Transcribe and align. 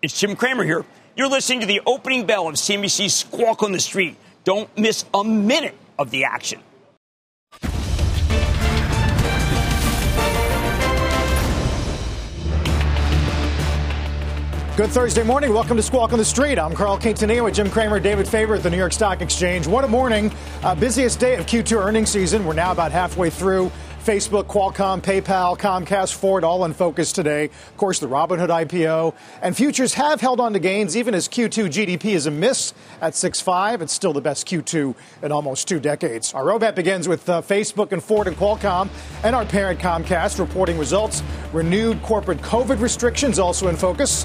It's 0.00 0.20
Jim 0.20 0.36
Cramer 0.36 0.62
here. 0.62 0.84
You're 1.16 1.28
listening 1.28 1.58
to 1.58 1.66
the 1.66 1.80
opening 1.84 2.24
bell 2.24 2.46
of 2.46 2.54
CNBC's 2.54 3.14
Squawk 3.14 3.64
on 3.64 3.72
the 3.72 3.80
Street. 3.80 4.16
Don't 4.44 4.70
miss 4.78 5.04
a 5.12 5.24
minute 5.24 5.74
of 5.98 6.12
the 6.12 6.22
action. 6.22 6.60
Good 14.76 14.90
Thursday 14.90 15.24
morning. 15.24 15.52
Welcome 15.52 15.76
to 15.76 15.82
Squawk 15.82 16.12
on 16.12 16.20
the 16.20 16.24
Street. 16.24 16.56
I'm 16.56 16.72
Carl 16.72 16.96
Quintanilla 17.00 17.42
with 17.42 17.54
Jim 17.56 17.68
Cramer, 17.68 17.98
David 17.98 18.28
Faber 18.28 18.54
at 18.54 18.62
the 18.62 18.70
New 18.70 18.76
York 18.76 18.92
Stock 18.92 19.20
Exchange. 19.20 19.66
What 19.66 19.82
a 19.82 19.88
morning. 19.88 20.30
Uh, 20.62 20.76
busiest 20.76 21.18
day 21.18 21.34
of 21.34 21.46
Q2 21.46 21.84
earnings 21.84 22.10
season. 22.10 22.44
We're 22.44 22.52
now 22.52 22.70
about 22.70 22.92
halfway 22.92 23.30
through. 23.30 23.72
Facebook, 24.08 24.44
Qualcomm, 24.44 25.02
PayPal, 25.02 25.58
Comcast, 25.58 26.14
Ford, 26.14 26.42
all 26.42 26.64
in 26.64 26.72
focus 26.72 27.12
today. 27.12 27.44
Of 27.44 27.76
course, 27.76 27.98
the 27.98 28.08
Robinhood 28.08 28.48
IPO. 28.48 29.14
And 29.42 29.54
futures 29.54 29.92
have 29.92 30.22
held 30.22 30.40
on 30.40 30.54
to 30.54 30.58
gains, 30.58 30.96
even 30.96 31.14
as 31.14 31.28
Q2 31.28 31.66
GDP 31.66 32.14
is 32.14 32.24
a 32.24 32.30
miss 32.30 32.72
at 33.02 33.12
6.5. 33.12 33.82
It's 33.82 33.92
still 33.92 34.14
the 34.14 34.22
best 34.22 34.48
Q2 34.48 34.94
in 35.24 35.30
almost 35.30 35.68
two 35.68 35.78
decades. 35.78 36.32
Our 36.32 36.44
roadmap 36.44 36.74
begins 36.74 37.06
with 37.06 37.28
uh, 37.28 37.42
Facebook 37.42 37.92
and 37.92 38.02
Ford 38.02 38.28
and 38.28 38.34
Qualcomm 38.34 38.88
and 39.24 39.36
our 39.36 39.44
parent 39.44 39.78
Comcast 39.78 40.38
reporting 40.38 40.78
results. 40.78 41.22
Renewed 41.52 42.02
corporate 42.02 42.38
COVID 42.38 42.80
restrictions 42.80 43.38
also 43.38 43.68
in 43.68 43.76
focus. 43.76 44.24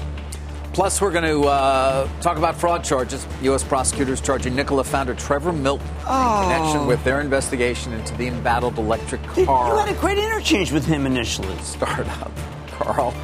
Plus, 0.74 1.00
we're 1.00 1.12
going 1.12 1.22
to 1.24 1.46
uh, 1.46 2.08
talk 2.20 2.36
about 2.36 2.56
fraud 2.56 2.82
charges. 2.82 3.24
U.S. 3.42 3.62
prosecutors 3.62 4.20
charging 4.20 4.56
Nikola 4.56 4.82
founder 4.82 5.14
Trevor 5.14 5.52
Milton 5.52 5.86
Oh. 6.04 6.42
in 6.42 6.48
connection 6.58 6.86
with 6.88 7.02
their 7.04 7.20
investigation 7.20 7.92
into 7.92 8.12
the 8.16 8.26
embattled 8.26 8.76
electric 8.76 9.22
car. 9.22 9.72
You 9.72 9.78
had 9.78 9.88
a 9.96 10.00
great 10.00 10.18
interchange 10.18 10.72
with 10.72 10.84
him 10.84 11.06
initially. 11.06 11.56
startup. 11.62 12.32
Carl. 12.72 13.14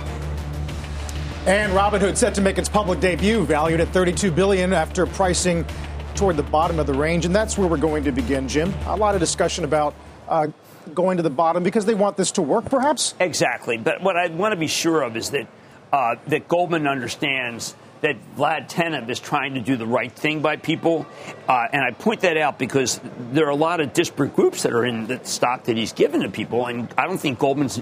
And 1.46 1.72
Robinhood 1.72 2.16
set 2.16 2.34
to 2.36 2.40
make 2.40 2.56
its 2.56 2.68
public 2.68 3.00
debut, 3.00 3.44
valued 3.44 3.80
at 3.80 3.88
32 3.88 4.30
billion 4.30 4.72
after 4.72 5.04
pricing 5.04 5.66
toward 6.14 6.36
the 6.36 6.42
bottom 6.44 6.78
of 6.78 6.86
the 6.86 6.94
range, 6.94 7.24
and 7.24 7.34
that's 7.34 7.58
where 7.58 7.66
we're 7.66 7.78
going 7.78 8.04
to 8.04 8.12
begin, 8.12 8.46
Jim. 8.46 8.72
A 8.86 8.94
lot 8.96 9.14
of 9.14 9.20
discussion 9.20 9.64
about 9.64 9.94
uh, 10.28 10.46
going 10.94 11.16
to 11.16 11.22
the 11.24 11.30
bottom 11.30 11.64
because 11.64 11.84
they 11.84 11.94
want 11.94 12.16
this 12.16 12.30
to 12.32 12.42
work, 12.42 12.66
perhaps. 12.66 13.14
Exactly. 13.18 13.76
But 13.76 14.02
what 14.02 14.16
I 14.16 14.28
want 14.28 14.52
to 14.52 14.56
be 14.56 14.68
sure 14.68 15.02
of 15.02 15.16
is 15.16 15.30
that 15.30 15.48
uh, 15.92 16.16
that 16.28 16.48
Goldman 16.48 16.86
understands 16.86 17.74
that 18.00 18.16
Vlad 18.36 18.70
Tenev 18.70 19.10
is 19.10 19.20
trying 19.20 19.54
to 19.54 19.60
do 19.60 19.76
the 19.76 19.86
right 19.86 20.10
thing 20.10 20.40
by 20.40 20.56
people. 20.56 21.06
Uh, 21.46 21.66
and 21.72 21.82
I 21.82 21.90
point 21.90 22.20
that 22.20 22.36
out 22.36 22.58
because 22.58 23.00
there 23.32 23.46
are 23.46 23.50
a 23.50 23.56
lot 23.56 23.80
of 23.80 23.92
disparate 23.92 24.34
groups 24.34 24.62
that 24.62 24.72
are 24.72 24.84
in 24.84 25.06
the 25.06 25.20
stock 25.24 25.64
that 25.64 25.76
he's 25.76 25.92
given 25.92 26.22
to 26.22 26.30
people. 26.30 26.66
And 26.66 26.88
I 26.96 27.06
don't 27.06 27.18
think 27.18 27.38
Goldman's 27.38 27.80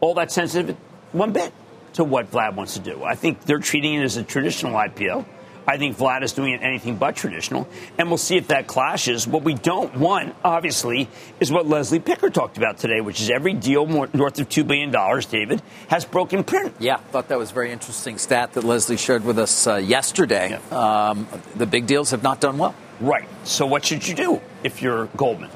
all 0.00 0.14
that 0.14 0.30
sensitive 0.30 0.76
one 1.12 1.32
bit 1.32 1.52
to 1.94 2.04
what 2.04 2.30
Vlad 2.30 2.54
wants 2.54 2.74
to 2.74 2.80
do. 2.80 3.02
I 3.02 3.14
think 3.14 3.42
they're 3.42 3.58
treating 3.58 3.94
it 3.94 4.04
as 4.04 4.16
a 4.16 4.22
traditional 4.22 4.74
IPO. 4.74 5.24
I 5.68 5.76
think 5.76 5.98
Vlad 5.98 6.22
is 6.22 6.32
doing 6.32 6.54
it 6.54 6.62
anything 6.62 6.96
but 6.96 7.14
traditional, 7.14 7.68
and 7.98 8.08
we'll 8.08 8.16
see 8.16 8.38
if 8.38 8.48
that 8.48 8.66
clashes. 8.66 9.26
What 9.26 9.42
we 9.42 9.52
don't 9.52 9.94
want, 9.96 10.34
obviously, 10.42 11.10
is 11.40 11.52
what 11.52 11.66
Leslie 11.66 12.00
Picker 12.00 12.30
talked 12.30 12.56
about 12.56 12.78
today, 12.78 13.02
which 13.02 13.20
is 13.20 13.28
every 13.28 13.52
deal 13.52 13.84
more, 13.84 14.08
north 14.14 14.40
of 14.40 14.48
$2 14.48 14.66
billion, 14.66 14.90
David, 15.28 15.60
has 15.88 16.06
broken 16.06 16.42
print. 16.42 16.74
Yeah, 16.78 16.96
thought 16.96 17.28
that 17.28 17.38
was 17.38 17.50
a 17.50 17.54
very 17.54 17.70
interesting 17.70 18.16
stat 18.16 18.54
that 18.54 18.64
Leslie 18.64 18.96
shared 18.96 19.26
with 19.26 19.38
us 19.38 19.66
uh, 19.66 19.76
yesterday. 19.76 20.54
Um, 20.70 21.28
the 21.54 21.66
big 21.66 21.86
deals 21.86 22.12
have 22.12 22.22
not 22.22 22.40
done 22.40 22.56
well. 22.56 22.74
Right. 22.98 23.28
So 23.44 23.66
what 23.66 23.84
should 23.84 24.08
you 24.08 24.14
do 24.14 24.40
if 24.64 24.80
you're 24.80 25.04
Goldman? 25.18 25.50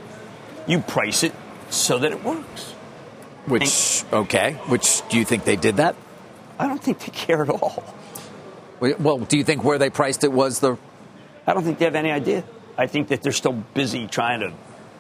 You 0.67 0.81
price 0.81 1.23
it 1.23 1.33
so 1.71 1.99
that 1.99 2.13
it 2.13 2.23
works. 2.23 2.73
Which, 3.47 4.05
okay. 4.13 4.53
Which, 4.67 5.09
do 5.09 5.17
you 5.19 5.25
think 5.25 5.45
they 5.45 5.57
did 5.57 5.77
that? 5.77 5.97
I 6.59 6.69
don't 6.69 6.83
think 6.83 6.99
they 6.99 7.13
care 7.13 7.43
at 7.43 7.49
all. 7.49 7.83
Well, 8.99 9.19
do 9.19 9.39
you 9.39 9.45
think 9.45 9.63
where 9.65 9.79
they 9.79 9.91
priced 9.91 10.25
it 10.25 10.33
was 10.33 10.61
the. 10.61 10.77
I 11.47 11.55
don't 11.55 11.63
think 11.65 11.79
they 11.79 11.85
have 11.87 11.95
any 11.95 12.11
idea. 12.11 12.45
I 12.77 12.87
think 12.87 13.09
that 13.09 13.23
they're 13.23 13.33
still 13.33 13.53
busy 13.53 14.07
trying 14.07 14.41
to 14.41 14.53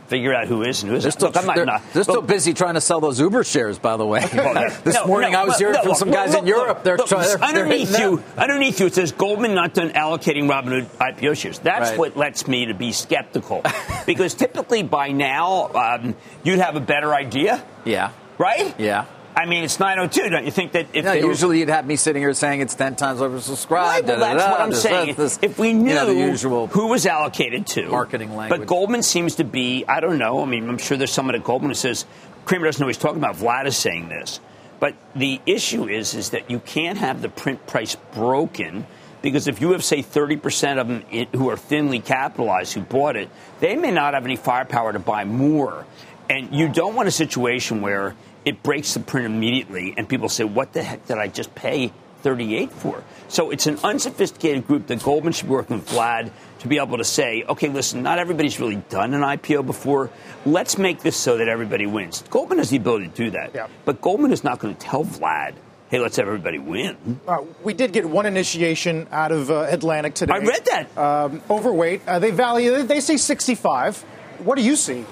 figure 0.09 0.35
out 0.35 0.47
who 0.47 0.63
is 0.63 0.83
and 0.83 0.91
who 0.91 0.97
isn't. 0.99 1.05
They're 1.07 1.11
still, 1.13 1.29
Look, 1.29 1.37
I'm 1.39 1.47
not- 1.47 1.57
they're, 1.57 1.65
not- 1.65 1.83
they're 1.95 2.03
still 2.03 2.21
but- 2.21 2.27
busy 2.29 2.53
trying 2.53 2.75
to 2.75 2.81
sell 2.83 3.01
those 3.01 3.19
Uber 3.19 3.45
shares, 3.45 3.79
by 3.79 3.97
the 3.97 4.05
way. 4.05 4.21
this 4.85 4.95
No, 4.95 5.07
morning 5.07 5.33
no, 5.33 5.41
I 5.41 5.45
was 5.45 5.57
hearing 5.59 5.75
no, 5.75 5.83
from 5.85 5.95
some 5.95 6.11
guys 6.11 6.35
in 6.35 6.47
Europe. 6.47 6.83
they're 6.85 6.99
trying. 6.99 7.41
underneath 7.41 7.99
you, 7.99 8.17
them. 8.17 8.25
underneath 8.37 8.79
you, 8.79 8.87
it 8.87 8.95
says 8.95 9.13
Goldman 9.13 9.55
not 9.55 9.73
done 9.73 9.91
allocating 9.91 10.49
Robinhood 10.51 10.85
IPO 10.99 11.37
shares. 11.39 11.59
That's 11.61 11.91
Right. 11.91 11.99
what 11.99 12.17
lets 12.17 12.47
me 12.47 12.67
to 12.67 12.75
be 12.75 12.93
skeptical, 12.93 13.63
because 14.07 14.35
typically 14.35 14.83
by 14.83 15.13
now 15.13 15.69
um, 15.75 16.15
you'd 16.45 16.59
have 16.59 16.77
a 16.77 16.81
better 16.81 17.15
idea, 17.15 17.65
Yeah. 17.87 18.11
right? 18.37 18.79
Yeah. 18.79 19.07
I 19.35 19.47
mean, 19.47 19.65
it's 19.65 19.81
902. 19.81 20.29
Don't 20.29 20.45
you 20.45 20.51
think 20.51 20.73
that 20.73 20.89
if 20.93 21.05
No, 21.05 21.13
usually 21.13 21.61
you'd 21.61 21.69
have 21.71 21.87
me 21.87 21.97
sitting 21.97 22.23
here 22.23 22.35
saying 22.35 22.61
it's 22.61 22.75
10 22.75 22.97
times 22.97 23.21
oversubscribed. 23.21 23.71
Right, 23.71 24.05
well, 24.05 24.19
that's 24.19 24.45
what 24.45 24.61
I'm 24.61 24.71
this, 24.71 24.83
saying. 24.83 25.15
this. 25.15 25.39
if 25.41 25.59
we 25.59 25.73
knew 25.73 25.89
you 25.89 25.95
know, 25.95 26.07
the 26.07 26.15
usual 26.15 26.67
who 26.67 26.89
was 26.89 27.07
allocated 27.07 27.67
to 27.69 27.89
marketing 27.89 28.37
language. 28.37 28.61
but 28.61 28.67
Goldman 28.67 29.03
seems 29.03 29.37
to 29.37 29.45
be. 29.45 29.85
I 29.89 30.01
don't 30.01 30.19
know. 30.19 30.43
I 30.43 30.45
mean, 30.45 30.69
I'm 30.69 30.79
sure 30.79 30.97
there's 30.97 31.13
someone 31.13 31.35
at 31.35 31.45
Goldman 31.45 31.71
who 31.71 31.75
says 31.75 32.05
Cramer 32.45 32.67
doesn't 32.67 32.81
know 32.81 32.89
he's 32.89 32.99
talking 32.99 33.19
about. 33.19 33.37
Vlad 33.37 33.67
is 33.67 33.77
saying 33.77 34.09
this, 34.09 34.41
but 34.81 34.95
the 35.15 35.41
issue 35.47 35.89
is 35.89 36.15
is 36.15 36.31
that 36.31 36.51
you 36.51 36.59
can't 36.61 36.99
have 36.99 37.23
the 37.23 37.29
print 37.29 37.67
price 37.67 37.97
broken. 38.15 38.87
Because 39.23 39.47
if 39.47 39.61
you 39.61 39.71
have, 39.71 39.85
say, 39.85 40.03
30% 40.03 40.79
of 40.81 40.89
them 40.89 41.03
who 41.33 41.49
are 41.49 41.57
thinly 41.57 42.01
capitalized 42.01 42.73
who 42.73 42.81
bought 42.81 43.15
it, 43.15 43.31
they 43.61 43.77
may 43.77 43.93
not 43.93 44.15
have 44.15 44.25
any 44.25 44.35
firepower 44.35 44.93
to 44.93 44.99
buy 44.99 45.25
more. 45.25 45.87
And 46.29 46.53
you 46.53 46.69
don't 46.69 46.97
want 46.97 47.07
a 47.07 47.13
situation 47.13 47.83
where 47.83 48.17
it 48.45 48.63
breaks 48.63 48.95
the 48.95 49.01
print 49.01 49.27
immediately 49.27 49.95
and 49.97 50.09
people 50.09 50.29
say, 50.29 50.45
what 50.45 50.73
the 50.73 50.83
heck 50.83 51.07
did 51.07 51.19
I 51.19 51.29
just 51.29 51.55
pay 51.55 51.93
38 52.23 52.71
for? 52.73 53.03
So 53.29 53.51
it's 53.51 53.67
an 53.67 53.79
unsophisticated 53.83 54.67
group 54.67 54.87
that 54.89 55.03
Goldman 55.03 55.33
should 55.33 55.47
be 55.47 55.53
working 55.53 55.77
with 55.79 55.89
Vlad 55.89 56.31
to 56.61 56.69
be 56.69 56.79
able 56.79 56.99
to 56.99 57.05
say, 57.05 57.45
okay, 57.49 57.69
listen, 57.69 58.03
not 58.03 58.19
everybody's 58.19 58.61
really 58.61 58.77
done 58.77 59.15
an 59.15 59.23
IPO 59.23 59.67
before. 59.67 60.11
Let's 60.47 60.79
make 60.79 61.01
this 61.01 61.17
so 61.17 61.39
that 61.39 61.49
everybody 61.49 61.87
wins. 61.87 62.23
Goldman 62.31 62.59
has 62.59 62.71
the 62.71 62.77
ability 62.77 63.09
to 63.09 63.15
do 63.15 63.31
that. 63.31 63.55
Yeah. 63.55 63.69
But 63.85 64.01
Goldman 64.01 64.33
is 64.33 64.45
not 64.45 64.59
going 64.59 64.75
to 64.75 64.81
tell 64.81 65.05
Vlad, 65.05 65.55
hey, 65.91 65.99
let's 65.99 66.17
have 66.17 66.27
everybody 66.27 66.59
win. 66.59 67.21
Uh, 67.27 67.43
we 67.63 67.75
did 67.75 67.93
get 67.93 68.05
one 68.09 68.27
initiation 68.27 69.09
out 69.11 69.33
of 69.33 69.51
uh, 69.51 69.67
Atlantic 69.69 70.15
today. 70.15 70.35
I 70.35 70.39
read 70.39 70.65
that. 70.67 70.99
Um, 70.99 71.43
overweight. 71.51 72.03
Uh, 72.07 72.19
they 72.19 72.31
value. 72.31 72.83
They 72.83 73.01
say 73.01 73.17
65. 73.17 74.01
What 74.45 74.57
do 74.57 74.63
you 74.63 74.77
see? 74.77 75.05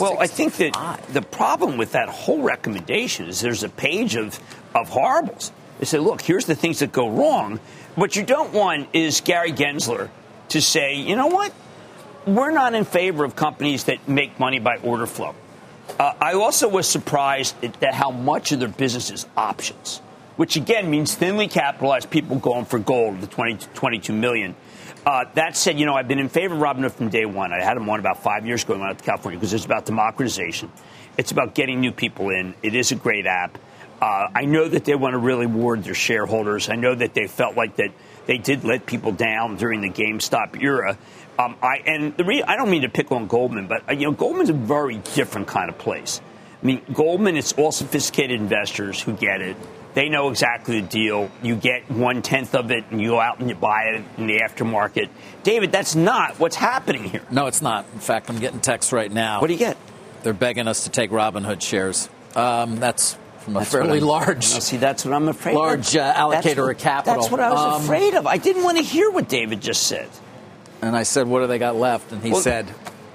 Well, 0.00 0.18
I 0.18 0.26
think 0.26 0.56
that 0.56 1.00
the 1.12 1.22
problem 1.22 1.76
with 1.76 1.92
that 1.92 2.08
whole 2.08 2.42
recommendation 2.42 3.26
is 3.26 3.40
there's 3.40 3.64
a 3.64 3.68
page 3.68 4.16
of, 4.16 4.38
of 4.74 4.88
horribles. 4.88 5.52
They 5.78 5.86
say, 5.86 5.98
look, 5.98 6.20
here's 6.22 6.46
the 6.46 6.54
things 6.54 6.80
that 6.80 6.92
go 6.92 7.08
wrong. 7.08 7.60
What 7.94 8.16
you 8.16 8.24
don't 8.24 8.52
want 8.52 8.88
is 8.92 9.20
Gary 9.20 9.52
Gensler 9.52 10.10
to 10.50 10.60
say, 10.60 10.94
you 10.96 11.16
know 11.16 11.26
what? 11.26 11.52
We're 12.26 12.50
not 12.50 12.74
in 12.74 12.84
favor 12.84 13.24
of 13.24 13.36
companies 13.36 13.84
that 13.84 14.08
make 14.08 14.38
money 14.38 14.58
by 14.58 14.76
order 14.78 15.06
flow. 15.06 15.34
Uh, 15.98 16.12
I 16.20 16.34
also 16.34 16.68
was 16.68 16.86
surprised 16.86 17.56
at 17.64 17.82
at 17.82 17.94
how 17.94 18.10
much 18.10 18.52
of 18.52 18.60
their 18.60 18.68
business 18.68 19.10
is 19.10 19.26
options, 19.36 19.98
which 20.36 20.56
again 20.56 20.90
means 20.90 21.14
thinly 21.14 21.48
capitalized 21.48 22.10
people 22.10 22.36
going 22.36 22.66
for 22.66 22.78
gold, 22.78 23.20
the 23.20 23.26
20, 23.26 23.66
22 23.74 24.12
million. 24.12 24.54
Uh, 25.06 25.24
that 25.34 25.56
said, 25.56 25.78
you 25.78 25.86
know, 25.86 25.94
I've 25.94 26.08
been 26.08 26.18
in 26.18 26.28
favor 26.28 26.54
of 26.54 26.60
Robinhood 26.60 26.92
from 26.92 27.08
day 27.08 27.24
one. 27.24 27.52
I 27.52 27.62
had 27.62 27.76
them 27.76 27.88
on 27.88 27.98
about 27.98 28.22
five 28.22 28.46
years 28.46 28.64
ago 28.64 28.74
when 28.74 28.82
I 28.82 28.86
went 28.86 28.96
out 28.96 28.98
to 28.98 29.04
California 29.04 29.38
because 29.38 29.54
it's 29.54 29.64
about 29.64 29.86
democratization. 29.86 30.70
It's 31.16 31.32
about 31.32 31.54
getting 31.54 31.80
new 31.80 31.92
people 31.92 32.30
in. 32.30 32.54
It 32.62 32.74
is 32.74 32.92
a 32.92 32.94
great 32.94 33.26
app. 33.26 33.58
Uh, 34.00 34.28
I 34.34 34.44
know 34.44 34.68
that 34.68 34.84
they 34.84 34.94
want 34.94 35.14
to 35.14 35.18
really 35.18 35.46
reward 35.46 35.82
their 35.82 35.94
shareholders. 35.94 36.68
I 36.68 36.76
know 36.76 36.94
that 36.94 37.14
they 37.14 37.26
felt 37.26 37.56
like 37.56 37.76
that 37.76 37.90
they 38.26 38.38
did 38.38 38.62
let 38.62 38.86
people 38.86 39.10
down 39.10 39.56
during 39.56 39.80
the 39.80 39.90
GameStop 39.90 40.62
era. 40.62 40.96
Um, 41.38 41.56
I 41.62 41.78
and 41.86 42.16
the 42.16 42.24
re- 42.24 42.42
I 42.42 42.56
don't 42.56 42.70
mean 42.70 42.82
to 42.82 42.88
pick 42.88 43.10
on 43.10 43.26
Goldman, 43.26 43.66
but 43.66 43.88
uh, 43.88 43.92
you 43.92 44.06
know 44.06 44.12
Goldman's 44.12 44.50
a 44.50 44.52
very 44.52 44.98
different 45.14 45.48
kind 45.48 45.68
of 45.68 45.78
place. 45.78 46.20
I 46.62 46.66
mean 46.66 46.82
Goldman, 46.92 47.36
it's 47.36 47.52
all 47.54 47.72
sophisticated 47.72 48.40
investors 48.40 49.00
who 49.00 49.14
get 49.14 49.40
it. 49.40 49.56
They 49.94 50.08
know 50.08 50.28
exactly 50.30 50.80
the 50.80 50.86
deal. 50.86 51.30
You 51.42 51.56
get 51.56 51.90
one 51.90 52.22
tenth 52.22 52.54
of 52.54 52.70
it, 52.70 52.84
and 52.90 53.00
you 53.00 53.08
go 53.10 53.20
out 53.20 53.40
and 53.40 53.48
you 53.48 53.54
buy 53.56 53.84
it 53.94 54.04
in 54.16 54.26
the 54.26 54.38
aftermarket. 54.40 55.08
David, 55.42 55.72
that's 55.72 55.94
not 55.96 56.38
what's 56.38 56.56
happening 56.56 57.04
here. 57.04 57.22
No, 57.30 57.46
it's 57.46 57.62
not. 57.62 57.86
In 57.94 57.98
fact, 58.00 58.28
I'm 58.30 58.38
getting 58.38 58.60
texts 58.60 58.92
right 58.92 59.10
now. 59.10 59.40
What 59.40 59.46
do 59.48 59.54
you 59.54 59.58
get? 59.58 59.76
They're 60.22 60.32
begging 60.34 60.68
us 60.68 60.84
to 60.84 60.90
take 60.90 61.10
Robinhood 61.10 61.62
shares. 61.62 62.08
Um, 62.36 62.76
that's 62.76 63.16
from 63.40 63.56
a 63.56 63.60
That's 63.60 63.72
fairly 63.72 64.00
large. 64.00 64.44
See, 64.44 64.76
that's 64.76 65.04
what 65.04 65.14
I'm 65.14 65.28
afraid 65.28 65.54
large, 65.54 65.96
of. 65.96 66.02
uh, 66.02 66.14
allocator 66.14 66.62
what- 66.64 66.72
of 66.76 66.78
capital. 66.78 67.14
That's 67.20 67.30
what 67.30 67.40
I 67.40 67.50
was 67.50 67.76
Um, 67.80 67.82
afraid 67.84 68.14
of. 68.14 68.26
I 68.26 68.36
didn't 68.36 68.62
want 68.64 68.76
to 68.76 68.82
hear 68.84 69.10
what 69.10 69.28
David 69.28 69.60
just 69.60 69.84
said. 69.86 70.08
And 70.82 70.94
I 70.96 71.02
said, 71.02 71.26
"What 71.26 71.40
do 71.40 71.46
they 71.48 71.58
got 71.58 71.74
left?" 71.76 72.12
And 72.12 72.22
he 72.22 72.30
Well- 72.32 72.40
said, 72.42 72.66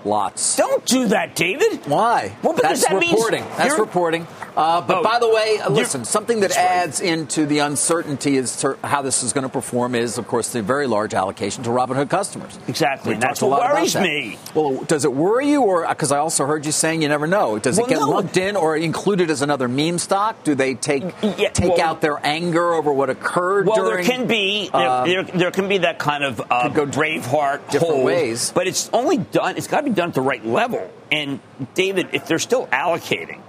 "Lots." 0.03 0.55
Don't 0.57 0.83
do 0.85 1.07
that, 1.09 1.35
David. 1.35 1.81
Why? 1.85 2.33
Well, 2.41 2.53
because 2.53 2.81
That's 2.81 2.91
that 2.91 2.99
means 2.99 3.13
reporting. 3.13 3.45
That's 3.57 3.77
reporting. 3.79 4.27
Uh, 4.55 4.81
but 4.81 4.97
Oh, 4.99 5.03
by 5.03 5.19
the 5.19 5.29
way, 5.29 5.57
uh, 5.59 5.69
listen, 5.69 6.05
something 6.05 6.39
that 6.41 6.51
That's 6.51 6.57
right. 6.57 6.83
adds 6.83 7.01
into 7.01 7.45
the 7.45 7.59
uncertainty 7.59 8.37
is 8.37 8.51
cer- 8.51 8.77
how 8.83 9.01
this 9.01 9.23
is 9.23 9.33
going 9.33 9.43
to 9.43 9.49
perform 9.49 9.95
is, 9.95 10.17
of 10.17 10.27
course, 10.27 10.49
the 10.49 10.61
very 10.61 10.85
large 10.87 11.13
allocation 11.13 11.63
to 11.63 11.69
Robinhood 11.71 12.09
customers. 12.09 12.57
Exactly, 12.67 13.13
and 13.15 13.23
that's 13.23 13.41
a 13.41 13.47
what 13.47 13.61
worries 13.73 13.93
that. 13.93 14.03
me. 14.03 14.37
Well, 14.53 14.83
does 14.83 15.05
it 15.05 15.13
worry 15.13 15.49
you, 15.49 15.61
or 15.63 15.87
because 15.87 16.11
I 16.11 16.19
also 16.19 16.45
heard 16.45 16.65
you 16.65 16.71
saying 16.71 17.01
you 17.01 17.07
never 17.07 17.25
know? 17.27 17.57
Does 17.57 17.77
Well, 17.77 17.87
it 17.87 17.89
get 17.89 17.99
no. 17.99 18.09
lumped 18.09 18.37
in 18.37 18.55
or 18.55 18.77
included 18.77 19.31
as 19.31 19.41
another 19.41 19.67
meme 19.67 19.97
stock? 19.97 20.43
Do 20.43 20.53
they 20.55 20.75
take 20.75 21.03
Yeah, 21.37 21.49
take 21.49 21.77
well- 21.77 21.81
out 21.81 22.01
their 22.01 22.19
anger 22.23 22.73
over 22.73 22.93
what 22.93 23.09
occurred 23.09 23.65
Well, 23.65 23.75
during? 23.77 24.05
there 24.05 24.17
can 24.17 24.27
be 24.27 24.69
there, 24.71 24.87
uh, 24.89 25.05
there, 25.05 25.23
there 25.23 25.51
can 25.51 25.67
be 25.67 25.79
that 25.79 25.97
kind 25.99 26.23
of 26.23 26.41
uh, 26.51 26.67
go 26.69 26.85
Braveheart 26.85 27.71
different 27.71 27.93
hold, 27.95 28.05
ways. 28.05 28.51
but 28.53 28.67
it's 28.67 28.89
only 28.93 29.17
done. 29.17 29.57
It's 29.57 29.67
got 29.67 29.77
to 29.81 29.83
be 29.89 29.95
done 29.95 30.09
at 30.09 30.15
the 30.15 30.21
right 30.21 30.45
level. 30.45 30.91
And 31.11 31.39
David, 31.75 32.09
if 32.13 32.27
they're 32.27 32.39
still 32.39 32.67
allocating, 32.67 33.39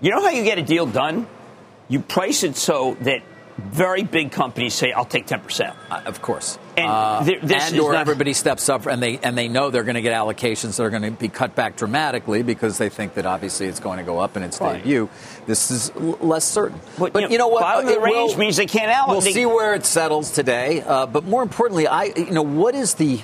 you 0.00 0.10
know 0.10 0.20
how 0.22 0.30
you 0.30 0.44
get 0.44 0.58
a 0.58 0.62
deal 0.62 0.86
done? 0.86 1.26
You 1.88 2.00
price 2.00 2.42
it 2.44 2.56
so 2.56 2.96
that 3.02 3.22
very 3.56 4.04
big 4.04 4.30
companies 4.30 4.72
say, 4.74 4.92
"I'll 4.92 5.04
take 5.04 5.26
ten 5.26 5.40
percent." 5.40 5.74
Uh, 5.90 6.02
of 6.06 6.22
course. 6.22 6.58
And 6.76 6.86
Uh, 6.86 7.22
this 7.24 7.42
and 7.42 7.74
is 7.74 7.80
or 7.80 7.92
not- 7.94 8.00
everybody 8.02 8.32
steps 8.32 8.68
up 8.68 8.86
and 8.86 9.02
they 9.02 9.18
and 9.20 9.36
they 9.36 9.48
know 9.48 9.70
they're 9.70 9.82
going 9.82 9.96
to 9.96 10.00
get 10.02 10.14
allocations 10.14 10.76
that 10.76 10.84
are 10.84 10.90
going 10.90 11.02
to 11.02 11.10
be 11.10 11.28
cut 11.28 11.56
back 11.56 11.74
dramatically 11.74 12.42
because 12.44 12.78
they 12.78 12.88
think 12.88 13.14
that 13.14 13.26
obviously 13.26 13.66
it's 13.66 13.80
going 13.80 13.98
to 13.98 14.04
go 14.04 14.20
up 14.20 14.36
in 14.36 14.44
its 14.44 14.60
Right. 14.60 14.76
debut. 14.76 15.08
This 15.46 15.72
is 15.72 15.90
l- 15.96 16.18
less 16.20 16.44
certain. 16.44 16.78
But, 16.98 17.12
but 17.12 17.22
you 17.22 17.26
know, 17.28 17.32
you 17.32 17.38
know 17.38 17.48
what? 17.48 17.62
bottom 17.62 17.88
of 17.88 17.94
the 17.94 18.00
range 18.00 18.32
will- 18.34 18.38
means 18.38 18.56
they 18.58 18.66
can't 18.66 18.92
allocate. 18.92 19.24
We'll 19.24 19.32
see 19.34 19.46
where 19.46 19.74
it 19.74 19.84
settles 19.84 20.30
today. 20.30 20.84
Uh, 20.86 21.06
but 21.06 21.24
more 21.24 21.42
importantly, 21.42 21.88
I 21.88 22.04
you 22.16 22.30
know 22.30 22.42
what 22.42 22.76
is 22.76 22.94
the 22.94 23.18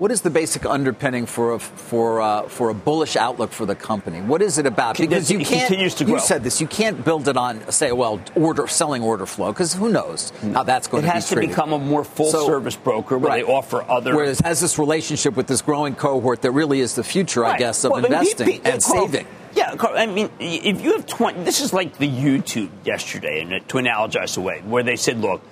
what 0.00 0.10
is 0.10 0.22
the 0.22 0.30
basic 0.30 0.64
underpinning 0.64 1.26
for 1.26 1.52
a 1.52 1.58
for 1.58 2.20
uh, 2.22 2.48
for 2.48 2.70
a 2.70 2.74
bullish 2.74 3.16
outlook 3.16 3.52
for 3.52 3.66
the 3.66 3.74
company? 3.76 4.20
What 4.22 4.40
is 4.40 4.56
it 4.56 4.64
about? 4.66 4.96
Because 4.96 5.30
you 5.30 5.38
it 5.40 5.46
can't. 5.46 5.68
continues 5.68 5.94
to 5.96 6.04
You 6.04 6.12
grow. 6.14 6.18
said 6.20 6.42
this. 6.42 6.58
You 6.60 6.66
can't 6.66 7.04
build 7.04 7.28
it 7.28 7.36
on 7.36 7.70
say, 7.70 7.92
well, 7.92 8.18
order 8.34 8.66
selling 8.66 9.02
order 9.02 9.26
flow 9.26 9.52
because 9.52 9.74
who 9.74 9.90
knows 9.90 10.32
how 10.54 10.62
that's 10.62 10.88
going 10.88 11.04
It 11.04 11.06
to 11.06 11.08
be 11.08 11.10
It 11.10 11.14
has 11.14 11.28
to 11.28 11.34
treated. 11.34 11.50
become 11.50 11.72
a 11.74 11.78
more 11.78 12.02
full 12.02 12.30
So- 12.32 12.46
service 12.46 12.76
broker 12.76 13.18
where 13.18 13.28
Right. 13.30 13.46
they 13.46 13.52
offer 13.52 13.84
other. 13.88 14.16
Whereas 14.16 14.40
has 14.40 14.58
this 14.60 14.78
relationship 14.78 15.36
with 15.36 15.46
this 15.46 15.60
growing 15.60 15.94
cohort 15.94 16.40
that 16.42 16.52
really 16.52 16.80
is 16.80 16.94
the 16.94 17.04
future, 17.04 17.44
I 17.44 17.58
guess, 17.58 17.84
of 17.84 17.92
Well, 17.92 18.02
investing 18.04 18.46
pe- 18.46 18.58
pe- 18.58 18.70
and 18.72 18.82
Carl, 18.82 19.06
saving. 19.06 19.26
Yeah, 19.54 19.76
Carl, 19.76 19.98
I 19.98 20.06
mean, 20.06 20.30
if 20.40 20.80
you 20.82 20.92
have 20.92 21.06
20, 21.06 21.44
this 21.44 21.60
is 21.60 21.74
like 21.74 21.98
the 21.98 22.08
YouTube 22.08 22.70
yesterday, 22.84 23.42
and 23.42 23.50
to 23.68 23.76
analogize 23.76 24.38
away, 24.38 24.62
where 24.66 24.82
they 24.82 24.96
said, 24.96 25.20
look, 25.20 25.42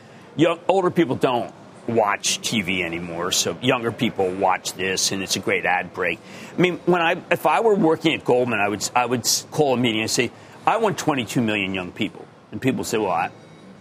older 0.68 0.90
people 0.90 1.16
don't 1.16 1.52
watch 1.88 2.40
TV 2.40 2.82
anymore, 2.84 3.32
so 3.32 3.56
younger 3.62 3.90
people 3.90 4.30
watch 4.30 4.74
this, 4.74 5.10
and 5.10 5.22
it's 5.22 5.36
a 5.36 5.40
great 5.40 5.64
ad 5.64 5.94
break. 5.94 6.18
I 6.56 6.60
mean, 6.60 6.78
when 6.86 7.00
I, 7.00 7.16
if 7.30 7.46
I 7.46 7.60
were 7.60 7.74
working 7.74 8.14
at 8.14 8.24
Goldman, 8.24 8.60
I 8.60 8.68
would, 8.68 8.88
I 8.94 9.06
would 9.06 9.26
call 9.50 9.74
a 9.74 9.76
meeting 9.76 10.02
and 10.02 10.10
say, 10.10 10.30
I 10.66 10.76
want 10.76 10.98
22 10.98 11.40
million 11.40 11.74
young 11.74 11.90
people, 11.90 12.26
and 12.52 12.60
people 12.60 12.84
say, 12.84 12.98
well, 12.98 13.10
I, 13.10 13.30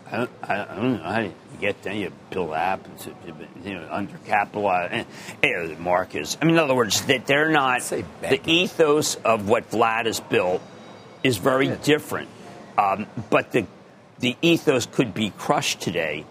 I, 0.09 0.17
don't, 0.17 0.31
I 0.41 0.75
don't 0.75 0.93
know 0.93 1.03
how 1.03 1.19
you 1.19 1.33
get 1.59 1.83
there. 1.83 1.93
You 1.93 2.13
build 2.29 2.53
app, 2.53 2.87
it's, 2.95 3.07
you 3.65 3.73
know, 3.73 3.87
undercapitalized. 3.91 4.89
And, 4.91 5.05
and 5.43 5.69
the 5.69 5.75
markets. 5.75 6.37
I 6.41 6.45
mean, 6.45 6.55
in 6.55 6.59
other 6.59 6.75
words, 6.75 7.01
that 7.07 7.25
they're 7.25 7.51
not 7.51 7.81
the 7.81 8.39
ethos 8.45 9.15
of 9.15 9.49
what 9.49 9.69
Vlad 9.69 10.05
has 10.05 10.21
built 10.21 10.61
is 11.23 11.37
very 11.37 11.67
different. 11.67 12.29
Um, 12.77 13.07
but 13.29 13.51
the 13.51 13.65
the 14.19 14.35
ethos 14.41 14.85
could 14.85 15.13
be 15.13 15.31
crushed 15.31 15.81
today 15.81 16.25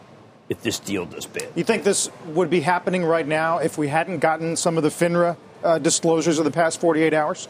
if 0.49 0.63
this 0.63 0.79
deal 0.79 1.07
does 1.07 1.27
bad. 1.27 1.49
You 1.55 1.65
think 1.65 1.83
this 1.83 2.11
would 2.27 2.51
be 2.51 2.61
happening 2.61 3.05
right 3.05 3.27
now 3.27 3.59
if 3.59 3.77
we 3.79 3.89
hadn't 3.89 4.19
gotten 4.19 4.57
some 4.57 4.77
of 4.77 4.83
the 4.83 4.91
FINRA 4.91 5.37
uh, 5.65 5.79
disclosures 5.79 6.39
of 6.39 6.45
the 6.45 6.51
past 6.51 6.81
48 6.81 7.13
hours? 7.15 7.49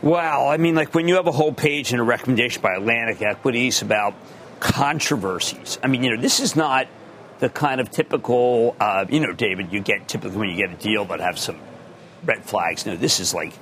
Well, 0.00 0.48
I 0.48 0.56
mean, 0.56 0.74
like 0.74 0.94
when 0.94 1.08
you 1.08 1.16
have 1.16 1.26
a 1.26 1.32
whole 1.32 1.52
page 1.52 1.92
and 1.92 2.00
a 2.00 2.04
recommendation 2.04 2.62
by 2.62 2.74
Atlantic 2.74 3.20
Equities 3.20 3.82
about 3.82 4.14
controversies. 4.60 5.78
I 5.82 5.86
mean, 5.86 6.02
you 6.02 6.14
know, 6.14 6.20
this 6.20 6.40
is 6.40 6.56
not 6.56 6.88
the 7.38 7.48
kind 7.48 7.80
of 7.80 7.90
typical, 7.90 8.76
uh, 8.80 9.06
you 9.08 9.20
know, 9.20 9.32
David, 9.32 9.72
you 9.72 9.80
get 9.80 10.08
typically 10.08 10.38
when 10.38 10.48
you 10.48 10.56
get 10.56 10.70
a 10.70 10.82
deal 10.82 11.04
that 11.06 11.20
have 11.20 11.38
some 11.38 11.58
red 12.24 12.44
flags. 12.44 12.86
No, 12.86 12.96
this 12.96 13.20
is 13.20 13.34
like 13.34 13.52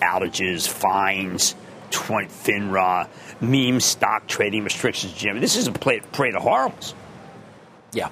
outages, 0.00 0.68
fines, 0.68 1.54
tw- 1.90 2.28
FINRA, 2.28 3.08
meme 3.40 3.80
stock 3.80 4.26
trading 4.26 4.64
restrictions. 4.64 5.12
Jim, 5.14 5.40
this 5.40 5.56
is 5.56 5.66
a 5.66 5.72
parade, 5.72 6.02
parade 6.12 6.34
of 6.34 6.42
horribles. 6.42 6.94
Yeah. 7.92 8.08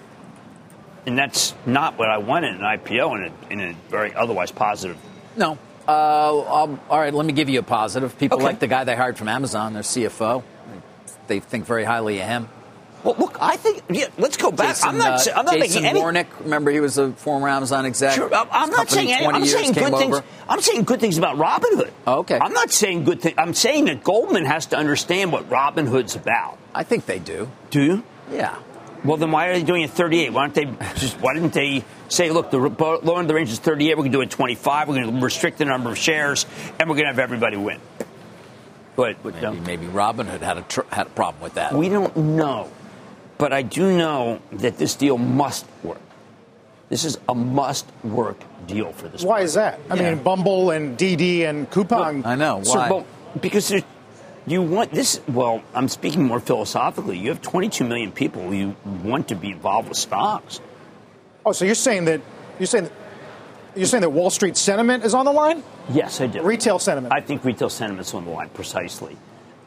And 1.07 1.19
that's 1.19 1.55
not 1.67 1.99
what 1.99 2.09
I 2.11 2.19
wanted 2.19 2.55
in 2.57 2.63
an 2.65 2.79
IPO 2.79 3.17
in 3.17 3.33
a, 3.33 3.53
in 3.53 3.61
a 3.61 3.77
very 3.89 4.15
otherwise 4.15 4.51
positive. 4.51 4.99
No. 5.37 5.59
Uh, 5.89 5.91
all 5.93 6.79
right, 6.91 7.13
let 7.13 7.25
me 7.27 7.33
give 7.33 7.49
you 7.49 7.59
a 7.59 7.63
positive. 7.63 8.17
People 8.19 8.37
Okay. 8.37 8.45
like 8.45 8.61
the 8.61 8.67
guy 8.69 8.85
they 8.85 8.95
hired 8.95 9.17
from 9.19 9.29
Amazon, 9.29 9.73
their 9.73 9.83
CFO. 9.83 10.43
They 11.27 11.41
think 11.41 11.65
very 11.65 11.85
highly 11.85 12.21
of 12.21 12.27
him. 12.29 12.49
Well, 13.03 13.15
look, 13.19 13.39
I 13.41 13.57
think, 13.57 13.83
yeah, 13.89 14.09
let's 14.19 14.37
go 14.37 14.51
back. 14.53 14.69
Jason, 14.77 14.91
I'm 14.91 14.99
not, 14.99 15.27
uh, 15.27 15.33
I'm 15.35 15.47
not 15.47 15.55
Jason 15.55 15.83
making 15.83 15.87
any. 15.87 16.01
Warnick, 16.01 16.27
remember 16.41 16.71
he 16.71 16.81
was 16.81 16.99
a 16.99 17.13
former 17.13 17.49
Amazon 17.49 17.87
exec. 17.87 18.13
Sure, 18.15 18.29
I'm 18.35 18.69
not 18.71 18.91
saying 18.91 19.11
any, 19.11 19.25
I'm 19.27 19.47
saying 19.47 19.73
good 19.73 19.95
things. 19.97 20.21
I'm 20.49 20.61
saying 20.61 20.85
good 20.85 21.01
things 21.01 21.17
about 21.17 21.39
Robinhood. 21.39 21.91
Oh, 22.07 22.19
okay. 22.19 22.39
I'm 22.39 22.53
not 22.53 22.71
saying 22.71 23.05
good 23.05 23.23
things. 23.23 23.37
I'm 23.39 23.55
saying 23.55 23.87
that 23.87 24.05
Goldman 24.05 24.45
has 24.45 24.67
to 24.67 24.77
understand 24.77 25.33
what 25.33 25.49
Robinhood's 25.49 26.15
about. 26.15 26.59
I 26.75 26.83
think 26.83 27.07
they 27.07 27.19
do. 27.19 27.51
Do 27.71 27.83
you? 27.83 28.05
Yeah. 28.31 28.59
Well, 29.05 29.17
then 29.17 29.31
why 29.31 29.47
are 29.49 29.55
they 29.55 29.63
doing 29.63 29.83
it 29.83 29.91
38? 29.91 30.33
Why 30.33 30.47
don't 30.49 30.55
they 30.55 30.65
just? 30.97 31.17
Why 31.21 31.33
didn't 31.35 31.53
they 31.55 31.85
say, 32.09 32.31
look, 32.31 32.51
the 32.51 32.61
re- 32.61 32.71
lower 32.79 32.99
end 33.19 33.23
of 33.23 33.29
the 33.29 33.35
range 33.35 33.51
is 33.51 33.59
38. 33.59 33.95
We're 33.95 34.03
going 34.03 34.13
to 34.13 34.19
do 34.19 34.23
it 34.23 34.31
25. 34.31 34.89
We're 34.89 34.95
going 34.95 35.15
to 35.19 35.25
restrict 35.25 35.59
the 35.59 35.65
number 35.65 35.91
of 35.91 35.97
shares, 35.99 36.45
and 36.79 36.89
we're 36.89 36.97
going 36.97 37.05
to 37.07 37.13
have 37.13 37.19
everybody 37.19 37.57
win. 37.57 37.81
But, 38.97 39.23
but 39.23 39.35
Maybe, 39.35 39.47
um, 39.47 39.65
maybe 39.65 39.87
Robinhood 39.87 40.41
had 40.43 40.59
a 40.59 40.63
tr- 40.63 40.81
had 40.91 41.07
a 41.07 41.11
problem 41.11 41.43
with 41.43 41.55
that. 41.55 41.73
we 41.73 41.89
don't 41.89 42.15
know. 42.17 42.71
But 43.39 43.55
I 43.55 43.63
do 43.63 43.97
know 43.97 44.41
that 44.53 44.77
this 44.77 44.95
deal 44.97 45.17
must 45.17 45.65
work. 45.83 45.97
This 46.91 47.05
is 47.05 47.17
a 47.29 47.35
must-work 47.35 48.37
deal 48.67 48.93
for 48.93 49.09
this. 49.09 49.23
Why 49.23 49.41
is 49.43 49.55
that? 49.55 49.79
I 49.89 49.95
Yeah. 49.95 50.15
mean, 50.15 50.23
Bumble 50.25 50.71
and 50.73 50.99
DiDi 50.99 51.49
and 51.49 51.71
Coupang. 51.71 52.27
I 52.27 52.35
know. 52.35 52.63
So, 52.65 52.75
well, 52.75 53.07
because 53.41 53.69
there's, 53.69 53.85
you 54.51 54.63
want 54.63 54.91
this. 54.93 55.21
Well, 55.29 55.63
I'm 55.75 55.89
speaking 55.89 56.25
more 56.25 56.41
philosophically. 56.41 57.19
You 57.19 57.29
have 57.29 57.43
22 57.43 57.85
million 57.85 58.13
people 58.13 58.51
who 58.51 58.75
want 59.03 59.29
to 59.29 59.35
be 59.35 59.51
involved 59.51 59.89
with 59.89 59.99
stocks. 59.99 60.61
oh, 61.45 61.53
so 61.53 61.65
you're 61.65 61.75
saying 61.75 62.07
that 62.07 62.21
you're 62.59 62.67
saying 62.67 62.85
that, 62.85 62.93
you're 63.77 63.87
saying 63.87 64.03
that 64.03 64.11
Wall 64.11 64.31
Street 64.31 64.57
sentiment 64.57 65.05
is 65.05 65.15
on 65.15 65.25
the 65.25 65.33
line? 65.33 65.63
Yes, 65.91 66.21
I 66.21 66.27
do. 66.27 66.43
Retail 66.43 66.79
sentiment. 66.79 67.13
I 67.13 67.21
think 67.21 67.45
retail 67.45 67.71
sentiment's 67.71 68.15
on 68.15 68.25
the 68.25 68.31
line 68.31 68.51
precisely 68.51 69.17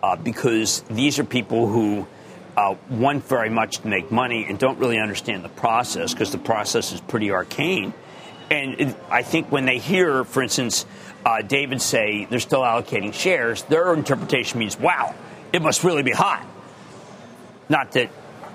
uh, 0.03 0.15
because 0.15 0.81
these 0.89 1.17
are 1.19 1.23
people 1.23 1.67
who 1.67 2.05
uh, 2.57 2.75
want 2.89 3.25
very 3.25 3.49
much 3.49 3.79
to 3.79 3.87
make 3.87 4.11
money 4.11 4.45
and 4.47 4.59
don't 4.59 4.77
really 4.77 4.99
understand 4.99 5.43
the 5.43 5.49
process 5.49 6.13
because 6.13 6.31
the 6.31 6.37
process 6.37 6.91
is 6.91 7.01
pretty 7.01 7.31
arcane. 7.31 7.93
And 8.49 8.79
it, 8.79 8.95
I 9.09 9.23
think 9.23 9.51
when 9.51 9.65
they 9.65 9.77
hear, 9.77 10.23
for 10.23 10.43
instance, 10.43 10.85
uh, 11.25 11.41
David 11.41 11.81
say 11.81 12.25
they're 12.29 12.39
still 12.39 12.61
allocating 12.61 13.13
shares, 13.13 13.63
their 13.63 13.93
interpretation 13.93 14.59
means, 14.59 14.77
"Wow, 14.79 15.15
it 15.51 15.61
must 15.61 15.83
really 15.83 16.03
be 16.03 16.11
hot." 16.11 16.45
Not 17.69 17.93
that 17.93 18.09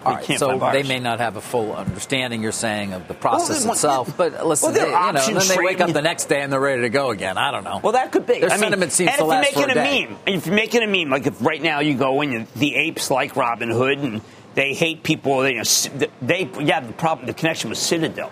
right, 0.04 0.38
so 0.38 0.58
they 0.72 0.82
may 0.82 0.98
not 1.00 1.18
have 1.18 1.36
a 1.36 1.40
full 1.40 1.74
understanding, 1.74 2.42
you're 2.42 2.52
saying, 2.52 2.92
of 2.92 3.08
the 3.08 3.14
process 3.14 3.64
what- 3.64 3.74
itself. 3.74 4.16
But 4.16 4.46
listen, 4.46 4.66
well, 4.66 4.74
they're 4.74 4.86
you 4.86 5.34
know, 5.34 5.40
then 5.40 5.48
they 5.48 5.64
wake 5.64 5.80
up 5.80 5.92
the 5.92 6.02
next 6.02 6.26
day 6.26 6.42
and 6.42 6.52
they're 6.52 6.60
ready 6.60 6.82
to 6.82 6.90
go 6.90 7.10
again. 7.10 7.38
I 7.38 7.50
don't 7.50 7.64
know. 7.64 7.80
Well, 7.82 7.92
that 7.92 8.12
could 8.12 8.26
be. 8.26 8.40
Their 8.40 8.50
I 8.50 8.54
mean, 8.54 8.60
sentiment 8.60 8.92
seems 8.92 9.10
and 9.10 9.18
to 9.18 9.24
if 9.24 9.28
last 9.28 9.56
you're 9.56 9.64
for 9.66 9.72
a 9.72 9.74
making 9.74 10.06
day. 10.06 10.06
meme, 10.06 10.18
if 10.26 10.46
you're 10.46 10.54
making 10.54 10.82
a 10.82 10.86
meme, 10.86 11.10
like 11.10 11.26
if 11.26 11.40
right 11.44 11.62
now 11.62 11.80
you 11.80 11.94
go 11.94 12.20
in, 12.20 12.46
the 12.56 12.76
apes 12.76 13.10
like 13.10 13.34
Robin 13.36 13.70
Hood, 13.70 13.98
and 13.98 14.20
they 14.54 14.74
hate 14.74 15.02
people. 15.02 15.40
They, 15.40 15.52
you 15.54 15.58
know, 15.58 16.06
they 16.20 16.50
yeah, 16.60 16.80
the 16.80 16.92
problem, 16.92 17.26
the 17.26 17.34
connection 17.34 17.70
with 17.70 17.78
Citadel. 17.78 18.30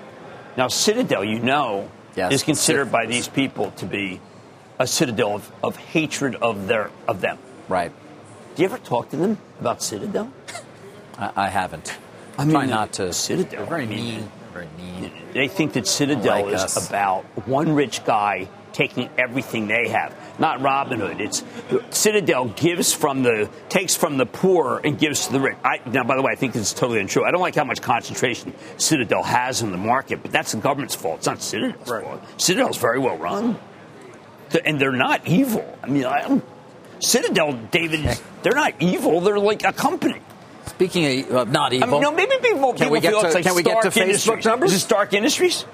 Now, 0.57 0.69
Citadel, 0.69 1.25
you 1.25 1.39
know, 1.39 1.91
Yes, 2.17 2.33
is 2.33 2.43
considered 2.43 2.91
by 2.91 3.05
these 3.07 3.29
people 3.29 3.73
to 3.73 3.85
be 3.85 4.21
a 4.79 4.87
citadel 4.87 5.35
of, 5.35 5.53
of 5.63 5.77
hatred 5.77 6.35
of 6.37 6.67
their 6.67 6.91
of 7.07 7.21
them. 7.21 7.39
Right. 7.69 7.93
Do 8.55 8.63
you 8.63 8.69
ever 8.69 8.79
talk 8.79 9.11
to 9.11 9.17
them 9.17 9.37
about 9.61 9.83
Citadel? 9.83 10.33
I, 11.19 11.31
I 11.37 11.49
haven't. 11.49 11.99
I 12.39 12.45
Try 12.49 12.63
mean, 12.63 12.71
not 12.71 12.93
to. 12.95 13.13
Citadel, 13.13 13.51
They're 13.51 13.67
very 13.67 13.87
mean, 13.87 14.21
mean. 14.21 14.31
Very 14.55 14.69
mean. 14.79 15.13
They 15.35 15.49
think 15.49 15.75
that 15.75 15.87
Citadel 15.87 16.45
Like 16.47 16.55
is 16.55 16.63
us. 16.63 16.89
about 16.89 17.25
one 17.47 17.75
rich 17.75 18.05
guy 18.05 18.49
taking 18.77 19.09
everything 19.17 19.69
they 19.69 19.89
have, 19.89 20.15
not 20.39 20.61
Robin 20.61 21.01
Hood. 21.01 21.19
It's 21.19 21.43
Citadel 21.91 22.45
gives 22.49 22.93
from 22.93 23.23
the 23.23 23.49
takes 23.71 23.97
from 23.97 24.19
the 24.19 24.27
poor 24.27 24.83
and 24.85 24.99
gives 24.99 25.27
to 25.27 25.33
the 25.33 25.41
rich. 25.41 25.57
I, 25.65 25.81
now, 25.87 26.05
by 26.05 26.15
the 26.15 26.23
way, 26.23 26.33
I 26.33 26.35
think 26.35 26.53
this 26.53 26.69
is 26.69 26.75
totally 26.75 27.01
untrue. 27.01 27.25
I 27.25 27.31
don't 27.31 27.41
like 27.41 27.55
how 27.55 27.65
much 27.65 27.81
concentration 27.81 28.53
Citadel 28.77 29.23
has 29.23 29.63
in 29.63 29.73
the 29.73 29.79
market, 29.79 30.21
but 30.21 30.31
that's 30.31 30.53
the 30.53 30.59
government's 30.59 30.95
fault. 30.95 31.19
It's 31.19 31.27
not 31.27 31.41
Citadel's 31.41 31.89
fault. 31.89 32.23
Citadel's 32.37 32.77
very 32.77 32.99
well 32.99 33.17
run, 33.17 33.59
and 34.63 34.79
they're 34.79 34.93
not 34.93 35.27
evil. 35.27 35.79
I 35.83 35.87
mean, 35.87 36.05
I 36.05 36.29
don't. 36.29 36.45
Citadel, 37.01 37.55
David, 37.71 38.19
they're 38.43 38.53
not 38.53 38.75
evil. 38.79 39.23
They're 39.23 39.39
like 39.39 39.65
a 39.65 39.73
company. 39.73 40.21
Speaking 40.67 41.25
of 41.31 41.35
uh, 41.35 41.45
not 41.45 41.73
evil, 41.73 41.89
I 41.89 41.93
mean, 41.93 42.03
no, 42.03 42.13
maybe 42.13 42.33
people, 42.43 42.75
can 42.75 42.77
people 42.77 42.91
we 42.91 43.01
get 43.01 43.13
feel 43.13 43.21
to, 43.23 43.27
it's 43.29 43.35
like 43.35 43.45
can 43.45 43.55
we 43.55 43.63
get 43.63 43.83
to 43.83 43.91
Stark 43.91 43.95
Facebook 43.95 44.09
Industries. 44.09 44.45
numbers? 44.45 44.73
Is 44.73 44.83
it 44.83 44.85
Stark 44.85 45.15
Industries? 45.15 45.65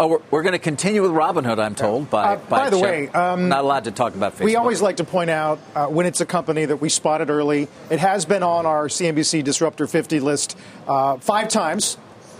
Oh, 0.00 0.08
we're, 0.08 0.18
we're 0.30 0.42
going 0.42 0.52
to 0.54 0.58
continue 0.58 1.02
with 1.02 1.12
Robinhood, 1.12 1.58
I'm 1.60 1.74
told. 1.76 2.10
By, 2.10 2.34
Uh, 2.34 2.36
by 2.36 2.68
the 2.70 2.76
Chip. 2.78 2.84
way, 2.84 3.08
um, 3.08 3.48
not 3.48 3.60
allowed 3.60 3.84
to 3.84 3.92
talk 3.92 4.14
about 4.14 4.34
Facebook. 4.36 4.44
We 4.44 4.56
always 4.56 4.82
like 4.82 4.96
to 4.96 5.04
point 5.04 5.30
out 5.30 5.60
uh, 5.74 5.86
when 5.86 6.06
it's 6.06 6.20
a 6.20 6.26
company 6.26 6.64
that 6.64 6.78
we 6.78 6.88
spotted 6.88 7.30
early. 7.30 7.68
It 7.90 8.00
has 8.00 8.24
been 8.24 8.42
on 8.42 8.66
our 8.66 8.88
CNBC 8.88 9.44
Disruptor 9.44 9.86
50 9.86 10.18
list 10.20 10.58
uh, 10.88 11.16
five 11.18 11.48
times. 11.48 11.96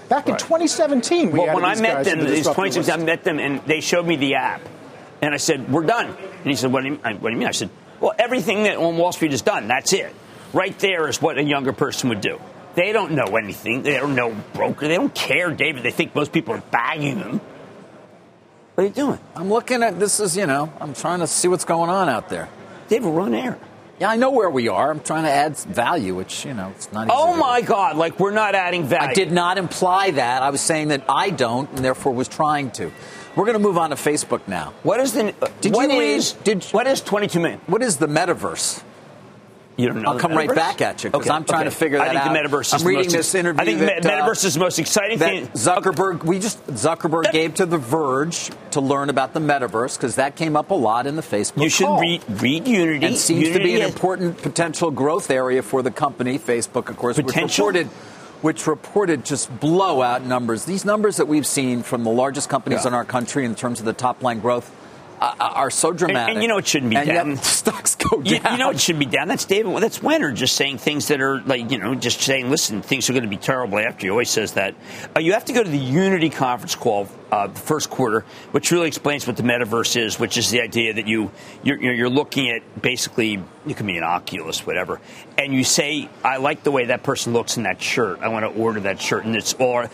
Back 0.08 0.28
in 0.28 0.36
2017, 0.36 1.30
we 1.30 1.38
Well, 1.38 1.54
when 1.54 1.64
I 1.64 1.80
met 1.80 2.04
them, 2.04 2.18
the 2.18 2.24
these 2.26 2.38
Disruptor 2.38 2.54
26, 2.56 2.86
list. 2.88 2.98
I 2.98 3.02
met 3.04 3.24
them 3.24 3.38
and 3.38 3.60
they 3.66 3.80
showed 3.80 4.06
me 4.06 4.16
the 4.16 4.34
app. 4.34 4.60
And 5.22 5.32
I 5.32 5.38
said, 5.38 5.70
We're 5.72 5.84
done. 5.84 6.08
And 6.08 6.44
he 6.46 6.56
said, 6.56 6.72
What 6.72 6.82
do 6.82 6.88
you, 6.90 6.96
what 6.96 7.20
do 7.22 7.30
you 7.30 7.36
mean? 7.38 7.48
I 7.48 7.52
said, 7.52 7.70
Well, 8.00 8.12
everything 8.18 8.64
that 8.64 8.76
on 8.76 8.96
Wall 8.98 9.12
Street 9.12 9.32
is 9.32 9.42
done. 9.42 9.68
That's 9.68 9.92
it. 9.92 10.14
Right 10.52 10.78
there 10.80 11.08
is 11.08 11.22
what 11.22 11.38
a 11.38 11.42
younger 11.42 11.72
person 11.72 12.10
would 12.10 12.20
do. 12.20 12.38
They 12.74 12.92
don't 12.92 13.12
know 13.12 13.36
anything. 13.36 13.82
They 13.82 13.94
don't 13.94 14.14
know 14.14 14.34
broker. 14.52 14.88
They 14.88 14.96
don't 14.96 15.14
care, 15.14 15.50
David. 15.52 15.82
They 15.82 15.90
think 15.92 16.14
most 16.14 16.32
people 16.32 16.54
are 16.54 16.62
bagging 16.70 17.18
them. 17.20 17.40
What 18.74 18.84
are 18.84 18.86
you 18.88 18.92
doing? 18.92 19.18
I'm 19.36 19.48
looking 19.48 19.82
at 19.84 20.00
this 20.00 20.18
is 20.18 20.36
you 20.36 20.46
know 20.46 20.72
I'm 20.80 20.94
trying 20.94 21.20
to 21.20 21.26
see 21.28 21.46
what's 21.48 21.64
going 21.64 21.90
on 21.90 22.08
out 22.08 22.28
there. 22.28 22.48
David, 22.88 23.08
we're 23.12 23.20
on 23.22 23.34
air. 23.34 23.58
Yeah, 24.00 24.10
I 24.10 24.16
know 24.16 24.32
where 24.32 24.50
we 24.50 24.66
are. 24.66 24.90
I'm 24.90 24.98
trying 24.98 25.22
to 25.22 25.30
add 25.30 25.56
value, 25.56 26.16
which 26.16 26.44
you 26.44 26.52
know 26.54 26.70
it's 26.74 26.90
not. 26.92 27.06
Easy 27.06 27.14
Oh 27.16 27.34
do. 27.34 27.38
my 27.40 27.60
God! 27.60 27.96
Like 27.96 28.18
we're 28.18 28.32
not 28.32 28.56
adding 28.56 28.82
value. 28.84 29.08
I 29.10 29.14
did 29.14 29.30
not 29.30 29.56
imply 29.56 30.10
that. 30.12 30.42
I 30.42 30.50
was 30.50 30.60
saying 30.60 30.88
that 30.88 31.04
I 31.08 31.30
don't, 31.30 31.70
and 31.70 31.78
therefore 31.78 32.12
was 32.12 32.26
trying 32.26 32.72
to. 32.72 32.90
We're 33.36 33.44
going 33.44 33.54
to 33.54 33.62
move 33.62 33.78
on 33.78 33.90
to 33.90 33.96
Facebook 33.96 34.46
now. 34.48 34.74
What 34.82 34.98
is 35.00 35.12
the? 35.12 35.32
Did 35.60 35.72
what 35.74 35.90
you 35.90 35.98
read- 36.00 36.14
is- 36.16 36.32
did- 36.32 36.64
what 36.72 36.86
is 36.88 37.00
22 37.00 37.38
million? 37.40 37.60
What 37.66 37.82
is 37.82 37.96
the 37.98 38.06
metaverse? 38.08 38.82
You 39.76 39.88
don't 39.88 40.02
know. 40.02 40.12
I'll 40.12 40.18
come 40.18 40.32
right 40.34 40.54
back 40.54 40.80
at 40.80 41.02
you, 41.02 41.10
'cause 41.10 41.28
I'm 41.28 41.44
trying 41.44 41.64
to 41.64 41.70
figure 41.72 41.98
that 41.98 42.08
out. 42.08 42.16
I 42.16 42.20
think 42.20 42.36
out. 42.36 42.50
the 42.50 42.56
metaverse. 42.56 42.78
I'm 42.80 42.86
reading 42.86 43.04
most 43.06 43.12
this 43.16 43.34
interview 43.34 43.60
I 43.60 43.64
think 43.64 43.80
that, 43.80 44.02
the 44.02 44.12
uh, 44.12 44.22
metaverse 44.28 44.44
is 44.44 44.54
the 44.54 44.60
most 44.60 44.78
exciting 44.78 45.18
thing. 45.18 45.48
Zuckerberg, 45.48 46.22
we 46.24 46.38
just 46.38 46.64
Zuckerberg 46.68 47.24
That- 47.24 47.32
gave 47.32 47.54
to 47.54 47.66
The 47.66 47.78
Verge 47.78 48.50
to 48.70 48.80
learn 48.80 49.10
about 49.10 49.34
the 49.34 49.40
metaverse 49.40 49.96
because 49.96 50.14
that 50.16 50.36
came 50.36 50.56
up 50.56 50.70
a 50.70 50.74
lot 50.74 51.06
in 51.08 51.16
the 51.16 51.22
Facebook. 51.22 51.62
You 51.62 51.68
should 51.68 51.86
call. 51.86 52.00
read 52.00 52.22
read 52.40 52.68
Unity. 52.68 53.04
and 53.06 53.16
seems 53.16 53.48
to 53.50 53.58
be 53.58 53.74
an 53.74 53.82
important 53.82 54.40
potential 54.42 54.90
growth 54.92 55.30
area 55.30 55.62
for 55.62 55.82
the 55.82 55.90
company, 55.90 56.38
Facebook, 56.38 56.88
of 56.88 56.96
course, 56.96 57.16
which 57.16 57.34
reported, 57.34 57.88
which 58.42 58.66
reported 58.68 59.24
just 59.24 59.58
blowout 59.58 60.24
numbers. 60.24 60.66
These 60.66 60.84
numbers 60.84 61.16
that 61.16 61.26
we've 61.26 61.46
seen 61.46 61.82
from 61.82 62.04
the 62.04 62.10
largest 62.10 62.48
companies 62.48 62.82
Yeah. 62.82 62.88
in 62.88 62.94
our 62.94 63.04
country 63.04 63.44
in 63.44 63.54
terms 63.56 63.80
of 63.80 63.86
the 63.86 63.92
top 63.92 64.22
line 64.22 64.38
growth 64.40 64.70
uh, 64.70 64.83
are 65.38 65.70
so 65.70 65.92
dramatic. 65.92 66.34
and 66.34 66.42
you 66.42 66.48
know 66.48 66.58
it 66.58 66.66
shouldn't 66.66 66.90
be 66.90 66.96
and 66.96 67.06
down. 67.06 67.36
Stocks 67.42 67.94
go 67.94 68.20
down. 68.20 68.26
You, 68.26 68.38
you 68.52 68.58
know 68.58 68.70
it 68.70 68.80
should 68.80 68.98
be 68.98 69.06
down. 69.06 69.28
That's 69.28 69.44
David. 69.44 69.80
That's 69.82 70.00
Wehner 70.00 70.34
just 70.34 70.56
saying 70.56 70.78
things 70.78 71.08
that 71.08 71.20
are 71.20 71.40
like 71.42 71.70
you 71.70 71.78
know 71.78 71.94
just 71.94 72.20
saying. 72.20 72.50
Listen, 72.50 72.82
things 72.82 73.08
are 73.08 73.12
going 73.12 73.22
to 73.24 73.28
be 73.28 73.36
terrible 73.36 73.78
after. 73.78 74.06
He 74.06 74.10
always 74.10 74.30
says 74.30 74.52
that. 74.54 74.74
Uh, 75.16 75.20
you 75.20 75.32
have 75.32 75.44
to 75.46 75.52
go 75.52 75.62
to 75.62 75.70
the 75.70 75.78
Unity 75.78 76.30
conference 76.30 76.74
call 76.74 77.08
uh, 77.34 77.46
the 77.48 77.58
first 77.60 77.90
quarter, 77.90 78.20
which 78.52 78.70
really 78.70 78.86
explains 78.86 79.26
what 79.26 79.36
the 79.36 79.42
metaverse 79.42 79.96
is, 79.96 80.20
which 80.20 80.36
is 80.38 80.50
the 80.50 80.60
idea 80.60 80.94
that 80.94 81.06
you 81.08 81.30
you're, 81.64 81.80
you're 81.80 82.08
looking 82.08 82.48
at 82.50 82.62
basically 82.80 83.42
it 83.66 83.76
can 83.76 83.86
be 83.86 83.96
an 83.96 84.04
Oculus, 84.04 84.66
whatever, 84.66 85.00
and 85.38 85.52
you 85.54 85.64
say, 85.64 86.08
I 86.22 86.36
like 86.36 86.62
the 86.64 86.70
way 86.70 86.86
that 86.86 87.02
person 87.02 87.32
looks 87.32 87.56
in 87.56 87.62
that 87.64 87.80
shirt. 87.82 88.20
I 88.20 88.28
want 88.28 88.44
to 88.44 88.60
order 88.60 88.80
that 88.80 89.00
shirt, 89.00 89.24
and 89.24 89.34
it's 89.34 89.54
or 89.54 89.88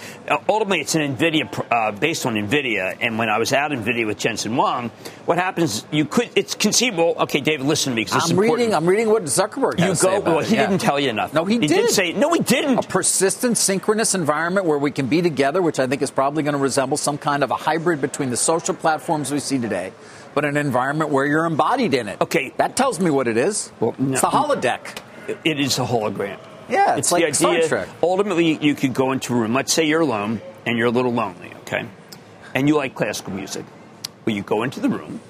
ultimately 0.48 0.80
it's 0.80 0.94
an 0.96 1.16
Nvidia 1.16 1.46
uh, 1.70 1.92
based 1.92 2.26
on 2.26 2.34
Nvidia. 2.34 2.96
And 3.00 3.18
when 3.18 3.28
I 3.28 3.38
was 3.38 3.52
out 3.52 3.70
Nvidia 3.70 4.06
with 4.06 4.18
Jensen 4.18 4.54
Huang, 4.54 4.90
what 5.24 5.38
happens? 5.38 5.86
You 5.90 6.04
could 6.04 6.30
it's 6.34 6.54
conceivable. 6.54 7.14
Okay, 7.20 7.40
David, 7.40 7.64
listen 7.66 7.92
to 7.92 7.96
me. 7.96 8.04
'cause 8.04 8.14
this 8.14 8.24
is 8.24 8.30
I'm 8.32 8.40
reading. 8.40 8.74
I'm 8.74 8.86
reading 8.86 9.08
what 9.08 9.22
Zuckerberg 9.24 9.78
You 9.78 9.84
has 9.86 10.00
to 10.00 10.06
say 10.06 10.20
go. 10.20 10.30
Well, 10.30 10.40
it, 10.40 10.46
he 10.48 10.56
yeah. 10.56 10.66
didn't 10.66 10.80
tell 10.80 10.98
you 10.98 11.08
enough. 11.10 11.32
No, 11.32 11.44
he, 11.44 11.58
he 11.60 11.66
did. 11.68 11.90
say 11.90 12.12
no. 12.12 12.32
He 12.32 12.40
didn't. 12.40 12.78
A 12.78 12.82
persistent 12.82 13.56
synchronous 13.56 14.14
environment 14.14 14.66
where 14.66 14.78
we 14.78 14.90
can 14.90 15.06
be 15.06 15.22
together, 15.22 15.62
which 15.62 15.78
I 15.78 15.86
think 15.86 16.02
is 16.02 16.10
probably 16.10 16.42
going 16.42 16.54
to 16.54 16.58
resemble 16.58 16.96
some 16.96 17.16
kind 17.18 17.29
of 17.42 17.50
a 17.50 17.56
hybrid 17.56 18.00
between 18.00 18.30
the 18.30 18.36
social 18.36 18.74
platforms 18.74 19.30
we 19.30 19.38
see 19.40 19.58
today, 19.58 19.92
but 20.34 20.44
an 20.44 20.56
environment 20.56 21.10
where 21.10 21.24
you're 21.24 21.46
embodied 21.46 21.94
in 21.94 22.08
it. 22.08 22.20
Okay. 22.20 22.52
that 22.56 22.76
tells 22.76 22.98
me 23.00 23.10
what 23.10 23.28
it 23.28 23.36
is. 23.36 23.72
Well, 23.80 23.94
no. 23.98 24.12
It's 24.12 24.20
the 24.20 24.28
holodeck. 24.28 25.00
It 25.44 25.60
is 25.60 25.78
a 25.78 25.84
hologram. 25.84 26.38
Yeah, 26.68 26.96
it's 26.96 27.10
like 27.12 27.26
the 27.26 27.34
Star. 27.34 27.60
Trek. 27.62 27.88
Ultimately, 28.02 28.56
you 28.64 28.74
could 28.74 28.94
go 28.94 29.12
into 29.12 29.34
a 29.34 29.36
room. 29.36 29.54
Let's 29.54 29.72
say 29.72 29.84
you're 29.86 30.00
alone 30.00 30.40
and 30.66 30.78
you're 30.78 30.86
a 30.86 30.92
little 30.92 31.12
lonely. 31.12 31.52
Okay, 31.62 31.86
and 32.54 32.68
you 32.68 32.76
like 32.76 32.94
classical 32.94 33.32
music. 33.32 33.64
Well, 34.24 34.36
you 34.36 34.42
go 34.42 34.62
into 34.62 34.80
the 34.80 34.88
room 34.88 35.20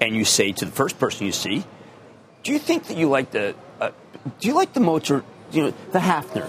and 0.00 0.14
you 0.16 0.24
say 0.24 0.52
to 0.52 0.64
the 0.64 0.70
first 0.70 0.98
person 0.98 1.26
you 1.26 1.32
see, 1.32 1.64
"Do 2.42 2.52
you 2.52 2.58
think 2.58 2.84
that 2.86 2.96
you 2.96 3.08
like 3.08 3.30
the? 3.30 3.54
Uh, 3.80 3.90
do 4.40 4.48
you 4.48 4.54
like 4.54 4.72
the 4.72 4.80
Mozart? 4.80 5.24
You 5.52 5.64
know, 5.64 5.74
the 5.92 5.98
Hafner?" 5.98 6.48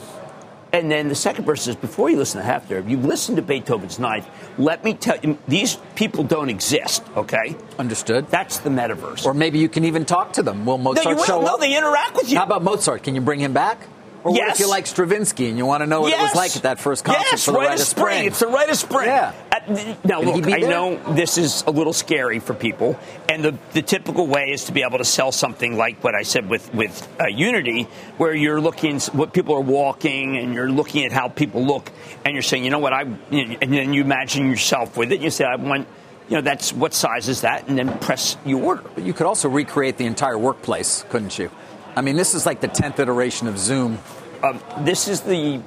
And 0.73 0.89
then 0.89 1.09
the 1.09 1.15
second 1.15 1.43
person 1.43 1.73
says, 1.73 1.75
before 1.75 2.09
you 2.09 2.17
listen 2.17 2.41
to 2.41 2.47
Hafner, 2.47 2.79
if 2.79 2.89
you 2.89 2.97
listen 2.97 3.35
to 3.35 3.41
Beethoven's 3.41 3.99
Ninth, 3.99 4.27
let 4.57 4.85
me 4.85 4.93
tell 4.93 5.17
you, 5.21 5.37
these 5.47 5.77
people 5.95 6.23
don't 6.23 6.49
exist, 6.49 7.03
okay? 7.17 7.57
Understood. 7.77 8.27
That's 8.29 8.59
the 8.59 8.69
metaverse. 8.69 9.25
Or 9.25 9.33
maybe 9.33 9.59
you 9.59 9.67
can 9.67 9.83
even 9.83 10.05
talk 10.05 10.33
to 10.33 10.43
them. 10.43 10.65
Will 10.65 10.77
Mozart 10.77 11.05
no, 11.05 11.11
you 11.11 11.25
show 11.25 11.39
will. 11.39 11.45
No, 11.45 11.53
up? 11.55 11.59
they 11.59 11.75
interact 11.75 12.15
with 12.15 12.31
you. 12.31 12.37
How 12.37 12.45
about 12.45 12.63
Mozart? 12.63 13.03
Can 13.03 13.15
you 13.15 13.21
bring 13.21 13.41
him 13.41 13.51
back? 13.51 13.79
Or 14.23 14.31
what 14.31 14.37
Yes. 14.37 14.55
if 14.55 14.59
you 14.61 14.69
like 14.69 14.85
Stravinsky 14.85 15.49
and 15.49 15.57
you 15.57 15.65
want 15.65 15.81
to 15.81 15.87
know 15.87 16.01
what 16.01 16.13
it 16.13 16.19
was 16.19 16.35
like 16.35 16.55
at 16.55 16.63
that 16.63 16.79
first 16.79 17.03
concert 17.03 17.25
yes, 17.31 17.43
for 17.43 17.51
the 17.51 17.57
Rite 17.57 17.69
Rite 17.69 17.79
of 17.79 17.87
Spring. 17.87 18.25
It's 18.27 18.39
the 18.39 18.47
Rite 18.47 18.69
of 18.69 18.77
Spring. 18.77 19.07
Yeah. 19.07 19.33
At- 19.67 20.03
now, 20.05 20.21
look, 20.21 20.47
I 20.47 20.57
know 20.57 20.95
this 21.13 21.37
is 21.37 21.63
a 21.67 21.71
little 21.71 21.93
scary 21.93 22.39
for 22.39 22.53
people, 22.53 22.99
and 23.29 23.43
the, 23.43 23.57
the 23.73 23.81
typical 23.81 24.25
way 24.27 24.51
is 24.51 24.65
to 24.65 24.71
be 24.71 24.81
able 24.81 24.97
to 24.97 25.05
sell 25.05 25.31
something 25.31 25.77
like 25.77 26.03
what 26.03 26.15
I 26.15 26.23
said 26.23 26.49
with 26.49 26.73
with 26.73 27.07
uh, 27.19 27.27
Unity, 27.27 27.83
where 28.17 28.33
you're 28.33 28.61
looking 28.61 28.99
what 29.11 29.33
people 29.33 29.55
are 29.55 29.61
walking, 29.61 30.37
and 30.37 30.53
you're 30.53 30.71
looking 30.71 31.05
at 31.05 31.11
how 31.11 31.27
people 31.29 31.65
look, 31.65 31.91
and 32.25 32.33
you're 32.33 32.41
saying, 32.41 32.63
you 32.63 32.69
know 32.69 32.79
what, 32.79 32.93
I, 32.93 33.01
and 33.01 33.73
then 33.73 33.93
you 33.93 34.01
imagine 34.01 34.49
yourself 34.49 34.97
with 34.97 35.11
it. 35.11 35.15
And 35.15 35.23
you 35.23 35.29
say, 35.29 35.45
I 35.45 35.55
want. 35.55 35.87
You 36.29 36.37
know, 36.37 36.43
that's 36.43 36.71
what 36.71 36.93
size 36.93 37.27
is 37.27 37.41
that, 37.41 37.67
and 37.67 37.77
then 37.77 37.97
press 37.99 38.37
you 38.45 38.59
order. 38.59 38.83
But 38.95 39.03
you 39.03 39.11
could 39.11 39.25
also 39.25 39.49
recreate 39.49 39.97
the 39.97 40.05
entire 40.05 40.37
workplace, 40.37 41.03
couldn't 41.09 41.37
you? 41.37 41.51
I 41.93 41.99
mean, 41.99 42.15
this 42.15 42.33
is 42.33 42.45
like 42.45 42.61
the 42.61 42.69
10th 42.69 42.99
iteration 42.99 43.49
of 43.49 43.57
Zoom. 43.57 43.99
Um, 44.41 44.61
this 44.79 45.09
is 45.09 45.21
the 45.21 45.61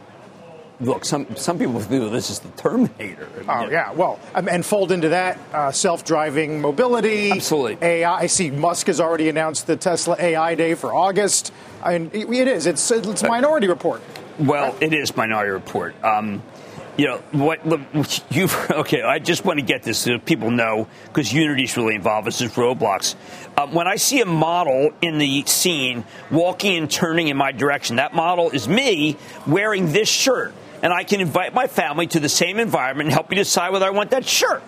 look. 0.80 1.04
Some 1.04 1.34
some 1.36 1.58
people 1.58 1.80
feel 1.80 2.10
this 2.10 2.30
is 2.30 2.40
the 2.40 2.48
Terminator. 2.50 3.28
Oh 3.48 3.68
yeah, 3.68 3.92
well, 3.92 4.18
um, 4.34 4.48
and 4.48 4.64
fold 4.64 4.92
into 4.92 5.10
that 5.10 5.38
uh, 5.52 5.72
self-driving 5.72 6.60
mobility, 6.60 7.30
Absolutely. 7.30 7.78
AI. 7.86 8.14
I 8.14 8.26
see 8.26 8.50
Musk 8.50 8.86
has 8.88 9.00
already 9.00 9.28
announced 9.28 9.66
the 9.66 9.76
Tesla 9.76 10.16
AI 10.18 10.54
Day 10.54 10.74
for 10.74 10.94
August. 10.94 11.52
I 11.82 11.98
mean, 11.98 12.10
it, 12.12 12.48
is. 12.48 12.66
It's 12.66 12.90
it's 12.90 13.22
a 13.22 13.28
Minority 13.28 13.68
Report. 13.68 14.02
Well, 14.38 14.76
it 14.80 14.92
is 14.92 15.16
Minority 15.16 15.50
Report. 15.50 15.94
Um, 16.02 16.42
you 16.96 17.06
know 17.06 17.18
what? 17.32 17.64
You 18.30 18.48
okay? 18.70 19.02
I 19.02 19.18
just 19.18 19.44
want 19.44 19.58
to 19.58 19.64
get 19.64 19.82
this 19.82 19.98
so 19.98 20.18
people 20.18 20.50
know 20.50 20.88
because 21.06 21.32
Unity's 21.32 21.76
really 21.76 21.94
involved. 21.94 22.26
This 22.26 22.40
is 22.40 22.52
Roblox. 22.52 23.16
Um, 23.56 23.72
when 23.72 23.88
I 23.88 23.96
see 23.96 24.20
a 24.20 24.26
model 24.26 24.92
in 25.02 25.18
the 25.18 25.44
scene 25.46 26.04
walking 26.30 26.76
and 26.76 26.90
turning 26.90 27.28
in 27.28 27.36
my 27.36 27.52
direction, 27.52 27.96
that 27.96 28.14
model 28.14 28.50
is 28.50 28.68
me 28.68 29.16
wearing 29.46 29.92
this 29.92 30.08
shirt, 30.08 30.54
and 30.84 30.92
I 30.92 31.02
can 31.02 31.20
invite 31.20 31.54
my 31.54 31.66
family 31.66 32.06
to 32.08 32.20
the 32.20 32.28
same 32.28 32.58
environment 32.60 33.06
and 33.08 33.12
help 33.14 33.30
me 33.30 33.36
decide 33.36 33.72
whether 33.72 33.86
I 33.86 33.90
want 33.90 34.10
that 34.10 34.26
shirt. 34.26 34.62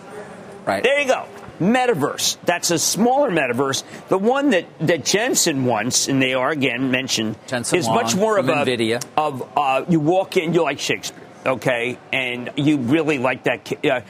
Right. 0.64 0.82
There 0.82 0.99
you 0.99 1.06
go. 1.06 1.26
Metaverse. 1.61 2.38
That's 2.44 2.70
a 2.70 2.78
smaller 2.78 3.30
metaverse. 3.30 3.82
The 4.08 4.18
one 4.18 4.50
that, 4.50 4.66
that 4.80 5.04
Jensen 5.04 5.64
wants, 5.66 6.08
and 6.08 6.20
they 6.20 6.35
are 6.35 6.50
again 6.50 6.90
mentioned, 6.90 7.37
Jensen 7.46 7.78
is 7.78 7.87
much 7.87 8.16
more 8.16 8.38
of 8.38 8.49
a 8.49 8.52
NVIDIA. 8.52 9.04
of 9.16 9.46
uh, 9.56 9.85
you 9.88 10.00
walk 10.00 10.37
in, 10.37 10.54
you 10.54 10.62
like 10.62 10.80
Shakespeare, 10.80 11.23
okay, 11.46 11.99
and 12.12 12.50
you 12.56 12.78
really 12.78 13.18
like 13.18 13.44
that 13.44 13.73
uh, 13.87 14.00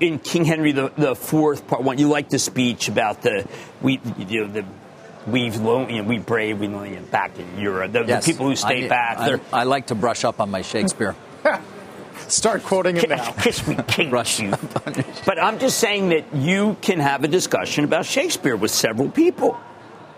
in 0.00 0.18
King 0.18 0.44
Henry 0.44 0.72
the, 0.72 0.90
the 0.96 1.14
Fourth 1.14 1.66
Part 1.66 1.82
One. 1.82 1.98
You 1.98 2.08
like 2.08 2.28
the 2.30 2.38
speech 2.38 2.88
about 2.88 3.22
the 3.22 3.46
we 3.80 4.00
you 4.18 4.46
know 4.46 4.52
the. 4.52 4.64
We've 5.24 5.54
lo- 5.60 5.86
you 5.86 6.02
know, 6.02 6.08
we 6.08 6.18
brave, 6.18 6.58
we 6.58 6.66
know 6.66 6.84
back 7.12 7.38
in 7.38 7.60
Europe. 7.60 7.92
The, 7.92 8.04
Yes. 8.04 8.26
the 8.26 8.32
people 8.32 8.46
who 8.48 8.56
stay 8.56 8.86
I, 8.86 8.88
back, 8.88 9.18
I, 9.18 9.60
I 9.60 9.62
like 9.62 9.86
to 9.86 9.94
brush 9.94 10.24
up 10.24 10.40
on 10.40 10.50
my 10.50 10.62
Shakespeare. 10.62 11.14
Start 12.28 12.62
quoting 12.62 12.96
it 12.96 13.08
now. 13.08 13.32
kiss 13.42 13.66
me, 13.66 13.76
king. 13.88 14.10
Rush. 14.10 14.40
you. 14.40 14.50
But 15.26 15.38
I'm 15.38 15.58
just 15.58 15.78
saying 15.78 16.08
that 16.10 16.34
you 16.34 16.76
can 16.80 16.98
have 16.98 17.24
a 17.24 17.28
discussion 17.28 17.84
about 17.84 18.06
Shakespeare 18.06 18.56
with 18.56 18.70
several 18.70 19.10
people. 19.10 19.58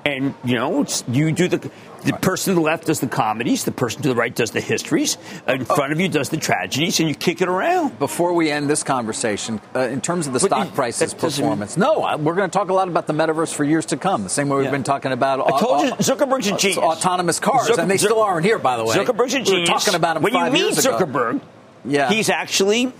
And, 0.06 0.34
you 0.44 0.56
know, 0.56 0.82
it's, 0.82 1.02
you 1.08 1.32
do 1.32 1.48
the, 1.48 1.70
the 2.04 2.12
person 2.12 2.52
to 2.52 2.54
the 2.56 2.60
left 2.60 2.84
does 2.86 3.00
the 3.00 3.06
comedies, 3.06 3.64
the 3.64 3.72
person 3.72 4.02
to 4.02 4.08
the 4.10 4.14
right 4.14 4.34
does 4.34 4.50
the 4.50 4.60
histories, 4.60 5.16
in 5.48 5.64
front 5.64 5.92
of 5.94 6.00
you 6.00 6.08
does 6.10 6.28
the 6.28 6.36
tragedies, 6.36 7.00
and 7.00 7.08
you 7.08 7.14
kick 7.14 7.40
it 7.40 7.48
around. 7.48 7.98
Before 7.98 8.34
we 8.34 8.50
end 8.50 8.68
this 8.68 8.82
conversation, 8.82 9.62
uh, 9.74 9.78
in 9.80 10.02
terms 10.02 10.26
of 10.26 10.34
the 10.34 10.40
But 10.40 10.46
stock 10.46 10.66
you- 10.66 10.72
prices 10.74 11.14
performance, 11.14 11.78
no, 11.78 12.00
we're 12.18 12.34
going 12.34 12.50
to 12.50 12.52
talk 12.58 12.68
a 12.68 12.74
lot 12.74 12.88
about 12.88 13.06
the 13.06 13.14
metaverse 13.14 13.54
for 13.54 13.64
years 13.64 13.86
to 13.86 13.96
come. 13.96 14.24
The 14.24 14.28
same 14.28 14.50
way 14.50 14.56
we've 14.56 14.64
Yeah. 14.66 14.72
been 14.72 14.82
talking 14.82 15.12
about. 15.12 15.40
I 15.40 15.58
told 15.58 15.86
you, 15.86 15.92
au- 15.92 15.96
Zuckerberg's 15.96 16.48
a 16.48 16.54
au- 16.54 16.58
genius. 16.58 16.76
Autonomous 16.78 17.40
cars, 17.40 17.68
Zuck- 17.70 17.78
and 17.78 17.90
they 17.90 17.94
Zuck- 17.96 18.00
still 18.04 18.20
aren't 18.20 18.44
here, 18.44 18.58
by 18.58 18.76
the 18.76 18.84
way. 18.84 18.94
Zuckerberg's 18.96 19.32
a 19.34 19.40
We 19.40 19.60
were 19.60 19.66
talking 19.66 19.94
about 19.94 20.18
him 20.18 20.22
when 20.22 20.34
five 20.34 20.48
you 20.48 20.52
meet 20.52 20.60
years 20.74 20.84
ago. 20.84 20.98
Zuckerberg, 20.98 21.40
Yeah. 21.86 22.10
he's 22.10 22.28
actually 22.28 22.92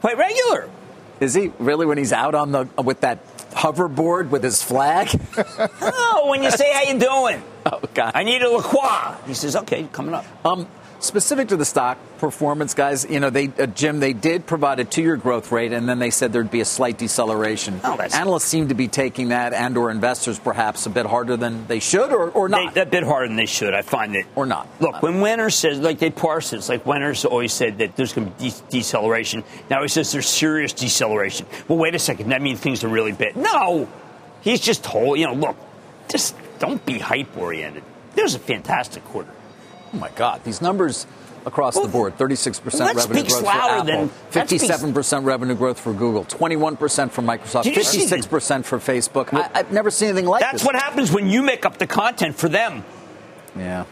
quite 0.00 0.16
regular. 0.16 0.68
Is 1.22 1.34
he 1.34 1.52
really 1.60 1.86
when 1.86 1.98
he's 1.98 2.12
out 2.12 2.34
on 2.34 2.50
the 2.50 2.68
with 2.82 3.02
that 3.02 3.24
hoverboard 3.50 4.30
with 4.30 4.42
his 4.42 4.60
flag? 4.60 5.08
oh, 5.80 6.26
when 6.28 6.42
you 6.42 6.50
say 6.50 6.72
how 6.72 6.82
you 6.82 6.98
doing? 6.98 7.40
Oh 7.64 7.80
God! 7.94 8.10
I 8.16 8.24
need 8.24 8.42
a 8.42 8.50
La 8.50 8.60
Croix. 8.60 9.14
He 9.28 9.34
says, 9.34 9.54
"Okay, 9.54 9.86
coming 9.92 10.14
up." 10.14 10.24
Um, 10.44 10.66
specific 11.02 11.48
to 11.48 11.56
the 11.56 11.64
stock 11.64 11.98
performance, 12.18 12.74
guys, 12.74 13.04
you 13.08 13.20
know, 13.20 13.30
they 13.30 13.48
uh, 13.58 13.66
Jim, 13.66 14.00
they 14.00 14.12
did 14.12 14.46
provide 14.46 14.80
a 14.80 14.84
two-year 14.84 15.16
growth 15.16 15.52
rate, 15.52 15.72
and 15.72 15.88
then 15.88 15.98
they 15.98 16.10
said 16.10 16.32
there'd 16.32 16.50
be 16.50 16.60
a 16.60 16.64
slight 16.64 16.98
deceleration. 16.98 17.80
Oh, 17.84 17.98
Analysts 17.98 18.44
seem 18.44 18.68
to 18.68 18.74
be 18.74 18.88
taking 18.88 19.28
that, 19.28 19.52
and/or 19.52 19.90
investors 19.90 20.38
perhaps 20.38 20.86
a 20.86 20.90
bit 20.90 21.06
harder 21.06 21.36
than 21.36 21.66
they 21.66 21.80
should, 21.80 22.12
or, 22.12 22.30
or 22.30 22.48
not. 22.48 22.74
They, 22.74 22.80
a 22.82 22.86
bit 22.86 23.02
harder 23.02 23.26
than 23.28 23.36
they 23.36 23.46
should. 23.46 23.74
I 23.74 23.82
find 23.82 24.14
it, 24.14 24.26
or 24.34 24.46
not. 24.46 24.68
Look, 24.80 25.02
when 25.02 25.20
Winters 25.20 25.54
says, 25.54 25.78
like 25.80 25.98
they 25.98 26.10
parse 26.10 26.52
it, 26.52 26.68
like 26.68 26.86
Winters 26.86 27.24
always 27.24 27.52
said 27.52 27.78
that 27.78 27.96
there's 27.96 28.12
going 28.12 28.32
to 28.32 28.38
be 28.38 28.50
de- 28.50 28.62
deceleration. 28.70 29.44
Now 29.68 29.82
he 29.82 29.88
says 29.88 30.12
there's 30.12 30.28
serious 30.28 30.72
deceleration. 30.72 31.46
Well, 31.68 31.78
wait 31.78 31.94
a 31.94 31.98
second. 31.98 32.30
That 32.30 32.42
means 32.42 32.60
things 32.60 32.84
are 32.84 32.88
really 32.88 33.12
bad. 33.12 33.36
No, 33.36 33.88
he's 34.40 34.60
just 34.60 34.84
told. 34.84 35.18
You 35.18 35.26
know, 35.26 35.34
look, 35.34 35.56
just 36.08 36.36
don't 36.58 36.84
be 36.86 36.98
hype 36.98 37.36
oriented. 37.36 37.82
There's 38.14 38.34
a 38.34 38.38
fantastic 38.38 39.04
quarter. 39.06 39.30
Oh 39.92 39.98
my 39.98 40.10
God, 40.10 40.42
these 40.44 40.62
numbers 40.62 41.06
across 41.44 41.74
Well, 41.74 41.86
the 41.86 41.90
board 41.92 42.16
36% 42.18 42.62
revenue 42.94 43.24
growth 43.24 43.40
for 43.40 43.46
Apple, 43.48 44.08
speaks- 44.30 44.64
57% 44.64 45.24
revenue 45.24 45.54
growth 45.54 45.80
for 45.80 45.92
Google, 45.92 46.24
21% 46.24 47.10
for 47.10 47.22
Microsoft, 47.22 47.64
Did 47.64 47.76
you 47.76 47.82
see 47.82 48.06
the- 48.06 48.16
56% 48.16 48.64
for 48.64 48.78
Facebook. 48.78 49.32
I, 49.32 49.50
I've 49.52 49.72
never 49.72 49.90
seen 49.90 50.08
anything 50.10 50.26
like 50.26 50.40
That's 50.40 50.52
this. 50.52 50.62
That's 50.62 50.74
what 50.74 50.82
happens 50.82 51.10
when 51.12 51.28
you 51.28 51.42
make 51.42 51.66
up 51.66 51.78
the 51.78 51.86
content 51.86 52.36
for 52.36 52.48
them. 52.48 52.84
Yeah. 53.56 53.84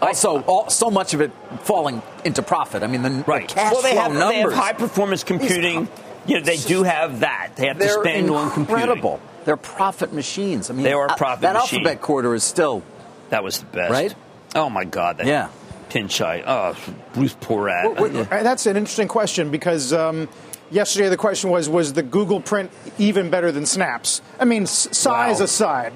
Also, 0.00 0.42
all, 0.42 0.70
so 0.70 0.90
much 0.90 1.12
of 1.14 1.20
it 1.20 1.32
falling 1.62 2.02
into 2.24 2.42
profit. 2.42 2.82
I 2.84 2.86
mean, 2.86 3.02
the, 3.02 3.08
the 3.08 3.44
cash 3.48 3.72
well, 3.72 3.82
they 3.82 3.92
flow 3.92 4.02
have, 4.02 4.12
numbers. 4.12 4.28
they 4.30 4.40
have 4.40 4.52
high 4.52 4.72
performance 4.72 5.24
computing. 5.24 5.88
You 6.26 6.36
know, 6.38 6.44
they 6.44 6.56
do 6.58 6.84
have 6.84 7.20
that. 7.20 7.52
They 7.56 7.66
have 7.66 7.78
to 7.78 7.88
spend 7.88 8.30
on 8.30 8.50
computing. 8.52 8.82
incredible. 8.84 9.20
They're 9.44 9.56
profit 9.56 10.12
machines. 10.12 10.70
I 10.70 10.74
mean, 10.74 10.84
They 10.84 10.92
are 10.92 11.10
uh, 11.10 11.16
profit 11.16 11.40
that 11.42 11.54
machine. 11.54 11.80
alphabet 11.80 12.00
quarter 12.02 12.34
is 12.34 12.44
still 12.44 12.82
That 13.30 13.42
was 13.42 13.60
the 13.60 13.66
best. 13.66 13.90
Right? 13.90 14.14
Oh, 14.54 14.70
my 14.70 14.84
God. 14.84 15.18
That 15.18 15.26
Yeah. 15.26 15.48
Pichai. 15.90 16.44
Oh, 16.46 16.76
Ruth 17.14 17.40
Porat. 17.40 17.96
Well, 17.96 18.10
well, 18.10 18.24
That's 18.30 18.66
an 18.66 18.76
interesting 18.76 19.08
question 19.08 19.50
because 19.50 19.92
um, 19.92 20.28
yesterday 20.70 21.08
the 21.08 21.16
question 21.16 21.48
was 21.50 21.68
was 21.68 21.94
the 21.94 22.02
Google 22.02 22.40
print 22.40 22.70
even 22.98 23.30
better 23.30 23.50
than 23.50 23.64
Snaps? 23.64 24.20
I 24.38 24.44
mean, 24.44 24.66
size 24.66 25.38
Wow. 25.38 25.44
aside. 25.44 25.92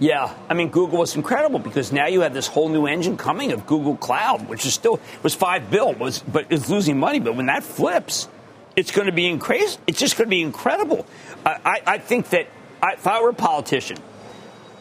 Yeah, 0.00 0.32
I 0.48 0.54
mean 0.54 0.68
Google 0.70 0.98
was 0.98 1.16
incredible 1.16 1.58
because 1.58 1.92
now 1.92 2.06
you 2.06 2.20
have 2.20 2.32
this 2.32 2.46
whole 2.46 2.68
new 2.68 2.86
engine 2.86 3.16
coming 3.16 3.50
of 3.52 3.66
Google 3.66 3.96
Cloud, 3.96 4.48
which 4.48 4.64
is 4.64 4.72
still 4.72 5.00
was 5.24 5.34
five 5.34 5.70
bill 5.70 5.92
was 5.92 6.20
but 6.20 6.50
is 6.52 6.70
losing 6.70 6.98
money. 6.98 7.18
But 7.18 7.34
when 7.34 7.46
that 7.46 7.64
flips, 7.64 8.28
it's 8.76 8.92
going 8.92 9.06
to 9.06 9.12
be 9.12 9.26
incredible. 9.26 9.76
It's 9.88 9.98
just 9.98 10.16
going 10.16 10.26
to 10.26 10.30
be 10.30 10.40
incredible. 10.40 11.04
I, 11.44 11.56
I, 11.64 11.82
I 11.94 11.98
think 11.98 12.30
that 12.30 12.46
I, 12.80 12.92
if 12.92 13.06
I 13.08 13.20
were 13.20 13.30
a 13.30 13.34
politician, 13.34 13.98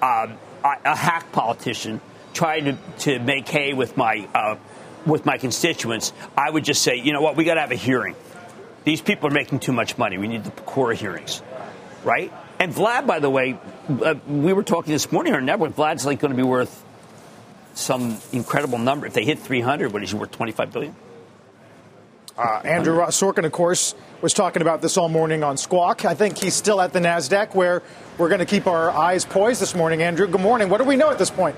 um, 0.04 0.38
I, 0.64 0.78
a 0.86 0.96
hack 0.96 1.32
politician 1.32 2.00
trying 2.38 2.66
to, 2.66 2.78
to 3.00 3.20
make 3.20 3.50
hay 3.50 3.74
with 3.74 3.98
my 3.98 4.28
uh, 4.34 4.56
with 5.08 5.26
my 5.26 5.38
constituents, 5.38 6.14
I 6.38 6.50
would 6.50 6.64
just 6.64 6.82
say, 6.84 6.98
you 6.98 7.14
know 7.14 7.22
what, 7.22 7.36
we 7.36 7.44
got 7.44 7.56
to 7.56 7.62
have 7.62 7.72
a 7.72 7.76
hearing. 7.76 8.16
These 8.84 9.02
people 9.02 9.28
are 9.28 9.34
making 9.34 9.60
too 9.60 9.72
much 9.72 9.98
money. 9.98 10.18
We 10.18 10.28
need 10.28 10.44
the 10.44 10.52
core 10.52 10.94
hearings, 10.94 11.42
right? 12.04 12.32
And 12.60 12.74
Vlad, 12.74 13.08
by 13.08 13.20
the 13.20 13.30
way, 13.30 13.58
uh, 13.90 14.16
we 14.28 14.54
were 14.54 14.64
talking 14.64 14.94
this 14.94 15.12
morning 15.12 15.34
on 15.34 15.46
network. 15.46 15.76
Vlad's 15.76 16.06
like 16.06 16.20
going 16.20 16.32
to 16.32 16.38
be 16.38 16.48
worth 16.48 16.84
some 17.74 18.18
incredible 18.32 18.78
number. 18.78 19.08
If 19.08 19.14
they 19.14 19.26
hit 19.26 19.40
300, 19.40 19.92
what 19.92 20.04
is 20.04 20.12
he 20.12 20.18
worth? 20.18 20.32
25 20.32 20.72
billion. 20.72 20.96
Uh, 22.38 22.62
Andrew 22.64 23.00
Sorkin, 23.08 23.46
of 23.46 23.52
course, 23.52 23.96
was 24.22 24.34
talking 24.34 24.62
about 24.62 24.82
this 24.82 24.96
all 24.96 25.10
morning 25.10 25.44
on 25.44 25.58
Squawk. 25.58 26.06
I 26.06 26.14
think 26.14 26.38
he's 26.38 26.54
still 26.54 26.80
at 26.82 26.94
the 26.94 27.00
NASDAQ 27.00 27.56
where 27.56 27.82
we're 28.18 28.30
going 28.30 28.40
to 28.40 28.46
keep 28.46 28.68
our 28.68 28.92
eyes 28.92 29.26
poised 29.26 29.60
this 29.60 29.74
morning. 29.74 30.04
Andrew, 30.04 30.28
good 30.28 30.42
morning. 30.42 30.70
What 30.70 30.78
do 30.78 30.84
we 30.84 30.98
know 30.98 31.10
at 31.10 31.18
this 31.18 31.32
point? 31.32 31.56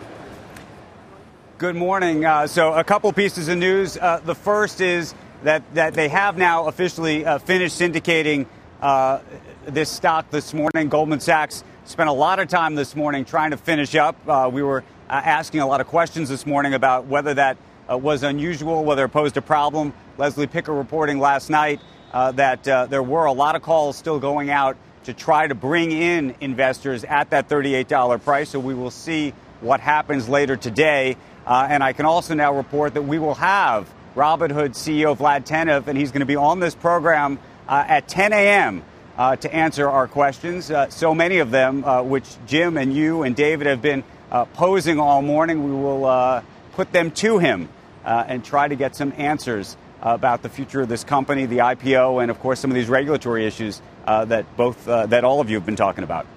Good 1.60 1.76
morning. 1.76 2.24
Uh, 2.24 2.48
so, 2.48 2.72
a 2.72 2.86
couple 2.86 3.12
pieces 3.12 3.50
of 3.50 3.58
news. 3.58 3.98
Uh, 3.98 4.22
the 4.24 4.34
first 4.34 4.80
is 4.80 5.14
that, 5.44 5.62
that 5.74 5.94
they 5.94 6.08
have 6.08 6.38
now 6.38 6.68
officially 6.68 7.26
uh, 7.26 7.38
finished 7.38 7.78
syndicating 7.78 8.46
uh, 8.82 9.20
this 9.68 9.90
stock 9.90 10.30
this 10.30 10.54
morning. 10.54 10.88
Goldman 10.88 11.20
Sachs 11.20 11.66
spent 11.84 12.08
a 12.08 12.14
lot 12.14 12.40
of 12.40 12.48
time 12.48 12.76
this 12.76 12.96
morning 12.96 13.26
trying 13.26 13.52
to 13.52 13.58
finish 13.58 13.94
up. 13.96 14.16
Uh, 14.26 14.50
we 14.50 14.64
were 14.64 14.86
uh, 15.10 15.22
asking 15.22 15.60
a 15.60 15.68
lot 15.68 15.82
of 15.82 15.88
questions 15.88 16.30
this 16.30 16.46
morning 16.46 16.76
about 16.76 17.08
whether 17.08 17.34
that 17.34 17.58
was 17.90 18.24
unusual, 18.24 18.86
whether 18.86 19.04
it 19.04 19.10
posed 19.10 19.36
a 19.36 19.42
problem. 19.42 19.92
Leslie 20.18 20.48
Picker 20.48 20.74
reporting 20.74 21.20
last 21.20 21.50
night 21.50 21.82
that 22.14 22.64
there 22.90 23.04
were 23.04 23.26
a 23.26 23.34
lot 23.34 23.58
of 23.58 23.64
calls 23.64 23.98
still 23.98 24.18
going 24.18 24.50
out 24.50 24.78
to 25.04 25.14
try 25.14 25.46
to 25.46 25.56
bring 25.56 25.92
in 25.92 26.36
investors 26.40 27.04
at 27.04 27.32
that 27.32 27.50
$38 27.50 28.24
price. 28.24 28.48
So 28.48 28.62
we 28.62 28.74
will 28.74 28.92
see 28.92 29.34
what 29.62 29.80
happens 29.80 30.30
later 30.30 30.56
today. 30.56 31.18
Uh, 31.50 31.66
and 31.68 31.84
I 31.84 31.94
can 31.94 32.06
also 32.06 32.36
now 32.36 32.54
report 32.54 32.94
that 32.94 33.02
we 33.02 33.18
will 33.18 33.34
have 33.34 33.92
Robinhood 34.16 34.76
CEO 34.76 35.18
Vlad 35.18 35.48
Tenev, 35.48 35.88
and 35.88 35.98
he's 35.98 36.12
going 36.12 36.20
to 36.20 36.28
be 36.28 36.36
on 36.36 36.60
this 36.60 36.76
program 36.76 37.40
uh, 37.68 37.86
at 37.88 38.08
10 38.08 38.34
a.m. 38.34 38.84
Uh, 39.18 39.36
to 39.36 39.52
answer 39.52 39.90
our 39.90 40.08
questions. 40.08 40.70
Uh, 40.70 40.90
so 40.90 41.16
many 41.16 41.40
of 41.40 41.50
them, 41.50 41.84
uh, 41.84 42.04
which 42.04 42.28
Jim 42.46 42.78
and 42.78 42.94
you 42.94 43.24
and 43.24 43.36
David 43.36 43.66
have 43.66 43.82
been 43.82 44.04
uh, 44.30 44.46
posing 44.46 45.00
all 45.00 45.24
morning, 45.24 45.64
we 45.64 45.72
will 45.72 46.44
put 46.74 46.92
them 46.92 47.10
to 47.10 47.40
him 47.40 47.68
and 48.06 48.46
try 48.46 48.68
to 48.68 48.76
get 48.76 48.96
some 48.96 49.12
answers 49.18 49.76
about 50.04 50.44
the 50.44 50.50
future 50.50 50.82
of 50.82 50.88
this 50.88 51.04
company, 51.04 51.48
the 51.48 51.58
IPO, 51.58 52.22
and 52.22 52.30
of 52.30 52.40
course 52.40 52.60
some 52.60 52.70
of 52.70 52.76
these 52.76 52.90
regulatory 52.90 53.48
issues 53.48 53.82
that 54.06 54.46
both 54.56 54.86
that 54.86 55.24
all 55.24 55.42
of 55.42 55.50
you 55.50 55.56
have 55.56 55.66
been 55.66 55.76
talking 55.76 56.04
about. 56.04 56.28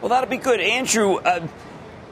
Well, 0.00 0.10
that'll 0.10 0.28
be 0.28 0.36
good. 0.36 0.60
Andrew, 0.60 1.14
uh, 1.14 1.46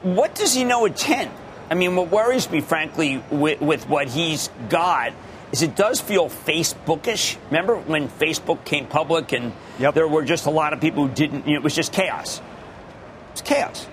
what 0.03 0.35
does 0.35 0.53
he 0.53 0.63
know 0.63 0.85
at 0.85 0.95
10? 0.95 1.31
I 1.69 1.75
mean, 1.75 1.95
what 1.95 2.11
worries 2.11 2.49
me, 2.49 2.61
frankly, 2.61 3.23
with, 3.31 3.61
with 3.61 3.87
what 3.89 4.07
he's 4.07 4.49
got 4.69 5.13
is 5.51 5.61
it 5.61 5.75
does 5.75 6.01
feel 6.01 6.29
Facebookish. 6.29 7.37
Remember 7.47 7.75
when 7.77 8.09
Facebook 8.09 8.65
came 8.65 8.85
public 8.85 9.31
and 9.31 9.53
Yep. 9.79 9.93
there 9.95 10.07
were 10.07 10.23
just 10.23 10.45
a 10.45 10.51
lot 10.51 10.73
of 10.73 10.81
people 10.81 11.07
who 11.07 11.13
didn't, 11.13 11.47
you 11.47 11.53
know, 11.53 11.59
it 11.59 11.63
was 11.63 11.75
just 11.75 11.93
chaos. 11.93 12.41
It's 13.31 13.41
chaos. 13.41 13.87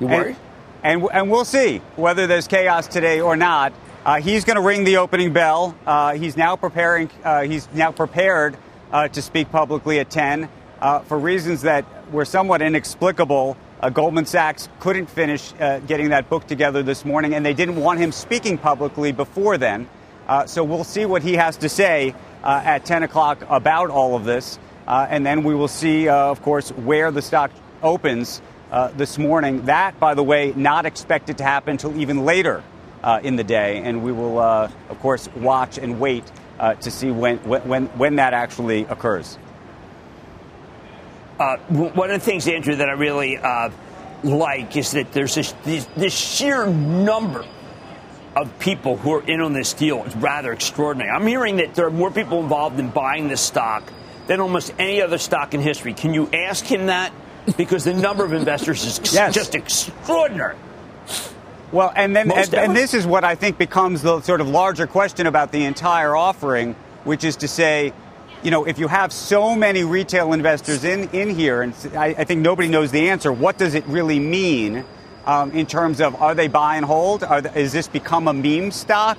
You 0.00 0.08
worried? 0.08 0.36
And, 0.82 1.02
and, 1.02 1.10
and 1.12 1.30
we'll 1.30 1.44
see 1.44 1.78
whether 1.96 2.26
there's 2.26 2.46
chaos 2.48 2.86
today 2.88 3.20
or 3.20 3.36
not. 3.36 3.72
Uh, 4.04 4.20
he's 4.20 4.44
going 4.44 4.56
to 4.56 4.62
ring 4.62 4.84
the 4.84 4.96
opening 4.96 5.32
bell. 5.32 5.76
Uh, 5.86 6.14
he's 6.14 6.36
now 6.36 6.56
preparing. 6.56 7.08
Uh, 7.22 7.42
he's 7.42 7.68
now 7.72 7.92
prepared 7.92 8.56
uh, 8.90 9.08
to 9.08 9.22
speak 9.22 9.50
publicly 9.50 10.00
at 10.00 10.10
10 10.10 10.48
uh, 10.80 10.98
for 11.00 11.18
reasons 11.18 11.62
that 11.62 11.84
were 12.12 12.24
somewhat 12.24 12.60
inexplicable. 12.60 13.56
Uh, 13.82 13.90
Goldman 13.90 14.26
Sachs 14.26 14.68
couldn't 14.78 15.06
finish 15.06 15.52
uh, 15.58 15.80
getting 15.80 16.10
that 16.10 16.30
book 16.30 16.46
together 16.46 16.84
this 16.84 17.04
morning, 17.04 17.34
and 17.34 17.44
they 17.44 17.52
didn't 17.52 17.74
want 17.74 17.98
him 17.98 18.12
speaking 18.12 18.56
publicly 18.56 19.10
before 19.10 19.58
then. 19.58 19.88
Uh, 20.28 20.46
so 20.46 20.62
we'll 20.62 20.84
see 20.84 21.04
what 21.04 21.20
he 21.20 21.34
has 21.34 21.56
to 21.56 21.68
say 21.68 22.14
uh, 22.44 22.62
at 22.64 22.84
10 22.84 23.02
o'clock 23.02 23.44
about 23.48 23.90
all 23.90 24.14
of 24.14 24.24
this, 24.24 24.60
uh, 24.86 25.08
and 25.10 25.26
then 25.26 25.42
we 25.42 25.56
will 25.56 25.66
see, 25.66 26.08
uh, 26.08 26.14
of 26.14 26.42
course, 26.42 26.70
where 26.70 27.10
the 27.10 27.20
stock 27.20 27.50
opens 27.82 28.40
this 28.94 29.18
morning. 29.18 29.64
That, 29.64 29.98
by 29.98 30.14
the 30.14 30.22
way, 30.22 30.52
not 30.54 30.86
expected 30.86 31.38
to 31.38 31.44
happen 31.44 31.72
until 31.72 32.00
even 32.00 32.24
later 32.24 32.62
in 33.24 33.34
the 33.34 33.42
day, 33.42 33.78
and 33.78 34.04
we 34.04 34.12
will, 34.12 34.38
of 34.38 35.00
course, 35.00 35.28
watch 35.34 35.76
and 35.76 35.98
wait 35.98 36.22
to 36.80 36.90
see 36.90 37.10
when, 37.10 37.38
when, 37.38 37.86
when 37.98 38.16
that 38.16 38.32
actually 38.32 38.84
occurs. 38.84 39.36
Uh, 41.42 41.56
one 41.70 42.08
of 42.08 42.20
the 42.20 42.24
things, 42.24 42.46
Andrew, 42.46 42.76
that 42.76 42.88
I 42.88 42.92
really 42.92 43.36
uh, 43.36 43.70
like 44.22 44.76
is 44.76 44.92
that 44.92 45.10
there's 45.12 45.34
this, 45.34 45.52
this, 45.64 45.86
this 45.96 46.14
sheer 46.16 46.68
number 46.68 47.44
of 48.36 48.56
people 48.60 48.96
who 48.96 49.14
are 49.14 49.22
in 49.26 49.40
on 49.40 49.52
this 49.52 49.72
deal. 49.72 50.04
It's 50.04 50.14
rather 50.14 50.52
extraordinary. 50.52 51.10
I'm 51.10 51.26
hearing 51.26 51.56
that 51.56 51.74
there 51.74 51.86
are 51.86 51.90
more 51.90 52.12
people 52.12 52.38
involved 52.40 52.78
in 52.78 52.90
buying 52.90 53.26
this 53.26 53.40
stock 53.40 53.82
than 54.28 54.38
almost 54.38 54.72
any 54.78 55.02
other 55.02 55.18
stock 55.18 55.52
in 55.52 55.60
history. 55.60 55.94
Can 55.94 56.14
you 56.14 56.30
ask 56.32 56.64
him 56.64 56.86
that? 56.86 57.12
Because 57.56 57.82
the 57.82 57.94
number 57.94 58.24
of 58.24 58.32
investors 58.32 58.84
is 58.84 59.12
Yes. 59.12 59.34
just 59.34 59.56
extraordinary. 59.56 60.54
Well, 61.72 61.92
and 61.96 62.14
then 62.14 62.30
and, 62.30 62.54
and 62.54 62.76
this 62.76 62.94
is 62.94 63.04
what 63.04 63.24
I 63.24 63.34
think 63.34 63.58
becomes 63.58 64.02
the 64.02 64.20
sort 64.20 64.40
of 64.40 64.48
larger 64.48 64.86
question 64.86 65.26
about 65.26 65.50
the 65.50 65.64
entire 65.64 66.14
offering, 66.14 66.76
which 67.02 67.24
is 67.24 67.34
to 67.38 67.48
say, 67.48 67.92
you 68.42 68.50
know, 68.50 68.64
if 68.64 68.78
you 68.78 68.88
have 68.88 69.12
so 69.12 69.54
many 69.54 69.84
retail 69.84 70.32
investors 70.32 70.84
in, 70.84 71.08
in 71.10 71.30
here, 71.30 71.62
and 71.62 71.74
I, 71.96 72.06
I 72.18 72.24
think 72.24 72.40
nobody 72.40 72.68
knows 72.68 72.90
the 72.90 73.08
answer, 73.10 73.32
what 73.32 73.58
does 73.58 73.74
it 73.74 73.84
really 73.86 74.18
mean 74.18 74.84
um, 75.26 75.52
in 75.52 75.66
terms 75.66 76.00
of 76.00 76.20
are 76.20 76.34
they 76.34 76.48
buy 76.48 76.76
and 76.76 76.84
hold? 76.84 77.22
Are 77.22 77.40
th- 77.40 77.54
is 77.54 77.72
this 77.72 77.86
become 77.88 78.26
a 78.28 78.32
meme 78.32 78.70
stock? 78.72 79.18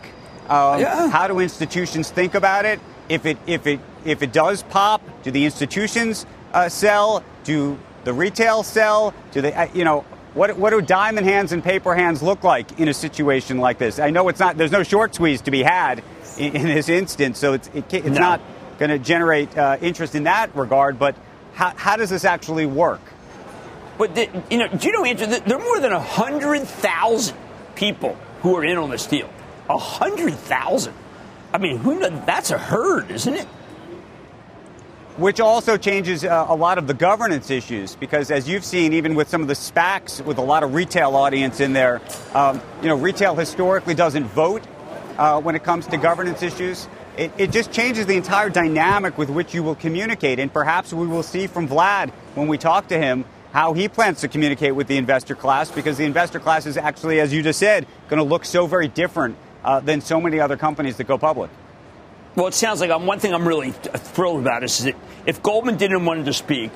Um, 0.50 0.80
Yeah. 0.82 1.10
How 1.10 1.28
do 1.28 1.40
institutions 1.40 2.10
think 2.10 2.36
about 2.36 2.66
it? 2.66 2.80
If 3.10 3.26
it 3.26 3.38
if 3.48 3.66
it 3.68 3.80
if 4.06 4.22
it 4.22 4.34
does 4.34 4.64
pop, 4.64 5.02
do 5.24 5.32
the 5.32 5.46
institutions 5.46 6.26
uh, 6.54 6.68
sell? 6.70 7.24
Do 7.46 7.78
the 8.04 8.14
retail 8.14 8.64
sell? 8.64 9.14
Do 9.32 9.42
they 9.42 9.54
uh, 9.54 9.68
you 9.74 9.84
know? 9.86 10.06
What, 10.34 10.58
what 10.58 10.72
do 10.72 10.82
diamond 10.82 11.28
hands 11.28 11.52
and 11.52 11.64
paper 11.64 11.94
hands 11.94 12.24
look 12.24 12.44
like 12.44 12.80
in 12.80 12.88
a 12.88 12.94
situation 12.94 13.60
like 13.60 13.78
this? 13.78 14.00
I 14.00 14.10
know 14.10 14.30
it's 14.30 14.40
not. 14.40 14.58
There's 14.58 14.72
no 14.72 14.82
short 14.82 15.14
squeeze 15.14 15.42
to 15.42 15.52
be 15.52 15.62
had 15.62 16.02
in, 16.40 16.56
in 16.56 16.66
this 16.68 16.90
instance, 16.90 17.38
so 17.38 17.54
it's 17.54 17.68
it, 17.76 17.86
it's 17.94 18.08
No. 18.08 18.20
not 18.20 18.42
going 18.88 19.00
to 19.00 19.06
generate 19.06 19.58
uh, 19.58 19.78
interest 19.82 20.14
in 20.14 20.24
that 20.24 20.54
regard. 20.56 21.00
But 21.00 21.16
how, 21.54 21.74
how 21.76 21.96
does 21.96 22.10
this 22.10 22.26
actually 22.26 22.66
work? 22.66 23.02
But 23.98 24.16
the, 24.16 24.30
you 24.50 24.58
know, 24.58 24.68
do 24.68 24.88
you 24.88 24.94
know, 24.94 25.06
Andrew? 25.06 25.28
There 25.28 25.58
are 25.58 25.64
more 25.64 25.80
than 25.80 25.92
hundred 25.94 26.64
thousand 26.64 27.38
people 27.76 28.18
who 28.42 28.56
are 28.58 28.66
in 28.66 28.78
on 28.78 28.90
this 28.90 29.06
deal. 29.06 29.30
A 29.70 29.78
hundred 29.78 30.34
thousand. 30.34 30.94
I 31.54 31.60
mean, 31.60 31.78
who? 31.78 32.00
That's 32.00 32.52
a 32.52 32.58
herd, 32.58 33.12
isn't 33.12 33.36
it? 33.36 33.46
Which 35.16 35.40
also 35.40 35.78
changes 35.78 36.26
uh, 36.26 36.48
a 36.50 36.56
lot 36.56 36.80
of 36.80 36.88
the 36.88 36.96
governance 36.96 37.52
issues 37.52 37.96
because, 37.96 38.32
as 38.32 38.50
you've 38.50 38.66
seen, 38.66 38.94
even 38.94 39.14
with 39.14 39.30
some 39.30 39.44
of 39.44 39.48
the 39.48 39.54
SPACs 39.54 40.26
with 40.26 40.40
a 40.40 40.42
lot 40.42 40.64
of 40.64 40.74
retail 40.74 41.16
audience 41.16 41.60
in 41.60 41.72
there, 41.72 42.02
um, 42.34 42.60
you 42.82 42.88
know, 42.88 42.96
retail 42.96 43.36
historically 43.36 43.94
doesn't 43.94 44.26
vote 44.26 44.64
uh, 45.20 45.40
when 45.40 45.56
it 45.56 45.64
comes 45.64 45.86
to 45.88 45.98
governance 45.98 46.42
issues. 46.42 46.88
It, 47.18 47.32
it, 47.38 47.52
just 47.52 47.72
changes 47.72 48.08
the 48.08 48.16
entire 48.16 48.50
dynamic 48.50 49.18
with 49.18 49.30
which 49.30 49.54
you 49.54 49.62
will 49.62 49.76
communicate. 49.76 50.40
And 50.40 50.52
perhaps 50.52 50.92
we 50.92 51.06
will 51.06 51.22
see 51.22 51.46
from 51.46 51.68
Vlad 51.68 52.10
when 52.34 52.48
we 52.48 52.58
talk 52.58 52.88
to 52.88 52.98
him 52.98 53.26
how 53.52 53.74
he 53.74 53.88
plans 53.88 54.22
to 54.22 54.28
communicate 54.28 54.76
with 54.76 54.88
the 54.88 54.98
investor 54.98 55.36
class 55.36 55.70
because 55.70 55.98
the 55.98 56.06
investor 56.06 56.40
class 56.40 56.66
is 56.66 56.76
actually, 56.76 57.20
as 57.20 57.32
you 57.32 57.44
just 57.44 57.60
said, 57.60 57.86
going 58.10 58.18
to 58.18 58.24
look 58.24 58.46
so 58.46 58.66
very 58.66 58.88
different 58.88 59.38
uh, 59.64 59.80
than 59.80 60.02
so 60.02 60.20
many 60.20 60.40
other 60.40 60.58
companies 60.58 60.98
that 60.98 61.04
go 61.04 61.20
public. 61.20 61.52
Well, 62.36 62.48
it 62.48 62.56
sounds 62.56 62.82
like 62.82 62.90
I'm, 62.90 63.06
one 63.06 63.20
thing 63.20 63.32
I'm 63.32 63.48
really 63.48 63.72
thrilled 63.72 64.40
about 64.42 64.64
is 64.64 64.84
that 64.86 64.96
if 65.28 65.44
Goldman 65.44 65.78
didn't 65.78 66.04
want 66.04 66.26
to 66.26 66.34
speak, 66.34 66.72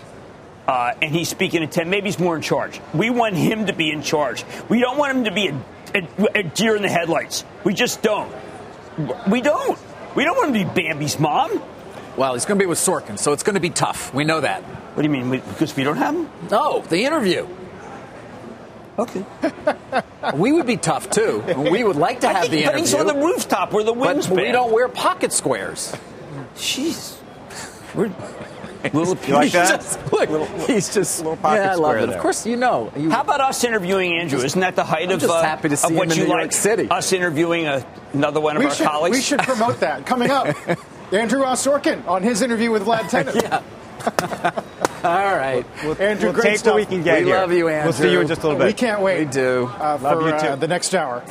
uh, 0.67 0.93
and 1.01 1.15
he's 1.15 1.29
speaking 1.29 1.63
at 1.63 1.71
10, 1.71 1.89
maybe 1.89 2.09
he's 2.09 2.19
more 2.19 2.35
in 2.35 2.43
charge. 2.43 2.79
We 2.93 3.09
want 3.09 3.35
him 3.35 3.65
to 3.65 3.73
be 3.73 3.89
in 3.89 4.03
charge. 4.03 4.43
We 4.69 4.79
don't 4.79 4.97
want 4.97 5.17
him 5.17 5.23
to 5.23 5.31
be 5.31 5.47
a, 5.47 5.61
a, 5.95 6.39
a 6.39 6.43
deer 6.43 6.75
in 6.75 6.83
the 6.83 6.89
headlights. 6.89 7.43
We 7.63 7.73
just 7.73 8.03
don't. 8.03 8.31
We 9.27 9.41
don't. 9.41 9.79
We 10.17 10.25
don't 10.25 10.35
want 10.35 10.55
him 10.55 10.67
to 10.67 10.73
be 10.73 10.81
Bambi's 10.81 11.19
mom. 11.19 11.61
Well, 12.17 12.33
he's 12.33 12.45
going 12.45 12.57
to 12.57 12.63
be 12.63 12.67
with 12.67 12.79
Sorkin, 12.79 13.19
so 13.19 13.33
it's 13.33 13.43
going 13.43 13.53
to 13.53 13.59
be 13.59 13.69
tough. 13.69 14.11
We 14.15 14.23
know 14.23 14.41
that. 14.41 14.63
What 14.63 15.03
do 15.03 15.07
you 15.07 15.13
mean? 15.13 15.29
Because 15.29 15.75
we 15.75 15.83
don't 15.83 15.97
have 15.97 16.15
him? 16.15 16.27
No, 16.49 16.81
the 16.81 17.03
interview. 17.03 17.47
Okay. 18.97 19.23
we 20.33 20.53
would 20.53 20.65
be 20.65 20.75
tough 20.75 21.11
too. 21.11 21.43
We 21.55 21.83
would 21.83 21.97
like 21.97 22.21
to 22.21 22.29
have 22.29 22.47
think, 22.47 22.51
the 22.51 22.57
interview. 22.63 22.71
But 22.71 22.79
he's 22.79 22.93
on 22.95 23.05
the 23.05 23.13
rooftop 23.13 23.71
where 23.73 23.83
the 23.83 23.93
wind's 23.93 24.25
but 24.25 24.37
we 24.37 24.51
don't 24.51 24.73
wear 24.73 24.87
pocket 24.87 25.31
squares. 25.31 25.95
Jeez. 26.55 27.19
We're 27.93 28.11
little 28.93 29.17
you 29.27 29.33
like 29.33 29.51
that? 29.51 29.81
Just, 29.81 30.11
look, 30.11 30.29
little, 30.29 30.45
he's 30.65 30.93
just 30.93 31.19
little 31.19 31.37
pocket 31.37 31.63
yeah, 31.63 31.71
I 31.71 31.75
love 31.75 31.97
it. 31.97 32.07
There. 32.07 32.15
Of 32.15 32.21
course, 32.21 32.45
you 32.45 32.55
know. 32.57 32.91
You, 32.95 33.09
How 33.09 33.21
about 33.21 33.41
us 33.41 33.63
interviewing 33.63 34.13
Andrew? 34.13 34.39
Isn't 34.39 34.61
that 34.61 34.75
the 34.75 34.83
height 34.83 35.07
I'm 35.09 35.15
of, 35.15 35.21
just 35.21 35.33
uh, 35.33 35.41
happy 35.41 35.69
to 35.69 35.77
see 35.77 35.87
of 35.87 35.95
what 35.95 36.05
him 36.07 36.11
in 36.13 36.17
you 36.17 36.23
New 36.25 36.29
like? 36.31 36.41
York 36.41 36.51
City? 36.53 36.89
Us 36.89 37.11
interviewing 37.13 37.67
a, 37.67 37.85
another 38.13 38.39
one 38.39 38.55
of 38.55 38.61
we 38.61 38.67
our 38.67 38.73
should, 38.75 38.87
colleagues. 38.87 39.17
We 39.17 39.21
should 39.21 39.39
promote 39.39 39.79
that 39.81 40.05
coming 40.05 40.31
up. 40.31 40.55
Andrew 41.13 41.41
Ross 41.41 41.65
Sorkin 41.65 42.05
on 42.07 42.21
his 42.23 42.41
interview 42.41 42.71
with 42.71 42.83
Vlad 42.83 43.09
Tenev. 43.09 43.41
yeah. 43.41 44.63
All 45.03 45.35
right. 45.37 45.65
We'll, 45.83 46.01
Andrew, 46.01 46.29
we'll 46.29 46.33
great 46.33 46.43
take 46.51 46.57
stuff. 46.59 46.73
what 46.73 46.79
we 46.81 46.85
can 46.85 47.03
get 47.03 47.19
We 47.19 47.27
here. 47.27 47.35
love 47.37 47.51
you, 47.51 47.67
Andrew. 47.67 47.85
We'll 47.85 47.93
see 47.93 48.11
you 48.11 48.21
in 48.21 48.27
just 48.27 48.41
a 48.43 48.47
little 48.47 48.59
bit. 48.59 48.67
We 48.67 48.73
can't 48.73 49.01
wait. 49.01 49.25
We 49.25 49.31
do. 49.31 49.65
Uh, 49.79 49.97
Love 50.01 50.19
for 50.19 50.25
you 50.25 50.31
too. 50.39 50.47
Uh, 50.47 50.55
the 50.55 50.67
next 50.67 50.93
hour. 50.93 51.23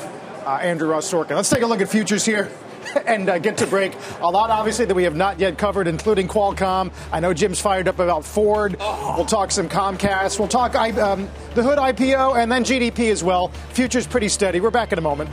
Uh, 0.46 0.58
Andrew 0.62 0.88
Ross 0.88 1.10
Sorkin. 1.10 1.34
Let's 1.36 1.50
take 1.50 1.62
a 1.62 1.66
look 1.66 1.80
at 1.80 1.88
futures 1.88 2.24
here. 2.24 2.50
and 3.06 3.28
uh, 3.28 3.38
get 3.38 3.58
to 3.58 3.66
break. 3.66 3.92
A 4.20 4.28
lot, 4.28 4.50
obviously, 4.50 4.84
that 4.84 4.94
we 4.94 5.04
have 5.04 5.16
not 5.16 5.38
yet 5.38 5.58
covered, 5.58 5.86
including 5.86 6.28
Qualcomm. 6.28 6.92
I 7.12 7.20
know 7.20 7.32
Jim's 7.34 7.60
fired 7.60 7.88
up 7.88 7.98
about 7.98 8.24
Ford. 8.24 8.76
We'll 8.78 9.26
talk 9.26 9.50
some 9.50 9.68
Comcast. 9.68 10.38
We'll 10.38 10.48
talk 10.48 10.74
um, 10.74 11.28
the 11.54 11.62
Hood 11.62 11.78
IPO 11.78 12.36
and 12.36 12.50
then 12.50 12.64
GDP 12.64 13.10
as 13.10 13.24
well. 13.24 13.48
Future's 13.70 14.06
pretty 14.06 14.28
steady. 14.28 14.60
We're 14.60 14.70
back 14.70 14.92
in 14.92 14.98
a 14.98 15.02
moment. 15.02 15.30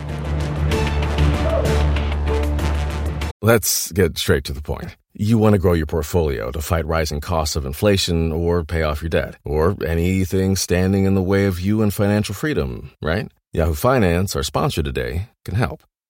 Let's 3.41 3.91
get 3.91 4.17
straight 4.17 4.45
to 4.45 4.53
the 4.53 4.61
point. 4.61 4.95
You 5.15 5.37
want 5.37 5.53
to 5.53 5.59
grow 5.59 5.73
your 5.73 5.85
portfolio 5.85 6.49
to 6.51 6.61
fight 6.61 6.85
rising 6.85 7.19
costs 7.19 7.55
of 7.55 7.65
inflation 7.65 8.31
or 8.31 8.63
pay 8.63 8.83
off 8.83 9.01
your 9.01 9.09
debt 9.09 9.35
or 9.43 9.75
anything 9.85 10.55
standing 10.55 11.03
in 11.03 11.13
the 11.13 11.21
way 11.21 11.45
of 11.45 11.59
you 11.59 11.81
and 11.81 11.93
financial 11.93 12.33
freedom, 12.33 12.91
right? 13.01 13.29
Yahoo 13.51 13.75
Finance, 13.75 14.35
our 14.35 14.43
sponsor 14.43 14.81
today, 14.81 15.27
can 15.45 15.55
help. 15.55 15.83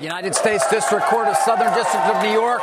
United 0.00 0.34
States 0.34 0.68
District 0.70 1.04
Court 1.06 1.28
of 1.28 1.36
Southern 1.36 1.72
District 1.74 2.06
of 2.06 2.22
New 2.22 2.32
York 2.32 2.62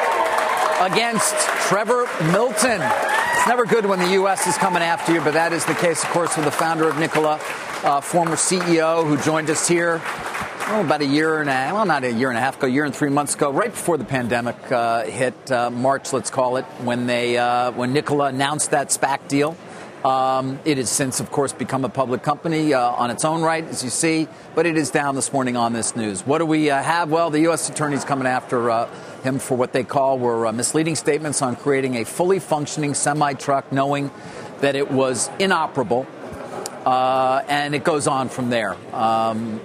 against 0.81 1.35
Trevor 1.67 2.07
Milton. 2.31 2.81
It's 2.81 3.47
never 3.47 3.65
good 3.65 3.85
when 3.85 3.99
the 3.99 4.13
U.S. 4.13 4.47
is 4.47 4.57
coming 4.57 4.81
after 4.81 5.13
you, 5.13 5.21
but 5.21 5.33
that 5.33 5.53
is 5.53 5.63
the 5.65 5.75
case, 5.75 6.03
of 6.03 6.09
course, 6.09 6.35
with 6.35 6.45
the 6.45 6.51
founder 6.51 6.89
of 6.89 6.97
Nikola, 6.97 7.39
uh, 7.83 8.01
former 8.01 8.35
CEO 8.35 9.05
who 9.05 9.17
joined 9.17 9.51
us 9.51 9.67
here 9.67 10.01
oh, 10.69 10.81
about 10.83 11.01
a 11.01 11.05
year 11.05 11.39
and 11.39 11.49
a 11.49 11.71
well, 11.73 11.85
not 11.85 12.03
a 12.03 12.11
year 12.11 12.29
and 12.29 12.37
a 12.37 12.41
half 12.41 12.57
ago, 12.57 12.67
a 12.67 12.69
year 12.69 12.85
and 12.85 12.95
three 12.95 13.09
months 13.09 13.35
ago, 13.35 13.51
right 13.51 13.71
before 13.71 13.97
the 13.97 14.05
pandemic 14.05 14.55
uh, 14.71 15.03
hit, 15.03 15.51
uh, 15.51 15.69
March, 15.69 16.13
let's 16.13 16.29
call 16.29 16.57
it, 16.57 16.65
when 16.83 17.05
they 17.05 17.37
uh, 17.37 17.71
when 17.71 17.93
Nikola 17.93 18.27
announced 18.27 18.71
that 18.71 18.89
SPAC 18.89 19.27
deal. 19.27 19.55
Um, 20.07 20.61
it 20.63 20.77
has 20.77 20.89
since, 20.89 21.19
of 21.19 21.31
course, 21.31 21.51
become 21.51 21.83
a 21.83 21.89
public 21.89 22.23
company 22.23 22.73
uh, 22.73 22.79
on 22.79 23.11
its 23.11 23.25
own 23.25 23.41
right, 23.41 23.65
as 23.65 23.83
you 23.83 23.89
see, 23.89 24.29
but 24.55 24.65
it 24.65 24.77
is 24.77 24.89
down 24.89 25.15
this 25.15 25.33
morning 25.33 25.57
on 25.57 25.73
this 25.73 25.97
news. 25.97 26.25
What 26.25 26.37
do 26.37 26.45
we 26.45 26.69
uh, 26.69 26.81
have? 26.81 27.11
Well, 27.11 27.29
the 27.29 27.41
U.S. 27.41 27.69
attorney's 27.69 28.05
coming 28.05 28.25
after 28.25 28.71
uh, 28.71 28.89
him 29.23 29.37
for 29.37 29.57
what 29.57 29.73
they 29.73 29.83
call 29.83 30.17
were 30.17 30.47
uh, 30.47 30.53
misleading 30.53 30.95
statements 30.95 31.41
on 31.41 31.57
creating 31.57 31.95
a 31.95 32.05
fully 32.05 32.39
functioning 32.39 32.93
semi 32.93 33.33
truck, 33.33 33.69
knowing 33.73 34.09
that 34.61 34.77
it 34.77 34.89
was 34.89 35.29
inoperable, 35.39 36.07
uh, 36.85 37.43
and 37.49 37.75
it 37.75 37.83
goes 37.83 38.07
on 38.07 38.29
from 38.29 38.49
there. 38.49 38.77
Um, 38.95 39.59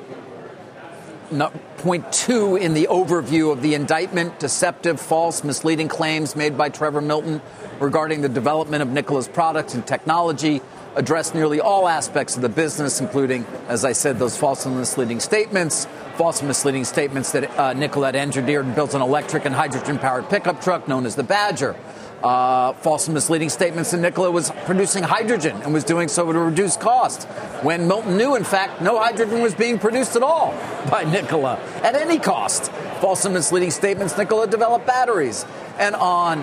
no, 1.30 1.52
point 1.82 2.12
two 2.12 2.54
in 2.54 2.74
the 2.74 2.86
overview 2.88 3.50
of 3.50 3.60
the 3.60 3.74
indictment 3.74 4.38
deceptive, 4.38 5.00
false, 5.00 5.42
misleading 5.42 5.88
claims 5.88 6.36
made 6.36 6.56
by 6.56 6.68
Trevor 6.68 7.00
Milton 7.00 7.42
regarding 7.80 8.20
the 8.20 8.28
development 8.28 8.82
of 8.82 8.88
Nikola's 8.88 9.26
products 9.26 9.74
and 9.74 9.84
technology 9.84 10.62
address 10.94 11.34
nearly 11.34 11.60
all 11.60 11.88
aspects 11.88 12.36
of 12.36 12.42
the 12.42 12.48
business, 12.48 13.00
including, 13.00 13.44
as 13.66 13.84
I 13.84 13.92
said, 13.92 14.20
those 14.20 14.36
false 14.36 14.64
and 14.64 14.76
misleading 14.76 15.18
statements, 15.18 15.88
false 16.14 16.38
and 16.38 16.46
misleading 16.46 16.84
statements 16.84 17.32
that 17.32 17.50
uh, 17.58 17.72
Nikola 17.72 18.06
had 18.06 18.16
engineered 18.16 18.64
and 18.64 18.76
built 18.76 18.94
an 18.94 19.02
electric 19.02 19.44
and 19.44 19.54
hydrogen 19.54 19.98
powered 19.98 20.28
pickup 20.30 20.60
truck 20.62 20.86
known 20.86 21.04
as 21.04 21.16
the 21.16 21.24
Badger. 21.24 21.74
Uh, 22.22 22.72
false 22.74 23.08
and 23.08 23.14
misleading 23.14 23.48
statements 23.48 23.90
that 23.90 23.98
Nikola 23.98 24.30
was 24.30 24.52
producing 24.64 25.02
hydrogen 25.02 25.60
and 25.62 25.74
was 25.74 25.82
doing 25.82 26.06
so 26.06 26.30
to 26.30 26.38
reduce 26.38 26.76
cost. 26.76 27.24
When 27.64 27.88
Milton 27.88 28.16
knew, 28.16 28.36
in 28.36 28.44
fact, 28.44 28.80
no 28.80 29.00
hydrogen 29.00 29.42
was 29.42 29.56
being 29.56 29.80
produced 29.80 30.14
at 30.14 30.22
all 30.22 30.54
by 30.88 31.02
Nikola 31.02 31.56
at 31.82 31.96
any 31.96 32.20
cost. 32.20 32.70
False 33.00 33.24
and 33.24 33.34
misleading 33.34 33.72
statements 33.72 34.16
Nikola 34.16 34.46
developed 34.46 34.86
batteries 34.86 35.44
and 35.80 35.96
on 35.96 36.42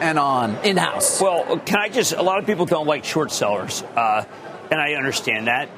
and 0.00 0.18
on 0.18 0.56
in 0.64 0.78
house. 0.78 1.20
Well, 1.20 1.58
can 1.58 1.78
I 1.78 1.90
just? 1.90 2.12
A 2.12 2.22
lot 2.22 2.38
of 2.38 2.46
people 2.46 2.64
don't 2.64 2.86
like 2.86 3.04
short 3.04 3.32
sellers, 3.32 3.82
uh, 3.82 4.24
and 4.70 4.80
I 4.80 4.94
understand 4.94 5.48
that. 5.48 5.68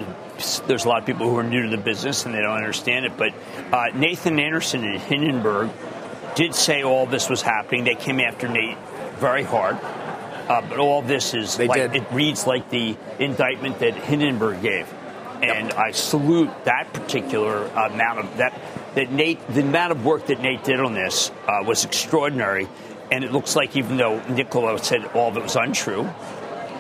There's 0.68 0.84
a 0.84 0.88
lot 0.88 1.00
of 1.00 1.06
people 1.06 1.28
who 1.28 1.36
are 1.38 1.42
new 1.42 1.64
to 1.64 1.68
the 1.68 1.82
business 1.82 2.24
and 2.24 2.34
they 2.34 2.40
don't 2.40 2.56
understand 2.56 3.04
it. 3.04 3.16
But 3.16 3.34
uh, 3.72 3.86
Nathan 3.94 4.38
Anderson 4.38 4.84
and 4.84 5.00
Hindenburg 5.00 5.70
did 6.36 6.54
say 6.54 6.84
all 6.84 7.06
this 7.06 7.28
was 7.28 7.42
happening. 7.42 7.82
They 7.82 7.96
came 7.96 8.20
after 8.20 8.46
Nate 8.46 8.76
very 9.18 9.42
hard. 9.42 9.76
Uh, 9.82 10.62
but 10.68 10.78
all 10.78 11.02
this 11.02 11.34
is 11.34 11.56
They 11.56 11.68
like 11.68 11.92
did. 11.92 12.02
it 12.02 12.10
reads 12.12 12.46
like 12.46 12.70
the 12.70 12.96
indictment 13.18 13.80
that 13.80 13.94
Hindenburg 13.94 14.62
gave, 14.62 14.90
and 15.42 15.72
I 15.74 15.90
salute 15.90 16.50
that 16.64 16.92
particular 16.94 17.66
amount 17.66 18.20
of 18.20 18.36
that. 18.38 18.58
That 18.94 19.12
Nate, 19.12 19.46
the 19.48 19.60
amount 19.60 19.92
of 19.92 20.04
work 20.06 20.26
that 20.26 20.40
Nate 20.40 20.64
did 20.64 20.80
on 20.80 20.94
this 20.94 21.30
uh, 21.46 21.62
was 21.66 21.84
extraordinary, 21.84 22.66
and 23.12 23.22
it 23.24 23.30
looks 23.32 23.54
like 23.56 23.76
even 23.76 23.98
though 23.98 24.20
Nikola 24.28 24.78
said 24.82 25.04
all 25.14 25.28
of 25.28 25.36
it 25.36 25.42
was 25.42 25.54
untrue, 25.56 26.08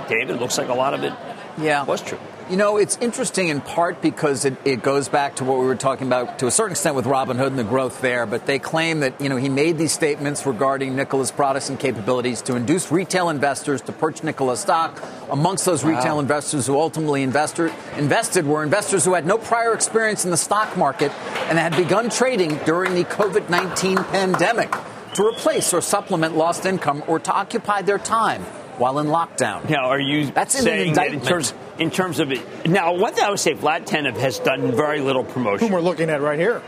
David, 0.08 0.30
it 0.30 0.40
looks 0.40 0.56
like 0.56 0.68
a 0.68 0.74
lot 0.74 0.94
of 0.94 1.04
it 1.04 1.12
Yeah. 1.60 1.84
was 1.84 2.02
true. 2.02 2.18
You 2.50 2.56
know, 2.56 2.78
it's 2.78 2.96
interesting 3.02 3.48
in 3.48 3.60
part 3.60 4.00
because 4.00 4.46
it, 4.46 4.56
it, 4.64 4.82
goes 4.82 5.06
back 5.06 5.36
to 5.36 5.44
what 5.44 5.58
we 5.58 5.66
were 5.66 5.76
talking 5.76 6.06
about 6.06 6.38
to 6.38 6.46
a 6.46 6.50
certain 6.50 6.72
extent 6.72 6.96
with 6.96 7.04
Robinhood 7.04 7.48
and 7.48 7.58
the 7.58 7.64
growth 7.64 8.00
there. 8.00 8.24
But 8.24 8.46
they 8.46 8.58
claim 8.58 9.00
that, 9.00 9.20
you 9.20 9.28
know, 9.28 9.36
he 9.36 9.50
made 9.50 9.76
these 9.76 9.92
statements 9.92 10.46
regarding 10.46 10.96
Nikola's 10.96 11.30
products 11.30 11.68
and 11.68 11.78
capabilities 11.78 12.40
to 12.42 12.56
induce 12.56 12.90
retail 12.90 13.28
investors 13.28 13.82
to 13.82 13.92
purchase 13.92 14.22
Nikola 14.22 14.56
stock. 14.56 15.02
Amongst 15.30 15.66
those 15.66 15.84
wow. 15.84 15.90
retail 15.90 16.20
investors 16.20 16.66
who 16.66 16.80
ultimately 16.80 17.22
invested, 17.22 17.70
invested 17.98 18.46
were 18.46 18.62
investors 18.62 19.04
who 19.04 19.12
had 19.12 19.26
no 19.26 19.36
prior 19.36 19.74
experience 19.74 20.24
in 20.24 20.30
the 20.30 20.38
stock 20.38 20.74
market 20.74 21.12
and 21.50 21.58
had 21.58 21.76
begun 21.76 22.08
trading 22.08 22.56
during 22.64 22.94
the 22.94 23.04
COVID 23.04 23.50
19 23.50 23.96
pandemic 24.04 24.74
to 25.12 25.26
replace 25.26 25.74
or 25.74 25.82
supplement 25.82 26.34
lost 26.34 26.64
income 26.64 27.02
or 27.06 27.18
to 27.18 27.30
occupy 27.30 27.82
their 27.82 27.98
time 27.98 28.42
while 28.78 28.98
in 28.98 29.06
lockdown. 29.08 29.68
Now, 29.68 29.88
are 29.90 30.00
you 30.00 30.30
That's 30.30 30.54
in 30.54 30.62
saying 30.62 30.92
that 30.94 31.12
in 31.12 31.20
terms, 31.20 31.52
in 31.78 31.90
terms 31.90 32.20
of 32.20 32.32
it? 32.32 32.66
Now, 32.66 32.94
one 32.94 33.12
thing 33.14 33.24
I 33.24 33.30
would 33.30 33.40
say, 33.40 33.54
Vlad 33.54 33.86
Tenev 33.86 34.16
has 34.16 34.38
done 34.38 34.72
very 34.72 35.00
little 35.00 35.24
promotion. 35.24 35.68
Whom 35.68 35.74
we're 35.74 35.80
looking 35.80 36.10
at 36.10 36.20
right 36.20 36.38
here. 36.38 36.62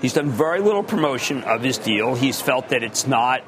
He's 0.00 0.12
done 0.12 0.30
very 0.30 0.60
little 0.60 0.84
promotion 0.84 1.42
of 1.42 1.62
his 1.62 1.78
deal. 1.78 2.14
He's 2.14 2.40
felt 2.40 2.68
that 2.68 2.82
it's 2.82 3.06
not 3.06 3.42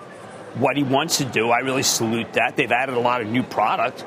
what 0.55 0.77
he 0.77 0.83
wants 0.83 1.18
to 1.18 1.25
do. 1.25 1.51
I 1.51 1.59
really 1.59 1.85
salute 1.85 2.33
that. 2.33 2.57
They've 2.57 2.73
added 2.73 2.96
a 2.96 3.01
lot 3.01 3.20
of 3.20 3.29
new 3.29 3.44
product. 3.44 4.05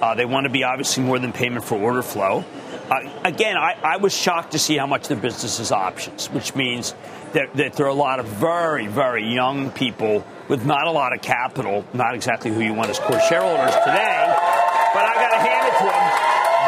Uh, 0.00 0.14
they 0.14 0.24
want 0.24 0.44
to 0.44 0.50
be 0.50 0.64
obviously 0.64 1.04
more 1.04 1.18
than 1.18 1.32
payment 1.32 1.64
for 1.64 1.78
order 1.78 2.02
flow. 2.02 2.44
Uh, 2.90 3.08
again, 3.24 3.56
I, 3.56 3.76
I, 3.82 3.96
was 3.98 4.12
shocked 4.12 4.52
to 4.52 4.58
see 4.58 4.76
how 4.76 4.86
much 4.86 5.08
their 5.08 5.16
business 5.16 5.60
is 5.60 5.70
options, 5.70 6.28
which 6.30 6.56
means 6.56 6.94
that, 7.34 7.54
that 7.56 7.72
there 7.74 7.86
are 7.86 7.90
a 7.90 7.94
lot 7.94 8.20
of 8.20 8.26
very, 8.26 8.86
very 8.86 9.32
young 9.32 9.70
people 9.70 10.24
with 10.48 10.64
not 10.64 10.86
a 10.86 10.90
lot 10.90 11.12
of 11.12 11.22
capital, 11.22 11.84
not 11.92 12.14
exactly 12.14 12.52
who 12.52 12.60
you 12.60 12.74
want 12.74 12.90
as 12.90 12.98
core 12.98 13.20
shareholders 13.20 13.74
today, 13.74 14.24
but 14.94 15.04
I 15.04 15.14
got 15.14 15.30
to 15.30 15.38
hand 15.38 15.68
it 15.68 15.78
to 15.78 15.84
them. 15.84 16.04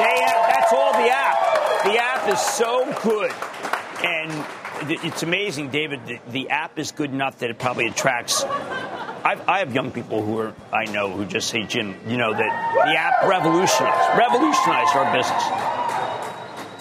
They 0.00 0.24
have, 0.24 0.48
that's 0.52 0.72
all 0.72 0.92
the 0.92 1.10
app. 1.10 1.84
The 1.84 1.98
app 1.98 2.28
is 2.28 2.40
so 2.40 2.92
good. 3.02 3.32
And 4.04 5.00
it's 5.04 5.22
amazing, 5.22 5.70
David. 5.70 6.06
The, 6.06 6.20
the 6.30 6.50
app 6.50 6.78
is 6.78 6.92
good 6.92 7.10
enough 7.10 7.38
that 7.38 7.50
it 7.50 7.58
probably 7.58 7.86
attracts 7.86 8.44
I've, 9.24 9.48
I 9.48 9.60
have 9.60 9.74
young 9.74 9.90
people 9.90 10.22
who 10.22 10.38
are 10.38 10.54
I 10.70 10.84
know 10.84 11.10
who 11.10 11.24
just 11.24 11.48
say, 11.48 11.64
Jim, 11.64 11.96
you 12.06 12.18
know 12.18 12.34
that 12.34 12.84
the 12.84 12.98
app 12.98 13.26
revolutionized 13.26 14.18
revolutionized 14.18 14.94
our 14.94 15.10
business. 15.16 15.83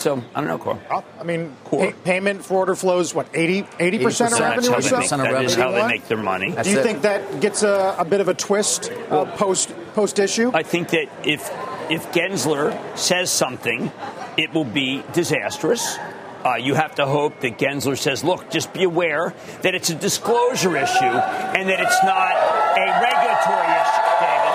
So 0.04 0.22
I 0.36 0.42
don't 0.42 0.50
know, 0.50 0.58
Core. 0.58 0.82
I 1.18 1.24
mean, 1.24 1.56
pay, 1.72 1.94
payment 2.04 2.44
for 2.44 2.56
order 2.56 2.76
flows, 2.76 3.16
what, 3.16 3.30
80, 3.34 3.63
80% 3.63 4.34
of 4.34 4.39
revenue 4.42 4.74
or 4.74 4.82
so? 4.82 5.00
Make, 5.00 5.10
that 5.10 5.46
is 5.46 5.56
how 5.56 5.72
they 5.72 5.88
make 5.88 6.10
their 6.10 6.18
money. 6.18 6.52
That's 6.52 6.68
Do 6.68 6.74
you 6.74 6.82
it. 6.82 6.84
think 6.84 7.04
that 7.04 7.39
gets 7.39 7.63
a, 7.63 7.96
a, 7.98 8.04
bit 8.04 8.20
of 8.20 8.28
a 8.28 8.34
twist 8.34 8.92
uh, 9.10 9.24
post 9.38 9.74
post 9.94 10.20
issue? 10.20 10.52
I 10.54 10.63
think 10.63 10.89
that 10.89 11.08
if 11.26 11.50
if 11.89 12.12
Gensler 12.12 12.78
says 12.98 13.32
something, 13.32 13.94
it 14.36 14.54
will 14.54 14.66
be 14.66 15.06
disastrous. 15.13 15.98
Uh, 16.44 16.56
you 16.56 16.74
have 16.74 16.96
to 16.96 17.06
hope 17.06 17.39
that 17.39 17.58
Gensler 17.58 17.98
says, 17.98 18.26
look, 18.26 18.52
just 18.52 18.74
be 18.74 18.84
aware 18.84 19.34
that 19.62 19.74
it's 19.74 19.89
a 19.89 19.96
disclosure 19.96 20.76
issue 20.76 21.16
and 21.56 21.70
that 21.70 21.80
it's 21.80 22.04
not 22.04 22.36
a 22.76 22.86
regulatory 23.00 23.72
issue, 23.72 24.04
David. 24.20 24.52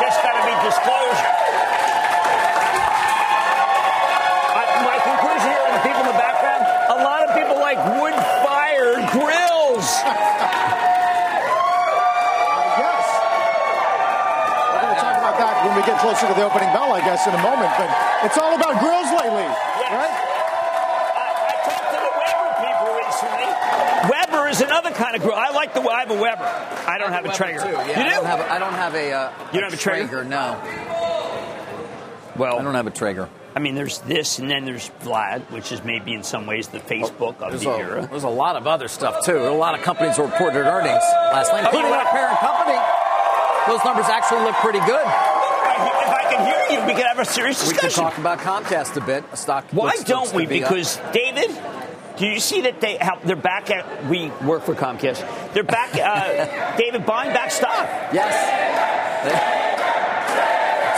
Just 0.00 0.22
got 0.24 0.40
to 0.40 0.44
be 0.48 0.56
disclosure. 0.64 1.46
Get 15.86 15.98
closer 16.00 16.26
to 16.26 16.34
the 16.34 16.44
opening 16.44 16.68
bell, 16.74 16.92
I 16.92 17.00
guess, 17.00 17.26
in 17.26 17.34
a 17.34 17.42
moment. 17.42 17.70
But 17.78 17.88
it's 18.26 18.36
all 18.36 18.54
about 18.54 18.80
grills 18.82 19.10
lately, 19.14 19.46
yes. 19.46 19.94
right? 19.94 20.14
I, 21.14 21.26
I 21.46 21.56
talked 21.62 21.90
to 21.94 21.98
the 22.02 22.12
Weber 22.18 22.50
people 22.66 22.90
recently. 22.98 23.46
Weber 24.10 24.48
is 24.50 24.60
another 24.60 24.90
kind 24.90 25.16
of 25.16 25.22
grill. 25.22 25.36
I 25.36 25.50
like 25.50 25.72
the. 25.72 25.80
I 25.82 26.00
have 26.00 26.10
a 26.10 26.20
Weber. 26.20 26.44
I 26.86 26.98
don't 26.98 27.12
have 27.12 27.24
a 27.24 27.32
Traeger. 27.32 27.60
Too, 27.60 27.70
yeah, 27.70 27.86
you 27.86 27.94
do? 27.94 28.00
I 28.00 28.14
don't 28.14 28.26
have. 28.26 28.40
A, 28.40 28.52
I 28.52 28.58
don't 28.58 28.74
have 28.74 28.94
a. 28.94 29.12
Uh, 29.12 29.30
you 29.52 29.60
don't 29.60 29.68
a 29.68 29.70
have 29.70 29.74
a 29.74 29.76
Traeger? 29.76 30.08
Traeger? 30.08 30.24
No. 30.28 30.60
Well, 32.36 32.58
I 32.58 32.62
don't 32.62 32.74
have 32.74 32.86
a 32.86 32.90
Traeger. 32.90 33.28
I 33.56 33.58
mean, 33.58 33.74
there's 33.74 33.98
this, 34.00 34.38
and 34.38 34.50
then 34.50 34.66
there's 34.66 34.90
Vlad, 35.00 35.40
which 35.50 35.72
is 35.72 35.82
maybe 35.82 36.12
in 36.12 36.22
some 36.22 36.46
ways 36.46 36.68
the 36.68 36.78
Facebook 36.78 37.40
of 37.40 37.50
there's 37.50 37.62
the 37.62 37.70
a, 37.70 37.78
era. 37.78 38.06
There's 38.06 38.22
a 38.22 38.28
lot 38.28 38.56
of 38.56 38.66
other 38.66 38.86
stuff 38.86 39.24
too. 39.24 39.38
A 39.38 39.48
lot 39.48 39.74
of 39.74 39.82
companies 39.82 40.18
reported 40.18 40.66
earnings 40.66 41.02
last 41.32 41.50
night, 41.52 41.64
including 41.64 41.90
our 41.90 42.04
parent 42.04 42.38
company. 42.38 42.78
Those 43.66 43.84
numbers 43.84 44.06
actually 44.06 44.44
look 44.44 44.54
pretty 44.56 44.80
good 44.80 45.06
if 45.76 46.08
I 46.08 46.22
can 46.30 46.46
hear 46.46 46.78
you, 46.78 46.86
we 46.86 46.94
could 46.94 47.06
have 47.06 47.18
a 47.18 47.24
serious 47.24 47.60
discussion. 47.60 48.04
We 48.04 48.10
can 48.10 48.10
talk 48.10 48.18
about 48.18 48.38
Comcast 48.38 48.96
a 48.96 49.00
bit. 49.04 49.24
A 49.32 49.36
stock. 49.36 49.66
Why 49.70 49.86
looks, 49.86 50.04
don't 50.04 50.22
looks 50.22 50.34
we? 50.34 50.46
Be 50.46 50.60
because 50.60 50.98
up. 50.98 51.12
David, 51.12 51.50
do 52.18 52.26
you 52.26 52.40
see 52.40 52.62
that 52.62 52.80
they 52.80 52.96
have, 52.96 53.26
they're 53.26 53.36
back 53.36 53.70
at? 53.70 54.06
We 54.06 54.30
work 54.44 54.64
for 54.64 54.74
Comcast. 54.74 55.52
They're 55.52 55.62
back. 55.62 55.94
Uh, 55.94 56.76
David 56.78 57.06
buying 57.06 57.32
back 57.32 57.50
stock. 57.50 57.86
Yes. 58.12 59.65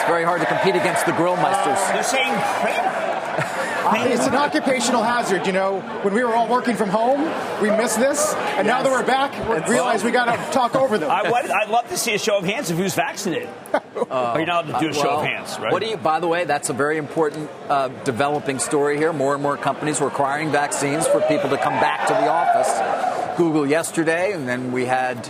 It's 0.08 0.14
very 0.14 0.24
hard 0.24 0.40
to 0.40 0.46
compete 0.46 0.74
against 0.74 1.04
the 1.04 1.12
grill 1.12 1.36
meisters. 1.36 1.76
Uh, 1.76 1.92
they're 1.92 2.02
saying 2.02 2.32
it's 4.10 4.26
an 4.26 4.36
occupational 4.36 5.02
hazard. 5.02 5.46
You 5.46 5.52
know, 5.52 5.80
when 6.00 6.14
we 6.14 6.24
were 6.24 6.34
all 6.34 6.48
working 6.48 6.76
from 6.76 6.88
home, 6.88 7.20
we 7.60 7.68
missed 7.68 7.98
this, 7.98 8.32
and 8.32 8.66
yes. 8.66 8.66
now 8.66 8.82
that 8.82 8.90
we're 8.90 9.04
back, 9.04 9.34
we 9.46 9.70
realize 9.70 10.02
we 10.02 10.10
got 10.10 10.34
to 10.34 10.50
talk 10.50 10.74
over 10.74 10.96
them. 10.96 11.10
I, 11.10 11.30
would 11.30 11.70
love 11.70 11.86
to 11.90 11.98
see 11.98 12.14
a 12.14 12.18
show 12.18 12.38
of 12.38 12.44
hands 12.44 12.70
of 12.70 12.78
who's 12.78 12.94
vaccinated. 12.94 13.50
Uh, 13.74 13.80
Are 14.10 14.40
you 14.40 14.46
not 14.46 14.62
to 14.62 14.78
do 14.80 14.88
a 14.88 14.94
show 14.94 15.08
well, 15.08 15.20
of 15.20 15.26
hands, 15.26 15.58
right? 15.58 15.70
What 15.70 15.82
do 15.82 15.88
you? 15.90 15.98
By 15.98 16.20
the 16.20 16.26
way, 16.26 16.46
that's 16.46 16.70
a 16.70 16.72
very 16.72 16.96
important 16.96 17.50
uh, 17.68 17.88
developing 18.04 18.60
story 18.60 18.96
here. 18.96 19.12
More 19.12 19.34
and 19.34 19.42
more 19.42 19.58
companies 19.58 20.00
requiring 20.00 20.50
vaccines 20.50 21.06
for 21.06 21.20
people 21.20 21.50
to 21.50 21.58
come 21.58 21.74
back 21.80 22.08
to 22.08 22.14
the 22.14 22.30
office. 22.30 23.36
Google 23.36 23.66
yesterday, 23.66 24.32
and 24.32 24.48
then 24.48 24.72
we 24.72 24.86
had. 24.86 25.28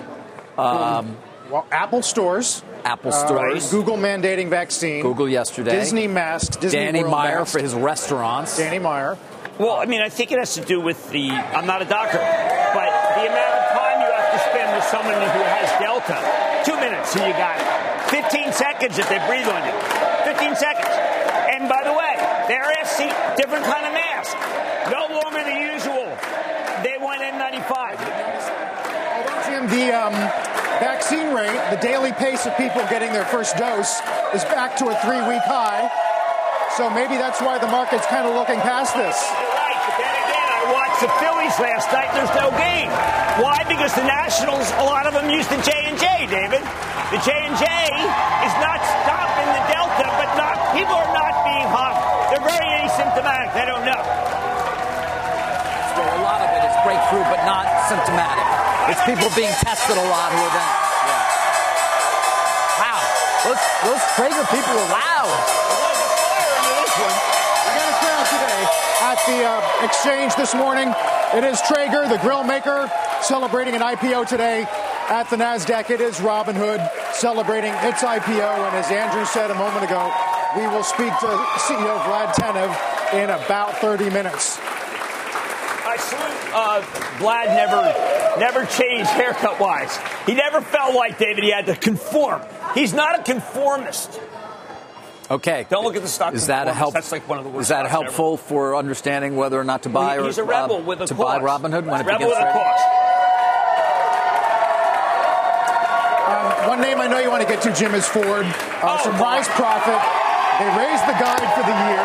Um, 0.57 1.17
well, 1.51 1.67
Apple 1.73 2.03
stores 2.03 2.63
Apple 2.85 3.13
stores. 3.13 3.67
Uh, 3.67 3.71
Google 3.77 3.97
mandating 3.97 4.49
vaccine. 4.49 5.03
Google 5.03 5.29
yesterday. 5.29 5.73
Disney 5.73 6.07
masked. 6.07 6.61
Disney 6.61 6.79
Danny 6.81 7.01
World 7.01 7.13
Meyer 7.13 7.39
masked. 7.41 7.53
for 7.53 7.61
his 7.61 7.75
restaurants. 7.75 8.57
Danny 8.57 8.79
Meyer. 8.79 9.17
Well, 9.59 9.77
I 9.77 9.87
mean, 9.87 10.01
I 10.01 10.09
think 10.09 10.31
it 10.31 10.39
has 10.39 10.55
to 10.55 10.61
do 10.65 10.81
with 10.81 11.11
the. 11.11 11.31
I'm 11.31 11.67
not 11.67 11.83
a 11.83 11.85
doctor, 11.85 12.19
but 12.19 12.91
the 13.19 13.27
amount 13.27 13.55
of 13.59 13.65
time 13.75 14.01
you 14.01 14.11
have 14.15 14.31
to 14.33 14.39
spend 14.51 14.69
with 14.77 14.85
someone 14.87 15.15
who 15.15 15.43
has 15.51 15.69
Delta. 15.83 16.19
Two 16.65 16.77
minutes, 16.79 17.11
so 17.11 17.25
you 17.27 17.33
got 17.35 17.59
it. 17.59 17.67
15 18.11 18.53
seconds 18.53 18.99
if 18.99 19.09
they 19.09 19.19
breathe 19.27 19.49
on 19.49 19.63
you. 19.67 19.75
15 20.31 20.55
seconds. 20.57 20.95
And 21.51 21.69
by 21.69 21.83
the 21.83 21.93
way, 21.93 22.15
they're 22.47 22.71
asking 22.79 23.11
different 23.37 23.65
kind 23.65 23.85
of 23.87 23.93
mask. 23.93 24.37
No 24.91 25.11
longer 25.11 25.43
the 25.43 25.59
usual. 25.75 26.07
They 26.87 26.97
want 27.03 27.21
N95. 27.21 27.99
Although, 29.19 29.43
Jim, 29.51 29.67
the. 29.69 29.93
Um 29.93 30.48
vaccine 31.09 31.33
rate, 31.33 31.57
the 31.73 31.81
daily 31.81 32.13
pace 32.13 32.45
of 32.45 32.53
people 32.61 32.85
getting 32.93 33.09
their 33.17 33.25
first 33.25 33.57
dose, 33.57 33.97
is 34.37 34.45
back 34.53 34.77
to 34.77 34.93
a 34.93 34.95
three 35.01 35.25
week 35.25 35.41
high. 35.49 35.89
So 36.77 36.93
maybe 36.93 37.17
that's 37.17 37.41
why 37.41 37.57
the 37.57 37.71
market's 37.73 38.05
kind 38.13 38.29
of 38.29 38.37
looking 38.37 38.61
past 38.61 38.93
this. 38.93 39.17
Right, 39.17 39.81
but 39.89 39.97
then 39.97 40.13
again, 40.21 40.49
I 40.53 40.61
watched 40.69 41.01
the 41.01 41.09
Phillies 41.17 41.57
last 41.65 41.89
night. 41.97 42.13
There's 42.13 42.35
no 42.37 42.53
game. 42.61 42.93
Why? 43.41 43.65
Because 43.65 43.97
the 43.97 44.05
Nationals, 44.05 44.69
a 44.77 44.85
lot 44.85 45.09
of 45.09 45.17
them 45.17 45.33
use 45.33 45.49
the 45.49 45.57
J 45.65 45.73
and 45.89 45.97
J, 45.97 46.29
David. 46.29 46.61
The 47.09 47.21
J 47.25 47.29
and 47.49 47.57
J 47.57 47.65
is 48.45 48.55
not 48.61 48.77
stopping 49.01 49.49
the 49.49 49.65
Delta, 49.73 50.13
but 50.13 50.29
not 50.37 50.61
people 50.77 50.93
are 50.93 51.15
not 51.17 51.33
being 51.49 51.69
hung. 51.73 51.97
They're 52.29 52.45
very 52.45 52.69
asymptomatic. 52.85 53.57
They 53.57 53.65
don't 53.65 53.89
know. 53.89 54.03
So 55.97 56.05
a 56.05 56.21
lot 56.21 56.45
of 56.45 56.53
it 56.53 56.69
is 56.69 56.77
breakthrough, 56.85 57.25
but 57.33 57.41
not 57.49 57.65
symptomatic. 57.89 58.45
It's 58.93 59.01
people 59.09 59.33
being 59.33 59.57
tested 59.65 59.97
a 59.97 60.05
lot 60.13 60.37
who 60.37 60.45
are 60.45 60.53
then. 60.53 60.88
Those, 63.49 63.57
those 63.83 64.03
Traeger 64.15 64.45
people 64.53 64.77
are 64.77 64.91
loud. 64.93 65.33
We 67.65 67.73
got 67.73 67.89
a 67.89 67.97
crowd 67.97 68.27
today 68.29 68.61
at 69.01 69.17
the 69.25 69.43
uh, 69.43 69.87
exchange 69.87 70.35
this 70.35 70.55
morning. 70.55 70.93
It 71.33 71.45
is 71.45 71.59
Traeger, 71.63 72.07
the 72.09 72.19
grill 72.19 72.45
maker, 72.45 72.93
celebrating 73.23 73.75
an 73.75 73.81
IPO 73.81 74.27
today 74.27 74.67
at 75.09 75.31
the 75.31 75.37
NASDAQ. 75.37 75.89
It 75.89 76.03
is 76.03 76.19
Robinhood 76.19 76.87
celebrating 77.15 77.73
its 77.89 78.03
IPO. 78.03 78.67
And 78.69 78.77
as 78.77 78.91
Andrew 78.91 79.25
said 79.25 79.51
a 79.51 79.55
moment 79.55 79.83
ago, 79.83 80.13
we 80.55 80.67
will 80.67 80.85
speak 80.85 81.09
to 81.21 81.33
CEO 81.65 81.99
Vlad 82.05 82.35
Tenev 82.35 83.15
in 83.15 83.31
about 83.31 83.79
30 83.79 84.11
minutes. 84.11 84.59
I 86.01 86.79
uh, 86.79 86.83
Vlad 87.19 87.47
never 87.47 88.39
never 88.41 88.67
changed 88.67 89.11
haircut 89.11 89.61
wise. 89.61 89.99
He 90.27 90.35
never 90.35 90.61
felt 90.61 90.95
like 90.95 91.19
David 91.19 91.45
he 91.45 91.51
had 91.51 91.67
to 91.67 91.77
conform. 91.77 92.43
He's 92.75 92.93
not 92.93 93.21
a 93.21 93.23
conformist. 93.23 94.21
Okay. 95.31 95.67
Don't 95.69 95.85
look 95.85 95.97
at 95.97 96.03
the 96.03 96.09
stock. 96.09 96.33
Is 96.33 96.47
that 96.47 96.69
a 96.69 96.73
help? 96.73 96.95
That's 96.95 97.13
like 97.13 97.29
one 97.29 97.39
of 97.39 97.45
the 97.45 97.51
worst. 97.51 97.63
Is 97.63 97.69
that 97.69 97.87
helpful 97.87 98.35
ever. 98.35 98.43
for 98.43 98.77
understanding 98.77 99.37
whether 99.37 99.61
or 99.61 99.65
not 99.65 99.83
to 99.83 99.89
buy 99.91 100.17
well, 100.17 100.27
he's 100.27 100.39
or 100.39 100.43
a 100.43 100.47
rebel 100.47 100.77
uh, 100.77 100.83
with 100.83 101.01
a 101.03 101.07
to 101.07 101.15
cause. 101.15 101.25
buy 101.25 101.39
Robinhood 101.39 101.85
when 101.85 102.01
it 102.01 102.07
rebel 102.07 102.29
begins 102.29 102.33
with 102.33 102.39
a 102.39 102.53
cause. 102.53 102.81
Um, 106.29 106.69
one 106.69 106.81
name 106.81 107.01
I 107.01 107.09
know 107.09 107.19
you 107.19 107.31
want 107.31 107.43
to 107.43 107.49
get 107.49 107.61
to, 107.63 107.73
Jim, 107.75 107.95
is 107.95 108.07
Ford. 108.07 108.47
Uh, 108.47 108.97
oh, 108.97 109.03
surprise 109.05 109.49
profit. 109.53 110.01
They 110.61 110.69
raised 110.81 111.05
the 111.05 111.17
guide 111.21 111.49
for 111.53 111.65
the 111.65 111.77
year. 111.77 112.05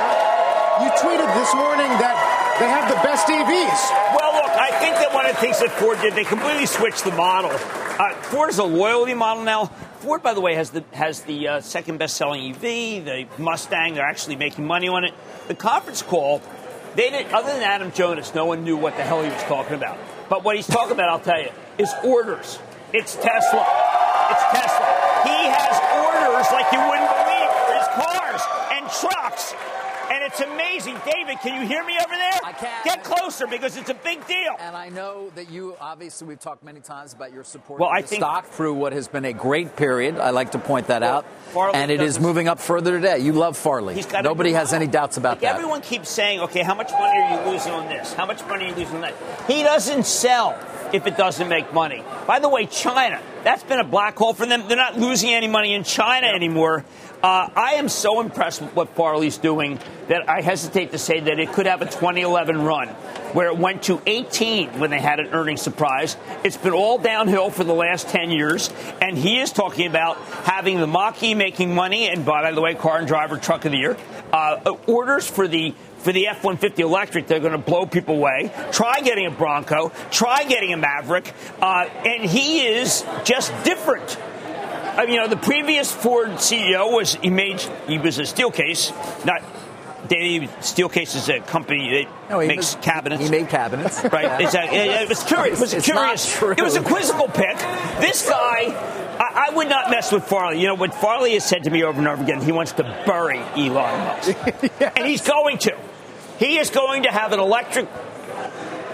You 0.83 0.89
tweeted 0.99 1.29
this 1.39 1.53
morning 1.55 1.87
that 2.03 2.32
they 2.59 2.67
have 2.67 2.87
the 2.87 3.01
best 3.01 3.27
EVs. 3.27 4.15
Well, 4.15 4.33
look, 4.33 4.51
I 4.51 4.69
think 4.79 4.95
that 4.95 5.11
one 5.13 5.25
of 5.25 5.33
the 5.33 5.41
things 5.41 5.59
that 5.59 5.71
Ford 5.71 5.99
did, 6.01 6.13
they 6.13 6.23
completely 6.23 6.65
switched 6.65 7.03
the 7.03 7.11
model. 7.11 7.51
Uh, 7.51 8.13
Ford 8.23 8.49
is 8.49 8.59
a 8.59 8.63
loyalty 8.63 9.13
model 9.13 9.43
now. 9.43 9.65
Ford, 9.99 10.21
by 10.21 10.33
the 10.33 10.41
way, 10.41 10.55
has 10.55 10.69
the 10.69 10.83
has 10.91 11.21
the 11.21 11.47
uh, 11.47 11.61
second 11.61 11.97
best-selling 11.97 12.51
EV, 12.51 12.61
the 12.61 13.27
Mustang. 13.37 13.95
They're 13.95 14.05
actually 14.05 14.35
making 14.35 14.67
money 14.67 14.87
on 14.87 15.03
it. 15.03 15.13
The 15.47 15.55
conference 15.55 16.01
call, 16.01 16.41
they 16.95 17.09
didn't. 17.09 17.33
other 17.33 17.53
than 17.53 17.63
Adam 17.63 17.91
Jonas, 17.91 18.35
no 18.35 18.45
one 18.45 18.63
knew 18.63 18.77
what 18.77 18.97
the 18.97 19.03
hell 19.03 19.23
he 19.23 19.29
was 19.29 19.43
talking 19.43 19.75
about. 19.75 19.97
But 20.29 20.43
what 20.43 20.55
he's 20.55 20.67
talking 20.67 20.93
about, 20.93 21.09
I'll 21.09 21.19
tell 21.19 21.41
you, 21.41 21.49
is 21.77 21.91
orders. 22.03 22.59
It's 22.91 23.15
Tesla. 23.15 23.65
It's 24.29 24.43
Tesla. 24.51 24.87
He 25.25 25.39
has 25.49 25.75
orders 26.05 26.51
like 26.51 26.69
you 26.71 26.81
wouldn't 26.85 27.09
believe 27.09 27.49
for 27.63 27.73
his 27.73 27.89
cars 27.97 28.41
and 28.73 28.83
trucks 28.91 29.22
it's 30.33 30.41
amazing. 30.41 30.99
David, 31.05 31.39
can 31.41 31.61
you 31.61 31.67
hear 31.67 31.83
me 31.83 31.95
over 32.03 32.15
there? 32.15 32.39
I 32.43 32.53
can. 32.53 32.83
Get 32.83 33.03
closer 33.03 33.45
because 33.45 33.77
it's 33.77 33.89
a 33.89 33.93
big 33.93 34.25
deal. 34.25 34.55
And 34.59 34.75
I 34.75 34.89
know 34.89 35.29
that 35.35 35.51
you, 35.51 35.75
obviously, 35.79 36.27
we've 36.27 36.39
talked 36.39 36.63
many 36.63 36.79
times 36.79 37.13
about 37.13 37.31
your 37.31 37.43
support 37.43 37.79
well, 37.79 37.89
of 37.89 37.95
I 37.95 38.01
the 38.01 38.07
think, 38.07 38.21
stock 38.21 38.47
through 38.47 38.73
what 38.73 38.93
has 38.93 39.07
been 39.07 39.25
a 39.25 39.33
great 39.33 39.75
period. 39.75 40.17
I 40.17 40.31
like 40.31 40.51
to 40.51 40.59
point 40.59 40.87
that 40.87 41.01
well, 41.01 41.17
out. 41.17 41.25
Farley 41.53 41.75
and 41.75 41.91
it 41.91 42.01
is 42.01 42.19
moving 42.19 42.47
up 42.47 42.59
further 42.59 42.93
today. 42.93 43.19
You 43.19 43.33
love 43.33 43.57
Farley. 43.57 44.03
Nobody 44.23 44.53
has 44.53 44.73
any 44.73 44.87
doubts 44.87 45.17
about 45.17 45.33
like 45.33 45.41
that. 45.41 45.55
Everyone 45.55 45.81
keeps 45.81 46.09
saying, 46.09 46.39
okay, 46.41 46.63
how 46.63 46.73
much 46.73 46.91
money 46.91 47.19
are 47.19 47.45
you 47.45 47.51
losing 47.51 47.71
on 47.71 47.87
this? 47.87 48.13
How 48.13 48.25
much 48.25 48.43
money 48.47 48.65
are 48.65 48.69
you 48.69 48.75
losing 48.75 48.95
on 48.95 49.01
that? 49.01 49.13
He 49.47 49.61
doesn't 49.61 50.05
sell 50.05 50.59
if 50.93 51.05
it 51.07 51.15
doesn't 51.17 51.47
make 51.47 51.73
money. 51.73 52.03
By 52.25 52.39
the 52.39 52.49
way, 52.49 52.65
China, 52.65 53.21
that's 53.43 53.63
been 53.63 53.79
a 53.79 53.83
black 53.83 54.17
hole 54.17 54.33
for 54.33 54.45
them. 54.45 54.67
They're 54.67 54.77
not 54.77 54.97
losing 54.97 55.31
any 55.33 55.47
money 55.47 55.73
in 55.73 55.83
China 55.83 56.27
anymore. 56.27 56.85
Uh, 57.23 57.49
I 57.55 57.75
am 57.75 57.87
so 57.87 58.19
impressed 58.19 58.61
with 58.61 58.75
what 58.75 58.89
Farley's 58.89 59.37
doing 59.37 59.79
that 60.09 60.27
I 60.27 60.41
hesitate 60.41 60.91
to 60.91 60.97
say 60.97 61.21
that 61.21 61.39
it 61.39 61.53
could 61.53 61.67
have 61.67 61.81
a 61.81 61.85
2011 61.85 62.61
run 62.61 62.89
where 63.31 63.47
it 63.47 63.57
went 63.57 63.83
to 63.83 64.01
18 64.05 64.77
when 64.77 64.89
they 64.89 64.99
had 64.99 65.21
an 65.21 65.27
earnings 65.27 65.61
surprise. 65.61 66.17
It's 66.43 66.57
been 66.57 66.73
all 66.73 66.97
downhill 66.97 67.49
for 67.49 67.63
the 67.63 67.73
last 67.73 68.09
10 68.09 68.29
years, 68.29 68.69
and 69.01 69.17
he 69.17 69.39
is 69.39 69.53
talking 69.53 69.87
about 69.87 70.17
having 70.43 70.81
the 70.81 70.85
Mach-E 70.85 71.33
making 71.33 71.73
money, 71.73 72.09
and 72.09 72.25
by 72.25 72.51
the 72.51 72.59
way, 72.59 72.75
car 72.75 72.97
and 72.97 73.07
driver 73.07 73.37
truck 73.37 73.63
of 73.63 73.71
the 73.71 73.77
year, 73.77 73.97
uh, 74.33 74.75
orders 74.85 75.25
for 75.25 75.47
the 75.47 75.73
for 75.99 76.11
the 76.11 76.27
F 76.27 76.43
150 76.43 76.81
electric, 76.81 77.27
they're 77.27 77.39
going 77.39 77.53
to 77.53 77.57
blow 77.57 77.85
people 77.85 78.15
away. 78.15 78.51
Try 78.73 78.99
getting 78.99 79.25
a 79.25 79.31
Bronco, 79.31 79.93
try 80.11 80.43
getting 80.43 80.73
a 80.73 80.77
Maverick, 80.77 81.33
uh, 81.61 81.87
and 82.03 82.29
he 82.29 82.67
is 82.67 83.05
just 83.23 83.53
different. 83.63 84.17
I 84.95 85.05
mean, 85.05 85.15
you 85.15 85.21
know, 85.21 85.27
the 85.27 85.37
previous 85.37 85.91
Ford 85.91 86.29
CEO 86.33 86.91
was 86.93 87.15
he 87.15 87.29
made 87.29 87.59
he 87.87 87.97
was 87.97 88.19
a 88.19 88.23
Steelcase, 88.23 88.91
not 89.25 89.41
Danny 90.07 90.47
Steelcase 90.59 91.15
is 91.15 91.29
a 91.29 91.39
company 91.39 92.03
that 92.03 92.29
No, 92.29 92.37
makes 92.39 92.75
was- 92.75 92.83
cabinets. 92.85 93.23
He 93.23 93.29
made 93.31 93.47
cabinets. 93.49 94.03
Right, 94.11 94.25
Yeah. 94.25 94.39
exactly. 94.39 94.77
It, 94.77 95.07
was 95.09 95.23
curious. 95.27 95.57
It 95.59 95.61
was 95.61 95.73
a 95.73 95.77
It's 95.77 95.85
curious. 95.85 96.37
true. 96.37 96.51
It 96.57 96.61
was 96.61 96.75
a 96.75 96.81
quizzical 96.81 97.27
pick. 97.29 97.57
This 98.01 98.27
guy, 98.29 98.65
I, 99.19 99.47
I 99.49 99.55
would 99.55 99.69
not 99.69 99.89
mess 99.89 100.11
with 100.11 100.25
Farley. 100.25 100.59
You 100.59 100.67
know 100.67 100.75
what 100.75 100.93
Farley 100.93 101.33
has 101.33 101.45
said 101.45 101.63
to 101.63 101.69
me 101.69 101.83
over 101.83 101.97
and 101.99 102.07
over 102.07 102.21
again? 102.21 102.41
He 102.41 102.51
wants 102.51 102.73
to 102.73 102.83
bury 103.05 103.39
Elon 103.39 103.73
Musk, 103.99 104.35
and 104.97 105.05
he's 105.07 105.21
going 105.21 105.57
to. 105.59 105.77
He 106.37 106.57
is 106.57 106.69
going 106.69 107.03
to 107.03 107.09
have 107.09 107.31
an 107.31 107.39
electric. 107.39 107.87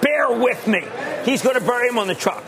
Bear 0.02 0.32
with 0.32 0.66
me. 0.68 0.84
He's 1.26 1.42
going 1.42 1.56
to 1.56 1.62
bury 1.66 1.90
him 1.90 1.98
on 2.00 2.08
the 2.08 2.16
truck. 2.16 2.44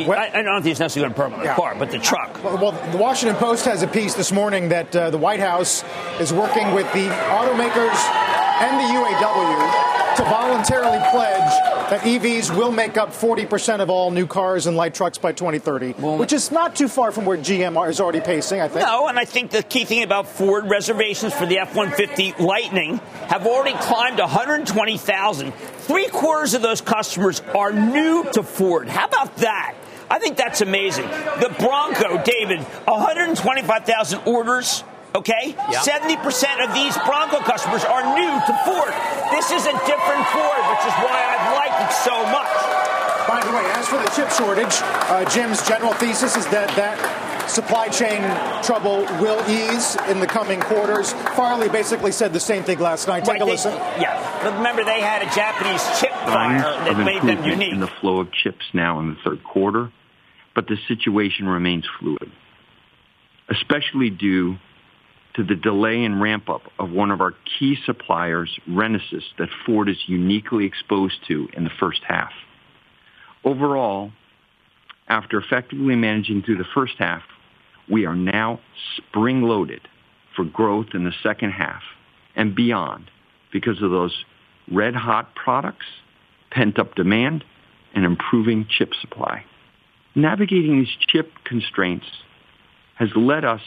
I, 0.00 0.30
I 0.34 0.42
don't 0.42 0.62
think 0.62 0.72
it's 0.72 0.80
necessarily 0.80 1.14
going 1.14 1.30
to 1.32 1.36
on 1.38 1.44
Yeah. 1.44 1.54
car, 1.56 1.74
but 1.78 1.90
the 1.90 1.98
truck. 1.98 2.42
Well, 2.42 2.58
well, 2.58 2.72
the 2.92 2.98
Washington 2.98 3.36
Post 3.36 3.64
has 3.64 3.82
a 3.82 3.86
piece 3.86 4.14
this 4.14 4.32
morning 4.32 4.68
that 4.70 4.94
uh, 4.94 5.10
the 5.10 5.18
White 5.18 5.40
House 5.40 5.84
is 6.20 6.32
working 6.32 6.72
with 6.74 6.90
the 6.92 7.08
automakers 7.30 7.94
and 8.60 8.78
the 8.78 8.98
UAW 8.98 9.94
to 10.16 10.22
voluntarily 10.24 10.98
pledge 11.10 11.50
that 11.90 12.00
EVs 12.02 12.56
will 12.56 12.70
make 12.70 12.96
up 12.96 13.10
40% 13.10 13.80
of 13.80 13.90
all 13.90 14.10
new 14.10 14.26
cars 14.26 14.66
and 14.66 14.76
light 14.76 14.94
trucks 14.94 15.18
by 15.18 15.32
2030, 15.32 15.92
which 16.16 16.32
is 16.32 16.52
not 16.52 16.76
too 16.76 16.86
far 16.88 17.10
from 17.10 17.24
where 17.24 17.36
GM 17.36 17.88
is 17.88 18.00
already 18.00 18.20
pacing, 18.20 18.60
I 18.60 18.68
think. 18.68 18.86
No, 18.86 19.08
and 19.08 19.18
I 19.18 19.24
think 19.24 19.50
the 19.50 19.62
key 19.62 19.84
thing 19.84 20.02
about 20.02 20.28
Ford 20.28 20.70
reservations 20.70 21.34
for 21.34 21.46
the 21.46 21.58
F 21.58 21.74
150 21.74 22.42
Lightning 22.42 22.98
have 23.28 23.46
already 23.46 23.76
climbed 23.78 24.18
120,000. 24.18 25.52
Three 25.52 26.08
quarters 26.08 26.54
of 26.54 26.62
those 26.62 26.80
customers 26.80 27.42
are 27.54 27.72
new 27.72 28.24
to 28.32 28.42
Ford. 28.42 28.88
How 28.88 29.06
about 29.06 29.36
that? 29.38 29.74
I 30.10 30.18
think 30.18 30.36
that's 30.36 30.60
amazing. 30.60 31.06
The 31.06 31.54
Bronco, 31.58 32.22
David, 32.24 32.60
125,000 32.60 34.20
orders. 34.26 34.84
Okay? 35.14 35.54
70% 35.54 36.18
of 36.66 36.74
these 36.74 36.96
Bronco 37.06 37.38
customers 37.40 37.84
are 37.84 38.02
new 38.18 38.32
to 38.34 38.52
Ford. 38.66 38.92
This 39.30 39.50
is 39.50 39.64
a 39.66 39.72
different 39.86 40.24
Ford, 40.34 40.62
which 40.74 40.84
is 40.84 40.94
why 41.02 41.14
I've 41.22 41.54
liked 41.54 41.78
it 41.86 41.92
so 42.02 42.16
much. 42.34 42.50
By 43.28 43.40
the 43.40 43.52
way, 43.56 43.64
as 43.78 43.88
for 43.88 43.96
the 43.98 44.10
chip 44.10 44.30
shortage, 44.30 44.74
uh, 45.08 45.24
Jim's 45.30 45.66
general 45.66 45.92
thesis 45.94 46.36
is 46.36 46.46
that 46.48 46.68
that 46.76 46.98
supply 47.48 47.88
chain 47.88 48.20
trouble 48.62 49.04
will 49.20 49.38
ease 49.48 49.96
in 50.08 50.18
the 50.20 50.26
coming 50.26 50.60
quarters. 50.60 51.12
Farley 51.36 51.68
basically 51.68 52.10
said 52.12 52.32
the 52.32 52.40
same 52.40 52.64
thing 52.64 52.78
last 52.80 53.06
night. 53.06 53.20
Take 53.24 53.34
Right, 53.34 53.42
a 53.42 53.44
they- 53.44 53.50
listen. 53.52 53.72
Yeah. 54.00 54.18
But 54.42 54.54
remember, 54.56 54.82
they 54.84 55.00
had 55.00 55.22
a 55.22 55.26
Japanese 55.34 55.82
chip 56.00 56.10
fire 56.12 56.13
signs 56.26 56.64
of 56.90 56.98
improvement 56.98 57.62
in 57.62 57.80
the 57.80 57.90
flow 58.00 58.20
of 58.20 58.32
chips 58.32 58.64
now 58.72 59.00
in 59.00 59.10
the 59.10 59.16
third 59.24 59.42
quarter, 59.44 59.92
but 60.54 60.66
the 60.66 60.76
situation 60.88 61.46
remains 61.46 61.84
fluid, 61.98 62.30
especially 63.48 64.10
due 64.10 64.56
to 65.34 65.42
the 65.42 65.56
delay 65.56 66.04
in 66.04 66.20
ramp 66.20 66.48
up 66.48 66.62
of 66.78 66.90
one 66.90 67.10
of 67.10 67.20
our 67.20 67.34
key 67.58 67.76
suppliers, 67.84 68.56
Renesas, 68.68 69.24
that 69.38 69.48
Ford 69.66 69.88
is 69.88 69.98
uniquely 70.06 70.64
exposed 70.64 71.16
to 71.28 71.48
in 71.56 71.64
the 71.64 71.70
first 71.80 72.00
half. 72.06 72.30
Overall, 73.44 74.12
after 75.08 75.38
effectively 75.38 75.96
managing 75.96 76.42
through 76.42 76.58
the 76.58 76.66
first 76.72 76.94
half, 76.98 77.22
we 77.90 78.06
are 78.06 78.14
now 78.14 78.60
spring 78.96 79.42
loaded 79.42 79.80
for 80.34 80.44
growth 80.44 80.88
in 80.94 81.04
the 81.04 81.12
second 81.22 81.50
half 81.50 81.82
and 82.34 82.54
beyond 82.54 83.10
because 83.52 83.82
of 83.82 83.90
those 83.90 84.24
red 84.70 84.94
hot 84.94 85.34
products, 85.34 85.86
pent 86.54 86.78
up 86.78 86.94
demand, 86.94 87.44
and 87.94 88.04
improving 88.04 88.66
chip 88.68 88.92
supply. 89.00 89.44
Navigating 90.14 90.78
these 90.78 90.96
chip 91.08 91.30
constraints 91.44 92.06
has 92.94 93.08
led 93.16 93.44
us 93.44 93.60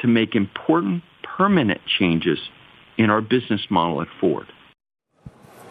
to 0.00 0.06
make 0.06 0.34
important 0.34 1.02
permanent 1.22 1.80
changes 1.98 2.38
in 2.98 3.10
our 3.10 3.20
business 3.20 3.62
model 3.70 4.02
at 4.02 4.08
Ford. 4.20 4.46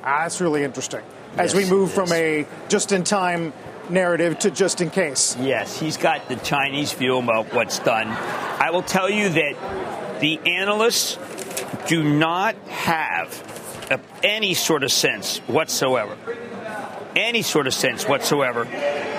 Ah, 0.04 0.24
that's 0.24 0.42
really 0.42 0.64
interesting. 0.64 1.02
As 1.38 1.54
Yes, 1.54 1.56
we 1.56 1.70
move 1.70 1.92
from 1.92 2.12
a 2.12 2.46
just 2.70 2.92
in 2.92 3.04
time 3.04 3.54
narrative 3.90 4.40
to 4.40 4.52
just 4.52 4.82
in 4.82 4.90
case. 4.90 5.36
Yes, 5.40 5.80
he's 5.80 5.98
got 5.98 6.28
the 6.28 6.36
Chinese 6.38 6.94
view 6.94 7.18
about 7.18 7.54
what's 7.54 7.80
done. 7.80 8.08
I 8.08 8.72
will 8.72 8.84
tell 8.84 9.10
you 9.10 9.30
that 9.30 10.20
the 10.22 10.40
analysts 10.46 11.18
do 11.88 12.04
not 12.04 12.56
have 12.68 13.88
uh, 13.92 13.98
any 14.24 14.54
sort 14.54 14.84
of 14.84 14.92
sense 14.92 15.38
whatsoever, 15.48 16.16
any 17.16 17.42
sort 17.42 17.68
of 17.68 17.74
sense 17.74 18.08
whatsoever 18.08 18.64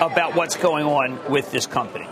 about 0.00 0.34
what's 0.34 0.56
going 0.56 0.86
on 0.86 1.18
with 1.30 1.50
this 1.50 1.66
company. 1.66 2.06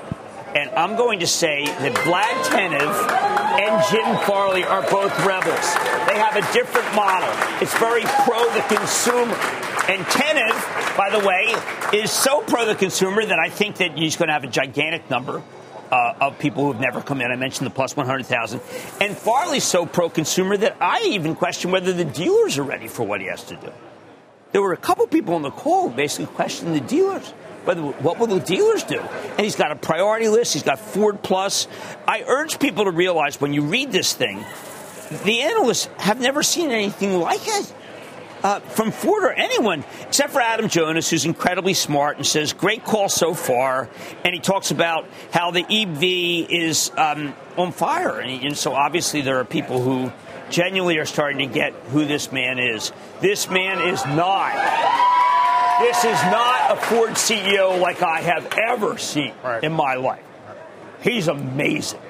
And 0.54 0.70
I'm 0.70 0.96
going 0.96 1.18
to 1.18 1.26
say 1.26 1.64
that 1.66 1.94
Vlad 1.94 2.44
Tenev 2.44 3.10
and 3.58 3.84
Jim 3.90 4.26
Farley 4.26 4.62
are 4.62 4.82
both 4.82 5.10
rebels. 5.26 5.74
They 6.06 6.16
have 6.16 6.36
a 6.36 6.52
different 6.52 6.94
model. 6.94 7.28
It's 7.60 7.76
very 7.78 8.02
pro 8.24 8.38
the 8.54 8.64
consumer. 8.68 9.34
And 9.88 10.04
Tenev, 10.06 10.96
by 10.96 11.10
the 11.10 11.26
way, 11.26 11.54
is 11.98 12.12
so 12.12 12.40
pro 12.42 12.66
the 12.66 12.76
consumer 12.76 13.26
that 13.26 13.38
I 13.38 13.48
think 13.48 13.76
that 13.78 13.98
he's 13.98 14.16
going 14.16 14.28
to 14.28 14.32
have 14.32 14.44
a 14.44 14.48
gigantic 14.48 15.10
number 15.10 15.42
uh, 15.90 16.14
of 16.20 16.38
people 16.38 16.66
who've 16.66 16.80
never 16.80 17.00
come 17.00 17.20
in. 17.20 17.32
I 17.32 17.36
mentioned 17.36 17.66
the 17.66 17.74
plus 17.74 17.96
100,000. 17.96 18.60
And 19.00 19.16
Farley's 19.16 19.64
so 19.64 19.86
pro 19.86 20.08
consumer 20.08 20.56
that 20.56 20.76
I 20.80 21.02
even 21.06 21.34
question 21.34 21.72
whether 21.72 21.92
the 21.92 22.04
dealers 22.04 22.58
are 22.58 22.62
ready 22.62 22.86
for 22.86 23.04
what 23.04 23.20
he 23.20 23.26
has 23.26 23.42
to 23.44 23.56
do. 23.56 23.72
There 24.54 24.62
were 24.62 24.72
a 24.72 24.76
couple 24.76 25.04
people 25.08 25.34
on 25.34 25.42
the 25.42 25.50
call 25.50 25.90
basically 25.90 26.32
questioning 26.32 26.74
the 26.74 26.80
dealers. 26.80 27.28
Whether, 27.64 27.82
what 27.82 28.20
will 28.20 28.28
the 28.28 28.38
dealers 28.38 28.84
do? 28.84 29.00
And 29.00 29.40
he's 29.40 29.56
got 29.56 29.72
a 29.72 29.76
priority 29.76 30.28
list. 30.28 30.52
He's 30.52 30.62
got 30.62 30.78
Ford 30.78 31.24
Plus. 31.24 31.66
I 32.06 32.22
urge 32.24 32.60
people 32.60 32.84
to 32.84 32.92
realize 32.92 33.40
when 33.40 33.52
you 33.52 33.62
read 33.62 33.90
this 33.90 34.12
thing, 34.12 34.44
the 35.24 35.40
analysts 35.40 35.86
have 35.98 36.20
never 36.20 36.44
seen 36.44 36.70
anything 36.70 37.18
like 37.18 37.40
it 37.42 37.74
uh, 38.44 38.60
from 38.60 38.92
Ford 38.92 39.24
or 39.24 39.32
anyone, 39.32 39.82
except 40.02 40.32
for 40.32 40.40
Adam 40.40 40.68
Jonas, 40.68 41.10
who's 41.10 41.24
incredibly 41.24 41.74
smart 41.74 42.18
and 42.18 42.24
says, 42.24 42.52
great 42.52 42.84
call 42.84 43.08
so 43.08 43.34
far. 43.34 43.88
And 44.24 44.32
he 44.32 44.40
talks 44.40 44.70
about 44.70 45.08
how 45.32 45.50
the 45.50 45.64
EV 45.68 46.48
is 46.48 46.92
um, 46.96 47.34
on 47.56 47.72
fire. 47.72 48.20
And, 48.20 48.44
and 48.44 48.56
so 48.56 48.72
obviously 48.72 49.20
there 49.20 49.40
are 49.40 49.44
people 49.44 49.82
who 49.82 50.12
genuinely 50.54 50.98
are 50.98 51.06
starting 51.06 51.48
to 51.48 51.52
get 51.52 51.72
who 51.90 52.04
this 52.04 52.30
man 52.30 52.60
is. 52.60 52.92
This 53.20 53.50
man 53.50 53.88
is 53.92 54.04
not. 54.06 54.54
This 55.80 56.04
is 56.04 56.22
not 56.30 56.70
a 56.70 56.76
Ford 56.76 57.10
CEO 57.10 57.80
like 57.80 58.02
I 58.02 58.20
have 58.20 58.46
ever 58.56 58.96
seen 58.96 59.34
in 59.62 59.72
my 59.72 59.96
life. 59.96 60.22
He's 61.02 61.26
amazing. 61.26 62.00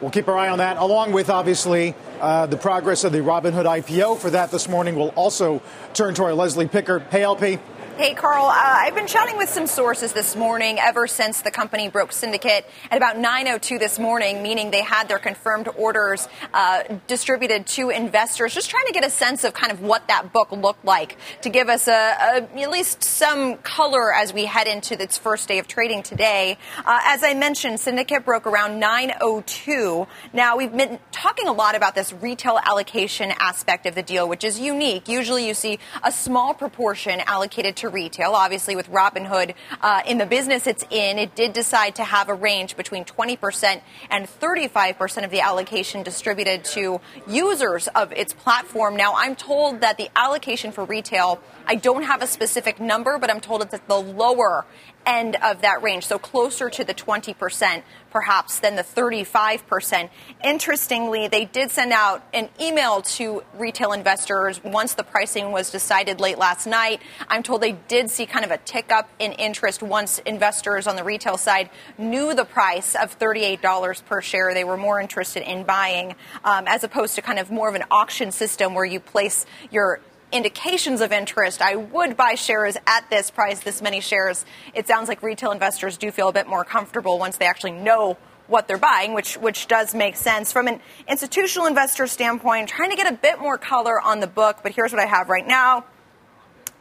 We'll 0.00 0.10
keep 0.10 0.28
our 0.28 0.38
eye 0.38 0.48
on 0.48 0.58
that, 0.58 0.78
along 0.78 1.12
with 1.12 1.28
obviously 1.28 1.94
uh, 2.20 2.46
the 2.46 2.56
progress 2.56 3.04
of 3.04 3.12
the 3.12 3.18
Robinhood 3.18 3.66
IPO. 3.66 4.16
For 4.16 4.30
that 4.30 4.50
this 4.50 4.66
morning, 4.66 4.96
we'll 4.96 5.10
also 5.10 5.60
turn 5.92 6.14
to 6.14 6.24
our 6.24 6.32
Leslie 6.32 6.68
Picker. 6.68 7.00
Hey, 7.00 7.22
LP. 7.22 7.58
Hey, 8.00 8.14
Carl. 8.14 8.46
Uh, 8.46 8.52
I've 8.54 8.94
been 8.94 9.06
chatting 9.06 9.36
with 9.36 9.50
some 9.50 9.66
sources 9.66 10.14
this 10.14 10.34
morning 10.34 10.78
ever 10.78 11.06
since 11.06 11.42
the 11.42 11.50
company 11.50 11.90
broke 11.90 12.12
syndicate 12.12 12.64
at 12.90 12.96
about 12.96 13.16
9.02 13.16 13.78
this 13.78 13.98
morning, 13.98 14.42
meaning 14.42 14.70
they 14.70 14.80
had 14.80 15.06
their 15.06 15.18
confirmed 15.18 15.68
orders 15.76 16.26
uh, 16.54 16.84
distributed 17.08 17.66
to 17.66 17.90
investors, 17.90 18.54
just 18.54 18.70
trying 18.70 18.86
to 18.86 18.94
get 18.94 19.04
a 19.04 19.10
sense 19.10 19.44
of 19.44 19.52
kind 19.52 19.70
of 19.70 19.82
what 19.82 20.08
that 20.08 20.32
book 20.32 20.50
looked 20.50 20.82
like 20.82 21.18
to 21.42 21.50
give 21.50 21.68
us 21.68 21.88
a, 21.88 21.92
a 21.92 22.62
at 22.62 22.70
least 22.70 23.04
some 23.04 23.58
color 23.58 24.14
as 24.14 24.32
we 24.32 24.46
head 24.46 24.66
into 24.66 24.98
its 24.98 25.18
first 25.18 25.46
day 25.46 25.58
of 25.58 25.68
trading 25.68 26.02
today. 26.02 26.56
Uh, 26.78 27.00
as 27.04 27.22
I 27.22 27.34
mentioned, 27.34 27.80
syndicate 27.80 28.24
broke 28.24 28.46
around 28.46 28.80
9.02. 28.82 30.06
Now, 30.32 30.56
we've 30.56 30.74
been 30.74 30.98
talking 31.12 31.48
a 31.48 31.52
lot 31.52 31.74
about 31.74 31.94
this 31.94 32.14
retail 32.14 32.58
allocation 32.64 33.30
aspect 33.38 33.84
of 33.84 33.94
the 33.94 34.02
deal, 34.02 34.26
which 34.26 34.42
is 34.42 34.58
unique. 34.58 35.06
Usually 35.06 35.46
you 35.46 35.52
see 35.52 35.78
a 36.02 36.10
small 36.10 36.54
proportion 36.54 37.20
allocated 37.26 37.76
to 37.76 37.89
retail. 37.90 38.32
Obviously, 38.32 38.76
with 38.76 38.90
Robinhood 38.90 39.54
uh, 39.80 40.02
in 40.06 40.18
the 40.18 40.26
business 40.26 40.66
it's 40.66 40.84
in, 40.90 41.18
it 41.18 41.34
did 41.34 41.52
decide 41.52 41.94
to 41.96 42.04
have 42.04 42.28
a 42.28 42.34
range 42.34 42.76
between 42.76 43.04
20% 43.04 43.80
and 44.10 44.26
35% 44.26 45.24
of 45.24 45.30
the 45.30 45.40
allocation 45.40 46.02
distributed 46.02 46.64
to 46.64 47.00
users 47.26 47.88
of 47.88 48.12
its 48.12 48.32
platform. 48.32 48.96
Now, 48.96 49.14
I'm 49.16 49.36
told 49.36 49.80
that 49.80 49.98
the 49.98 50.08
allocation 50.16 50.72
for 50.72 50.84
retail, 50.84 51.40
I 51.66 51.74
don't 51.74 52.04
have 52.04 52.22
a 52.22 52.26
specific 52.26 52.80
number, 52.80 53.18
but 53.18 53.30
I'm 53.30 53.40
told 53.40 53.62
it's 53.62 53.74
at 53.74 53.86
the 53.88 54.00
lower 54.00 54.64
end 55.06 55.36
of 55.42 55.62
that 55.62 55.82
range, 55.82 56.06
so 56.06 56.18
closer 56.18 56.70
to 56.70 56.84
the 56.84 56.94
20% 56.94 57.82
perhaps 58.10 58.60
than 58.60 58.76
the 58.76 58.82
35%. 58.82 60.10
Interestingly, 60.44 61.28
they 61.28 61.44
did 61.44 61.70
send 61.70 61.92
out 61.92 62.24
an 62.34 62.48
email 62.60 63.02
to 63.02 63.42
retail 63.56 63.92
investors 63.92 64.62
once 64.64 64.94
the 64.94 65.04
pricing 65.04 65.52
was 65.52 65.70
decided 65.70 66.20
late 66.20 66.38
last 66.38 66.66
night. 66.66 67.00
I'm 67.28 67.42
told 67.42 67.60
they 67.60 67.76
did 67.88 68.10
see 68.10 68.26
kind 68.26 68.44
of 68.44 68.50
a 68.50 68.58
tick 68.58 68.90
up 68.90 69.08
in 69.18 69.32
interest 69.32 69.82
once 69.82 70.18
investors 70.20 70.86
on 70.86 70.96
the 70.96 71.04
retail 71.04 71.36
side 71.36 71.70
knew 71.98 72.34
the 72.34 72.44
price 72.44 72.94
of 72.94 73.18
$38 73.18 74.04
per 74.04 74.20
share. 74.20 74.52
They 74.54 74.64
were 74.64 74.76
more 74.76 75.00
interested 75.00 75.48
in 75.48 75.64
buying 75.64 76.14
um, 76.44 76.64
as 76.66 76.84
opposed 76.84 77.14
to 77.14 77.22
kind 77.22 77.38
of 77.38 77.50
more 77.50 77.68
of 77.68 77.74
an 77.74 77.84
auction 77.90 78.32
system 78.32 78.74
where 78.74 78.84
you 78.84 79.00
place 79.00 79.46
your 79.70 80.00
indications 80.32 81.00
of 81.00 81.12
interest. 81.12 81.62
I 81.62 81.76
would 81.76 82.16
buy 82.16 82.34
shares 82.34 82.76
at 82.86 83.08
this 83.10 83.30
price, 83.30 83.60
this 83.60 83.82
many 83.82 84.00
shares. 84.00 84.44
It 84.74 84.86
sounds 84.86 85.08
like 85.08 85.22
retail 85.22 85.50
investors 85.52 85.96
do 85.96 86.10
feel 86.10 86.28
a 86.28 86.32
bit 86.32 86.46
more 86.46 86.64
comfortable 86.64 87.18
once 87.18 87.36
they 87.36 87.46
actually 87.46 87.72
know 87.72 88.16
what 88.46 88.66
they're 88.66 88.78
buying, 88.78 89.14
which 89.14 89.36
which 89.36 89.68
does 89.68 89.94
make 89.94 90.16
sense 90.16 90.52
from 90.52 90.66
an 90.66 90.80
institutional 91.08 91.66
investor 91.66 92.06
standpoint. 92.06 92.68
Trying 92.68 92.90
to 92.90 92.96
get 92.96 93.12
a 93.12 93.16
bit 93.16 93.40
more 93.40 93.56
color 93.56 94.00
on 94.00 94.20
the 94.20 94.26
book, 94.26 94.58
but 94.62 94.72
here's 94.72 94.92
what 94.92 95.00
I 95.00 95.06
have 95.06 95.28
right 95.28 95.46
now. 95.46 95.84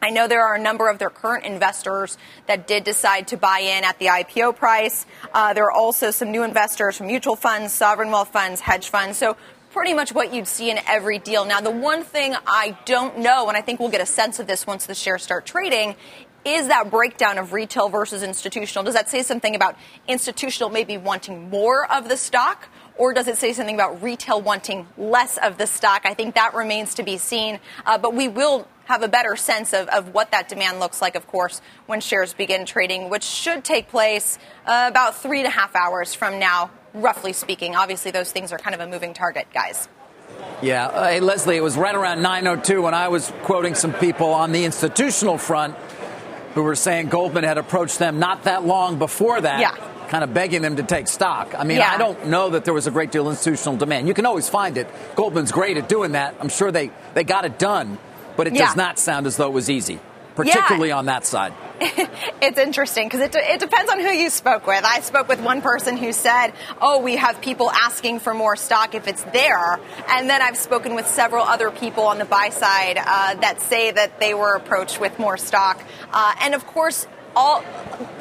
I 0.01 0.11
know 0.11 0.27
there 0.27 0.45
are 0.45 0.55
a 0.55 0.61
number 0.61 0.89
of 0.89 0.97
their 0.97 1.09
current 1.09 1.45
investors 1.45 2.17
that 2.47 2.67
did 2.67 2.85
decide 2.85 3.27
to 3.29 3.37
buy 3.37 3.59
in 3.59 3.83
at 3.83 3.99
the 3.99 4.05
IPO 4.05 4.55
price. 4.55 5.05
Uh, 5.33 5.53
there 5.53 5.65
are 5.65 5.71
also 5.71 6.09
some 6.09 6.31
new 6.31 6.43
investors 6.43 6.97
from 6.97 7.07
mutual 7.07 7.35
funds, 7.35 7.73
sovereign 7.73 8.09
wealth 8.09 8.29
funds, 8.29 8.61
hedge 8.61 8.89
funds. 8.89 9.17
So 9.17 9.35
pretty 9.71 9.93
much 9.93 10.11
what 10.11 10.33
you'd 10.33 10.47
see 10.47 10.69
in 10.71 10.79
every 10.87 11.19
deal. 11.19 11.45
Now, 11.45 11.61
the 11.61 11.71
one 11.71 12.03
thing 12.03 12.35
I 12.47 12.77
don't 12.85 13.19
know, 13.19 13.47
and 13.47 13.57
I 13.57 13.61
think 13.61 13.79
we'll 13.79 13.89
get 13.89 14.01
a 14.01 14.05
sense 14.05 14.39
of 14.39 14.47
this 14.47 14.65
once 14.65 14.85
the 14.85 14.95
shares 14.95 15.23
start 15.23 15.45
trading, 15.45 15.95
is 16.45 16.67
that 16.67 16.89
breakdown 16.89 17.37
of 17.37 17.53
retail 17.53 17.89
versus 17.89 18.23
institutional. 18.23 18.83
Does 18.83 18.95
that 18.95 19.09
say 19.09 19.23
something 19.23 19.55
about 19.55 19.75
institutional 20.07 20.69
maybe 20.69 20.97
wanting 20.97 21.49
more 21.49 21.91
of 21.91 22.09
the 22.09 22.17
stock? 22.17 22.69
Or 22.99 23.13
does 23.13 23.29
it 23.29 23.37
say 23.37 23.53
something 23.53 23.75
about 23.75 24.03
retail 24.03 24.41
wanting 24.41 24.85
less 24.97 25.37
of 25.37 25.57
the 25.57 25.65
stock? 25.65 26.01
I 26.03 26.13
think 26.13 26.35
that 26.35 26.53
remains 26.53 26.95
to 26.95 27.03
be 27.03 27.17
seen. 27.17 27.61
Uh, 27.85 27.97
but 27.97 28.13
we 28.13 28.27
will 28.27 28.67
have 28.85 29.03
a 29.03 29.07
better 29.07 29.37
sense 29.37 29.71
of, 29.71 29.87
of 29.87 30.13
what 30.13 30.31
that 30.31 30.49
demand 30.49 30.81
looks 30.81 31.01
like, 31.01 31.15
of 31.15 31.25
course, 31.25 31.61
when 31.85 32.01
shares 32.01 32.33
begin 32.33 32.65
trading, 32.65 33.09
which 33.09 33.23
should 33.23 33.63
take 33.63 33.87
place 33.87 34.37
uh, 34.65 34.87
about 34.89 35.15
three 35.15 35.39
and 35.39 35.47
a 35.47 35.51
half 35.51 35.77
hours 35.77 36.13
from 36.13 36.39
now 36.39 36.69
roughly 36.93 37.31
speaking. 37.31 37.73
Obviously, 37.73 38.11
those 38.11 38.33
things 38.33 38.51
are 38.51 38.57
kind 38.57 38.75
of 38.75 38.81
a 38.81 38.87
moving 38.87 39.13
target, 39.13 39.47
guys. 39.53 39.87
Yeah. 40.61 40.87
Uh, 40.87 41.07
hey, 41.07 41.19
Leslie, 41.21 41.55
it 41.55 41.63
was 41.63 41.77
right 41.77 41.95
around 41.95 42.17
9.02 42.17 42.83
when 42.83 42.93
I 42.93 43.07
was 43.07 43.31
quoting 43.43 43.75
some 43.75 43.93
people 43.93 44.33
on 44.33 44.51
the 44.51 44.65
institutional 44.65 45.37
front 45.37 45.75
who 46.53 46.63
were 46.63 46.75
saying 46.75 47.07
Goldman 47.07 47.45
had 47.45 47.57
approached 47.57 47.97
them 47.97 48.19
not 48.19 48.43
that 48.43 48.65
long 48.65 48.99
before 48.99 49.39
that. 49.39 49.61
Yeah. 49.61 49.88
Kind 50.09 50.23
of 50.23 50.33
begging 50.33 50.61
them 50.61 50.75
to 50.77 50.83
take 50.83 51.07
stock. 51.07 51.53
I 51.57 51.63
mean, 51.63 51.77
Yeah. 51.77 51.93
I 51.93 51.97
don't 51.97 52.27
know 52.27 52.49
that 52.49 52.65
there 52.65 52.73
was 52.73 52.87
a 52.87 52.91
great 52.91 53.11
deal 53.11 53.27
of 53.27 53.31
institutional 53.33 53.77
demand. 53.77 54.07
You 54.07 54.13
can 54.13 54.25
always 54.25 54.49
find 54.49 54.77
it. 54.77 54.87
Goldman's 55.15 55.51
great 55.51 55.77
at 55.77 55.87
doing 55.87 56.13
that. 56.13 56.35
I'm 56.39 56.49
sure 56.49 56.71
they, 56.71 56.91
they 57.13 57.23
got 57.23 57.45
it 57.45 57.59
done, 57.59 57.97
but 58.35 58.47
it 58.47 58.53
Yeah. 58.55 58.65
does 58.65 58.75
not 58.75 58.97
sound 58.99 59.27
as 59.27 59.37
though 59.37 59.47
it 59.47 59.53
was 59.53 59.69
easy, 59.69 59.99
particularly 60.35 60.91
on 60.91 61.05
that 61.05 61.25
side. 61.25 61.53
It's 62.41 62.57
interesting 62.57 63.07
because 63.07 63.19
it, 63.21 63.35
it 63.35 63.59
depends 63.59 63.91
on 63.91 63.99
who 63.99 64.07
you 64.09 64.29
spoke 64.29 64.65
with. 64.65 64.83
I 64.83 65.01
spoke 65.01 65.27
with 65.27 65.39
one 65.41 65.61
person 65.61 65.97
who 65.97 66.11
said, 66.13 66.53
Oh, 66.81 66.99
we 67.01 67.17
have 67.17 67.41
people 67.41 67.69
asking 67.69 68.19
for 68.19 68.33
more 68.33 68.55
stock 68.55 68.95
if 68.95 69.07
it's 69.07 69.23
there. 69.23 69.79
And 70.07 70.29
then 70.29 70.41
I've 70.41 70.57
spoken 70.57 70.95
with 70.95 71.05
several 71.07 71.43
other 71.43 71.69
people 71.69 72.05
on 72.05 72.17
the 72.17 72.25
buy 72.25 72.49
side 72.49 72.97
uh, 72.97 73.35
that 73.41 73.61
say 73.61 73.91
that 73.91 74.19
they 74.19 74.33
were 74.33 74.55
approached 74.55 74.99
with 74.99 75.19
more 75.19 75.37
stock. 75.37 75.81
Uh, 76.11 76.33
and 76.41 76.55
of 76.55 76.65
course, 76.65 77.07
all 77.35 77.63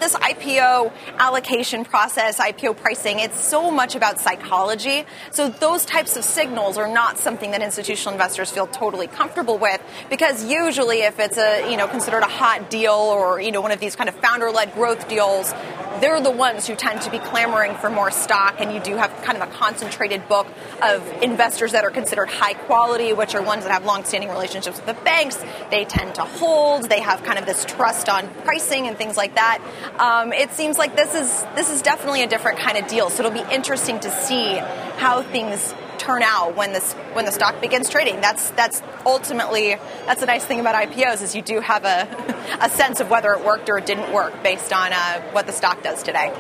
this 0.01 0.15
IPO 0.15 0.93
allocation 1.19 1.85
process, 1.85 2.39
IPO 2.39 2.77
pricing, 2.77 3.21
it's 3.21 3.41
so 3.41 3.71
much 3.71 3.95
about 3.95 4.21
psychology. 4.21 5.05
So 5.31 5.49
those 5.49 5.85
types 5.85 6.17
of 6.17 6.25
signals 6.25 6.79
are 6.79 6.89
not 6.89 7.19
something 7.19 7.51
that 7.53 7.63
institutional 7.63 8.13
investors 8.13 8.51
feel 8.51 8.67
totally 8.67 9.07
comfortable 9.07 9.59
with 9.59 9.81
because 10.11 10.45
usually 10.45 11.03
if 11.03 11.19
it's 11.19 11.39
a, 11.39 11.71
you 11.71 11.77
know, 11.77 11.89
considered 11.89 12.23
a 12.23 12.29
hot 12.29 12.71
deal 12.71 12.93
or, 12.93 13.41
you 13.41 13.53
know, 13.53 13.61
one 13.61 13.73
of 13.73 13.81
these 13.81 13.97
kind 13.97 14.09
of 14.09 14.15
founder-led 14.17 14.73
growth 14.75 15.09
deals, 15.09 15.53
they're 16.01 16.21
the 16.21 16.31
ones 16.31 16.67
who 16.67 16.75
tend 16.75 17.03
to 17.03 17.11
be 17.11 17.19
clamoring 17.19 17.75
for 17.77 17.91
more 17.91 18.11
stock 18.11 18.57
and 18.61 18.73
you 18.73 18.81
do 18.81 18.97
have 18.97 19.11
kind 19.25 19.41
of 19.41 19.49
a 19.49 19.53
concentrated 19.53 20.29
book 20.29 20.47
of 20.83 21.07
investors 21.23 21.73
that 21.73 21.85
are 21.85 21.91
considered 21.91 22.29
high 22.29 22.55
quality, 22.55 23.13
which 23.13 23.35
are 23.35 23.43
ones 23.43 23.65
that 23.65 23.73
have 23.73 23.85
long-standing 23.85 24.31
relationships 24.31 24.77
with 24.77 24.87
the 24.87 25.03
banks. 25.05 25.43
They 25.71 25.85
tend 25.85 26.15
to 26.17 26.23
hold. 26.23 26.89
They 26.89 27.01
have 27.01 27.23
kind 27.25 27.39
of 27.39 27.47
this 27.47 27.65
trust 27.65 28.09
on 28.09 28.29
pricing 28.45 28.87
and 28.87 28.98
things 28.99 29.17
like 29.17 29.37
that. 29.37 29.61
Um, 29.99 30.33
it 30.33 30.53
seems 30.53 30.77
like 30.77 30.97
this 30.97 31.15
is 31.15 31.47
this 31.55 31.71
is 31.71 31.81
definitely 31.83 32.23
a 32.23 32.27
different 32.27 32.59
kind 32.59 32.77
of 32.77 32.87
deal. 32.89 33.09
So 33.11 33.25
it'll 33.25 33.45
be 33.45 33.55
interesting 33.55 34.01
to 34.01 34.11
see 34.11 34.57
how 34.99 35.23
things 35.23 35.75
turn 35.99 36.23
out 36.23 36.57
when 36.57 36.73
this 36.73 36.93
when 37.13 37.25
the 37.25 37.33
stock 37.33 37.61
begins 37.61 37.89
trading. 37.89 38.21
That's 38.21 38.51
that's 38.51 38.83
ultimately 39.07 39.77
that's 40.07 40.21
the 40.21 40.27
nice 40.27 40.45
thing 40.45 40.61
about 40.61 40.75
IPOs 40.75 41.23
is 41.23 41.35
you 41.35 41.43
do 41.43 41.61
have 41.61 41.85
a 41.85 42.09
a 42.61 42.69
sense 42.71 43.01
of 43.01 43.11
whether 43.11 43.33
it 43.33 43.45
worked 43.45 43.69
or 43.69 43.79
it 43.79 43.87
didn't 43.87 44.13
work 44.13 44.43
based 44.43 44.73
on 44.73 44.93
uh, 44.93 45.21
what 45.33 45.47
the 45.47 45.53
stock 45.53 45.83
does 45.83 46.03
today. 46.03 46.33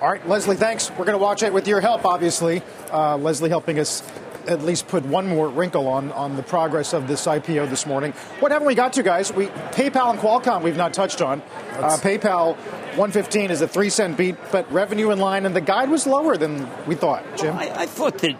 All 0.00 0.10
right, 0.10 0.28
Leslie, 0.28 0.56
thanks. 0.56 0.90
We're 0.90 1.06
going 1.06 1.12
to 1.12 1.18
watch 1.18 1.42
it 1.42 1.50
with 1.50 1.66
your 1.66 1.80
help, 1.80 2.04
obviously. 2.04 2.62
Uh, 2.92 3.16
Leslie 3.16 3.48
helping 3.48 3.78
us 3.78 4.02
at 4.48 4.62
least 4.62 4.88
put 4.88 5.04
one 5.04 5.26
more 5.26 5.48
wrinkle 5.48 5.88
on, 5.88 6.12
on 6.12 6.36
the 6.36 6.42
progress 6.42 6.92
of 6.92 7.08
this 7.08 7.26
IPO 7.26 7.70
this 7.70 7.86
morning. 7.86 8.12
What 8.40 8.52
haven't 8.52 8.66
we 8.66 8.74
got 8.74 8.92
to, 8.94 9.02
guys? 9.02 9.32
We 9.32 9.46
PayPal 9.46 10.10
and 10.10 10.18
Qualcomm 10.18 10.62
we've 10.62 10.76
not 10.76 10.94
touched 10.94 11.22
on. 11.22 11.42
Uh, 11.72 11.96
PayPal 12.00 12.56
115 12.96 13.50
is 13.50 13.60
a 13.60 13.68
three 13.68 13.90
cent 13.90 14.16
beat, 14.16 14.36
but 14.52 14.70
revenue 14.72 15.10
in 15.10 15.18
line, 15.18 15.46
and 15.46 15.54
the 15.54 15.60
guide 15.60 15.90
was 15.90 16.06
lower 16.06 16.36
than 16.36 16.68
we 16.86 16.94
thought. 16.94 17.24
Jim, 17.36 17.56
I, 17.56 17.80
I 17.80 17.86
thought 17.86 18.18
that, 18.18 18.36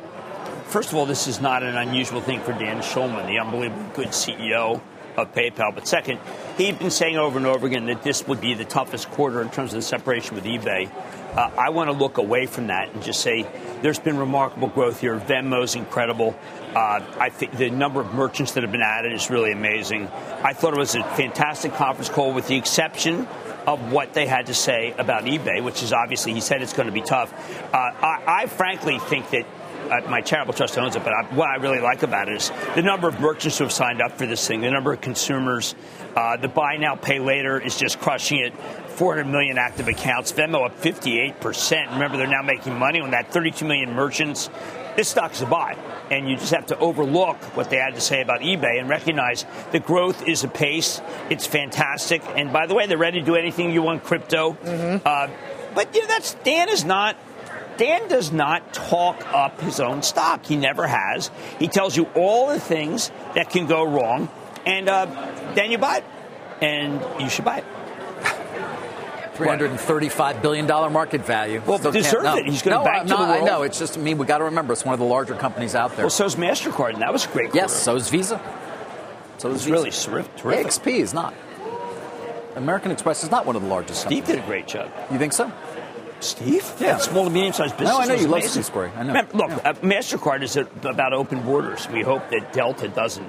first 0.67 0.91
of 0.91 0.97
all, 0.97 1.07
this 1.07 1.27
is 1.27 1.41
not 1.41 1.63
an 1.63 1.77
unusual 1.77 2.21
thing 2.21 2.41
for 2.41 2.53
Dan 2.53 2.81
Schulman, 2.81 3.27
the 3.27 3.39
unbelievably 3.39 3.95
good 3.95 4.09
CEO 4.09 4.81
of 5.17 5.33
PayPal. 5.33 5.75
But 5.75 5.87
second, 5.87 6.21
he'd 6.57 6.79
been 6.79 6.91
saying 6.91 7.17
over 7.17 7.39
and 7.39 7.47
over 7.47 7.67
again 7.67 7.87
that 7.87 8.03
this 8.03 8.27
would 8.27 8.41
be 8.41 8.55
the 8.55 8.65
toughest 8.65 9.11
quarter 9.11 9.43
in 9.43 9.51
terms 9.51 9.73
of 9.73 9.79
the 9.79 9.83
separation 9.83 10.35
with 10.35 10.45
eBay. 10.45 10.91
Uh, 11.37 11.51
I 11.59 11.71
want 11.71 11.91
to 11.91 11.97
look 11.97 12.19
away 12.19 12.47
from 12.47 12.69
that 12.69 12.93
and 12.93 13.03
just 13.03 13.21
say 13.21 13.45
there's 13.83 13.99
been 13.99 14.17
remarkable 14.17 14.69
growth 14.69 15.01
here. 15.01 15.19
Venmo's 15.19 15.75
incredible. 15.75 16.37
Uh, 16.75 17.01
I 17.19 17.29
think 17.31 17.57
the 17.57 17.71
number 17.71 18.01
of 18.01 18.15
merchants 18.15 18.53
that 18.53 18.63
have 18.63 18.71
been 18.71 18.83
added 18.83 19.13
is 19.13 19.31
really 19.31 19.51
amazing. 19.51 20.07
I 20.43 20.53
thought 20.53 20.75
it 20.75 20.79
was 20.79 20.95
a 20.95 21.03
fantastic 21.03 21.75
conference 21.75 22.09
call, 22.09 22.33
with 22.33 22.47
the 22.47 22.57
exception 22.57 23.27
of 23.67 23.93
what 23.93 24.15
they 24.15 24.27
had 24.27 24.47
to 24.47 24.55
say 24.55 24.95
about 24.99 25.25
eBay, 25.25 25.63
which 25.63 25.83
is 25.83 25.93
obviously 25.93 26.35
he 26.35 26.41
said 26.41 26.63
it's 26.63 26.73
going 26.73 26.87
to 26.87 26.93
be 26.93 27.03
tough. 27.03 27.33
Uh, 27.73 27.77
I, 27.77 28.23
I 28.27 28.47
frankly 28.47 28.99
think 28.99 29.31
that 29.31 29.47
uh, 29.91 30.09
my 30.09 30.21
charitable 30.21 30.55
trust 30.55 30.79
owns 30.79 30.97
it, 30.97 31.05
but 31.05 31.13
I, 31.13 31.23
what 31.35 31.49
I 31.49 31.57
really 31.57 31.81
like 31.81 32.03
about 32.03 32.29
it 32.29 32.37
is 32.37 32.53
the 32.75 32.83
number 32.83 33.09
of 33.09 33.21
merchants 33.21 33.59
who 33.59 33.65
have 33.65 33.73
signed 33.73 34.01
up 34.01 34.13
for 34.19 34.27
this 34.27 34.47
thing, 34.47 34.61
the 34.61 34.71
number 34.71 34.93
of 34.93 35.01
consumers. 35.01 35.75
Uh, 36.17 36.37
the 36.37 36.49
buy 36.49 36.77
now, 36.77 36.95
pay 36.95 37.19
later 37.19 37.61
is 37.61 37.77
just 37.77 37.99
crushing 37.99 38.39
it. 38.39 38.53
400 38.91 39.25
million 39.25 39.59
active 39.59 39.89
accounts. 39.89 40.33
Venmo 40.33 40.65
up 40.65 40.81
58%. 40.81 41.93
Remember, 41.93 42.17
they're 42.17 42.27
now 42.27 42.43
making 42.43 42.79
money 42.79 43.01
on 43.01 43.11
that. 43.11 43.33
32 43.33 43.65
million 43.65 43.93
merchants. 43.93 44.49
This 44.97 45.09
stock's 45.09 45.41
a 45.41 45.47
buy. 45.47 45.77
And 46.11 46.29
you 46.29 46.37
just 46.37 46.53
have 46.55 46.67
to 46.67 46.79
overlook 46.79 47.37
what 47.57 47.71
they 47.71 47.77
had 47.77 47.95
to 47.97 48.01
say 48.01 48.23
about 48.23 48.41
eBay 48.41 48.79
and 48.79 48.89
recognize 48.89 49.45
the 49.73 49.81
growth 49.81 50.29
is 50.29 50.45
a 50.45 50.49
pace. 50.49 51.01
It's 51.31 51.47
fantastic. 51.47 52.23
And 52.37 52.53
by 52.53 52.67
the 52.67 52.75
way, 52.75 52.87
they're 52.87 52.97
ready 52.97 53.19
to 53.19 53.27
do 53.27 53.35
anything 53.35 53.73
you 53.73 53.83
want 53.83 54.05
crypto. 54.05 54.57
Uh, 55.05 55.29
but 55.75 55.93
you 55.95 56.03
know, 56.03 56.07
that's 56.07 56.35
Dan 56.45 56.69
is 56.69 56.85
not 56.85 57.17
Dan 57.77 58.09
does 58.09 58.31
not 58.33 58.73
talk 58.73 59.27
up 59.33 59.61
his 59.61 59.81
own 59.81 60.03
stock. 60.03 60.47
He 60.47 60.57
never 60.57 60.87
has. 60.87 61.31
He 61.59 61.69
tells 61.69 61.97
you 61.97 62.05
all 62.15 62.49
the 62.49 62.61
things 62.61 63.11
that 63.35 63.51
can 63.51 63.67
go 63.67 63.83
wrong, 63.85 64.29
and 64.67 64.89
uh, 64.89 65.07
then 65.55 65.71
you 65.71 65.79
buy 65.79 65.99
it, 65.99 66.05
and 66.63 67.01
you 67.21 67.29
should 67.29 67.45
buy 67.45 67.59
it. 67.59 67.65
$335 69.35 70.43
billion 70.43 70.67
market 70.93 71.25
value. 71.25 71.61
Well, 71.67 71.79
Still 71.79 71.91
deserve 71.91 72.23
no. 72.23 72.37
it. 72.37 72.47
He's 72.47 72.63
going 72.63 72.77
no, 72.79 72.85
back 72.85 73.01
I'm 73.01 73.07
to 73.09 73.15
the 73.15 73.19
not- 73.27 73.41
I 73.43 73.45
know. 73.45 73.63
It's 73.63 73.79
just, 73.81 73.99
I 73.99 74.01
mean, 74.01 74.17
we 74.19 74.27
got 74.27 74.39
to 74.39 74.45
remember, 74.45 74.73
it's 74.73 74.85
one 74.85 74.93
of 74.93 75.01
the 75.01 75.07
larger 75.07 75.35
companies 75.35 75.75
out 75.75 75.97
there. 75.97 76.05
Well, 76.05 76.11
so's 76.11 76.37
Mastercard, 76.37 76.93
and 76.93 77.03
that 77.03 77.13
was 77.13 77.25
a 77.25 77.29
great. 77.29 77.51
Quarter. 77.51 77.57
yes, 77.57 77.73
so 77.73 77.97
is 77.97 78.09
Visa. 78.11 78.41
So 79.39 79.51
is 79.51 79.63
It's 79.63 79.67
really 79.67 79.91
terrific. 79.91 80.67
AXP 80.69 80.87
is 81.01 81.13
not. 81.13 81.35
American 82.55 82.93
Express 82.93 83.25
is 83.25 83.33
not 83.33 83.45
one 83.47 83.57
of 83.57 83.63
the 83.63 83.69
largest 83.69 84.03
Steve 84.03 84.19
companies. 84.25 84.37
did 84.37 84.45
a 84.45 84.47
great 84.47 84.69
job. 84.69 84.89
You 85.11 85.19
think 85.19 85.33
so? 85.33 85.51
Steve? 86.25 86.73
Yeah. 86.81 86.99
Small 86.99 87.25
to 87.25 87.31
medium 87.31 87.53
sized 87.53 87.77
business. 87.77 87.97
No, 87.97 88.01
I 88.03 88.07
know 88.07 88.13
was 88.15 88.23
you 88.23 88.29
love 88.29 88.39
amazing. 88.41 88.51
Steve 88.63 88.65
Square. 88.67 88.93
I 88.97 89.03
know. 89.03 89.09
Remember, 89.09 89.37
look, 89.37 89.51
Yeah. 89.51 89.71
uh, 89.71 89.73
MasterCard 89.75 90.43
is 90.43 90.57
a, 90.57 90.63
about 90.89 91.13
open 91.13 91.41
borders. 91.43 91.89
We 91.89 92.03
hope 92.03 92.29
that 92.31 92.53
Delta 92.53 92.89
doesn't 92.89 93.27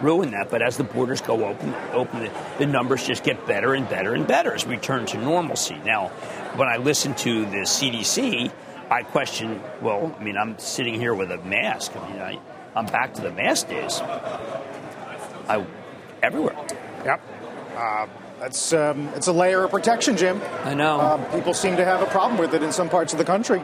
ruin 0.00 0.30
that, 0.32 0.50
but 0.50 0.60
as 0.62 0.76
the 0.76 0.84
borders 0.84 1.20
go 1.22 1.44
open, 1.46 1.74
open 1.92 2.20
the, 2.24 2.30
the 2.58 2.66
numbers 2.66 3.06
just 3.06 3.24
get 3.24 3.46
better 3.46 3.72
and 3.74 3.88
better 3.88 4.14
and 4.14 4.26
better 4.26 4.52
as 4.52 4.66
we 4.66 4.76
turn 4.76 5.06
to 5.06 5.18
normalcy. 5.18 5.76
Now, 5.84 6.08
when 6.56 6.68
I 6.68 6.76
listen 6.76 7.14
to 7.16 7.46
the 7.46 7.64
CDC, 7.64 8.50
I 8.90 9.02
question, 9.02 9.60
well, 9.80 10.14
I 10.18 10.22
mean, 10.22 10.36
I'm 10.36 10.58
sitting 10.58 10.94
here 10.94 11.14
with 11.14 11.30
a 11.30 11.38
mask. 11.38 11.96
I 11.96 12.10
mean, 12.10 12.20
I, 12.20 12.38
I'm 12.74 12.86
back 12.86 13.14
to 13.14 13.22
the 13.22 13.30
mask 13.32 13.68
days. 13.68 14.00
I, 15.48 15.64
everywhere. 16.22 16.56
Yep. 17.04 17.20
Uh, 17.76 18.06
that's 18.38 18.72
um, 18.72 19.08
it's 19.14 19.26
a 19.26 19.32
layer 19.32 19.64
of 19.64 19.70
protection, 19.70 20.16
Jim. 20.16 20.40
I 20.64 20.74
know. 20.74 21.00
Um, 21.00 21.24
people 21.26 21.54
seem 21.54 21.76
to 21.76 21.84
have 21.84 22.02
a 22.02 22.06
problem 22.06 22.38
with 22.38 22.54
it 22.54 22.62
in 22.62 22.72
some 22.72 22.88
parts 22.88 23.12
of 23.12 23.18
the 23.18 23.24
country. 23.24 23.60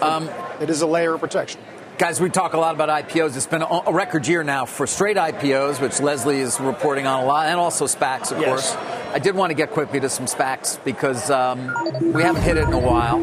Um, 0.00 0.28
it 0.60 0.70
is 0.70 0.82
a 0.82 0.86
layer 0.86 1.14
of 1.14 1.20
protection. 1.20 1.60
Guys, 1.98 2.20
we 2.20 2.30
talk 2.30 2.54
a 2.54 2.58
lot 2.58 2.74
about 2.74 2.88
IPOs. 2.88 3.36
It's 3.36 3.46
been 3.46 3.62
a 3.62 3.66
a 3.86 3.92
record 3.92 4.26
year 4.26 4.42
now 4.42 4.64
for 4.64 4.86
straight 4.86 5.16
IPOs, 5.16 5.80
which 5.80 6.00
Leslie 6.00 6.40
is 6.40 6.58
reporting 6.58 7.06
on 7.06 7.22
a 7.22 7.26
lot, 7.26 7.46
and 7.46 7.60
also 7.60 7.86
SPACs, 7.86 8.32
of 8.32 8.40
Yes. 8.40 8.48
course. 8.48 8.76
I 9.14 9.18
did 9.18 9.34
want 9.36 9.50
to 9.50 9.54
get 9.54 9.70
quickly 9.72 10.00
to 10.00 10.08
some 10.08 10.24
SPACs 10.24 10.82
because 10.84 11.30
um, 11.30 11.70
we 12.14 12.22
haven't 12.22 12.42
hit 12.42 12.56
it 12.56 12.64
in 12.66 12.72
a 12.72 12.78
while. 12.78 13.22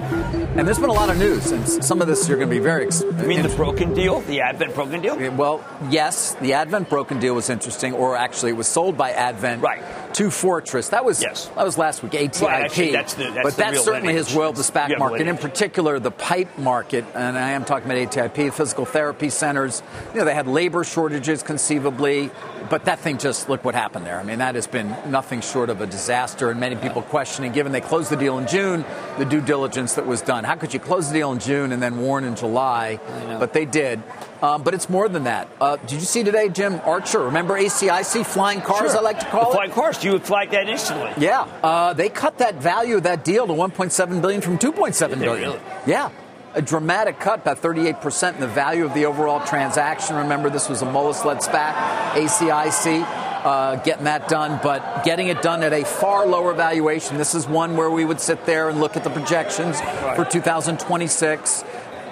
And 0.55 0.67
there's 0.67 0.77
been 0.77 0.91
a 0.91 0.93
lot 0.93 1.09
of 1.09 1.17
news, 1.17 1.51
and 1.51 1.67
some 1.67 1.99
of 1.99 2.07
this 2.07 2.27
you're 2.29 2.37
going 2.37 2.47
to 2.49 2.55
be 2.55 2.61
very 2.61 2.85
ex- 2.85 3.01
You 3.01 3.11
mean 3.27 3.41
the 3.41 3.49
broken 3.49 3.93
deal, 3.95 4.21
the 4.21 4.41
Advent 4.41 4.75
broken 4.75 5.01
deal? 5.01 5.17
Well, 5.31 5.65
yes, 5.89 6.35
the 6.35 6.53
Advent 6.53 6.89
broken 6.89 7.19
deal 7.19 7.33
was 7.33 7.49
interesting, 7.49 7.93
or 7.93 8.15
actually, 8.15 8.51
it 8.51 8.57
was 8.57 8.67
sold 8.67 8.97
by 8.97 9.11
Advent 9.11 9.63
Right. 9.63 9.81
To 10.13 10.29
Fortress. 10.31 10.89
That 10.89 11.05
was 11.05 11.21
Yes. 11.21 11.49
that 11.55 11.63
was 11.65 11.77
last 11.77 12.01
week. 12.03 12.13
ATIP, 12.13 12.41
Right, 12.47 12.91
that's 12.91 13.13
the- 13.13 13.23
that's 13.31 13.43
but 13.43 13.55
that's 13.57 13.83
certainly 13.83 14.07
lineage. 14.09 14.27
his 14.27 14.35
world, 14.35 14.55
the 14.55 14.63
SPAC 14.63 14.97
market, 14.97 15.27
in 15.27 15.37
particular 15.37 15.99
the 15.99 16.11
pipe 16.11 16.57
market, 16.57 17.05
and 17.13 17.37
I 17.37 17.51
am 17.51 17.63
talking 17.65 17.85
about 17.89 17.97
ATIP, 18.01 18.51
physical 18.51 18.85
therapy 18.85 19.29
centers. 19.29 19.81
You 20.13 20.19
know, 20.19 20.25
they 20.25 20.33
had 20.33 20.47
labor 20.47 20.83
shortages 20.83 21.43
conceivably, 21.43 22.31
but 22.69 22.85
that 22.85 22.99
thing 22.99 23.17
just 23.17 23.49
look 23.49 23.63
what 23.63 23.75
happened 23.75 24.05
there. 24.05 24.19
I 24.19 24.23
mean, 24.23 24.39
that 24.39 24.55
has 24.55 24.67
been 24.67 24.95
nothing 25.07 25.41
short 25.41 25.69
of 25.69 25.81
a 25.81 25.85
disaster, 25.87 26.49
and 26.49 26.59
many 26.59 26.75
people 26.75 27.01
questioning, 27.03 27.51
given 27.51 27.71
they 27.71 27.81
closed 27.81 28.09
the 28.09 28.15
deal 28.17 28.37
in 28.39 28.47
June, 28.47 28.85
the 29.17 29.25
due 29.25 29.41
diligence 29.41 29.93
that 29.93 30.05
was 30.07 30.21
done. 30.21 30.43
How 30.43 30.55
could 30.55 30.73
you 30.73 30.79
close 30.79 31.07
the 31.09 31.13
deal 31.13 31.31
in 31.31 31.39
June 31.39 31.71
and 31.71 31.81
then 31.81 31.99
warn 32.01 32.23
in 32.23 32.35
July? 32.35 32.99
But 33.39 33.53
they 33.53 33.65
did. 33.65 34.01
Um, 34.41 34.63
but 34.63 34.73
it's 34.73 34.89
more 34.89 35.09
than 35.09 35.25
that. 35.25 35.49
Uh, 35.59 35.75
did 35.77 35.93
you 35.93 35.99
see 35.99 36.23
today, 36.23 36.47
Jim 36.49 36.79
Archer? 36.85 37.19
Remember 37.19 37.57
ACIC 37.57 38.25
flying 38.25 38.61
cars? 38.61 38.95
I 38.95 39.01
like 39.01 39.19
to 39.19 39.25
call 39.25 39.45
the 39.45 39.49
it. 39.49 39.53
flying 39.53 39.71
cars. 39.71 40.03
You 40.03 40.13
would 40.13 40.23
flag 40.23 40.51
that 40.51 40.69
instantly. 40.69 41.11
Yeah, 41.17 41.41
uh, 41.61 41.93
they 41.93 42.09
cut 42.09 42.37
that 42.37 42.55
value 42.55 42.97
of 42.97 43.03
that 43.03 43.25
deal 43.25 43.45
to 43.47 43.53
1.7 43.53 44.21
billion 44.21 44.41
from 44.41 44.57
2.7 44.57 45.09
Did 45.09 45.19
really? 45.19 45.59
Yeah, 45.85 46.09
a 46.53 46.61
dramatic 46.61 47.19
cut, 47.19 47.41
about 47.41 47.59
38 47.59 47.99
percent 48.01 48.35
in 48.35 48.41
the 48.41 48.47
value 48.47 48.85
of 48.85 48.93
the 48.93 49.05
overall 49.05 49.45
transaction. 49.45 50.15
Remember, 50.15 50.49
this 50.49 50.69
was 50.69 50.81
a 50.81 50.85
Moelis-led 50.85 51.39
SPAC, 51.39 51.73
ACIC. 52.13 53.25
Uh, 53.39 53.77
getting 53.83 54.03
that 54.03 54.27
done, 54.27 54.59
but 54.61 55.05
getting 55.05 55.29
it 55.29 55.41
done 55.41 55.63
at 55.63 55.71
a 55.71 55.85
far 55.85 56.25
lower 56.25 56.53
valuation. 56.53 57.17
This 57.17 57.33
is 57.33 57.47
one 57.47 57.77
where 57.77 57.89
we 57.89 58.03
would 58.03 58.19
sit 58.19 58.45
there 58.45 58.67
and 58.67 58.81
look 58.81 58.97
at 58.97 59.05
the 59.05 59.09
projections 59.09 59.79
for 60.17 60.25
2026 60.25 61.63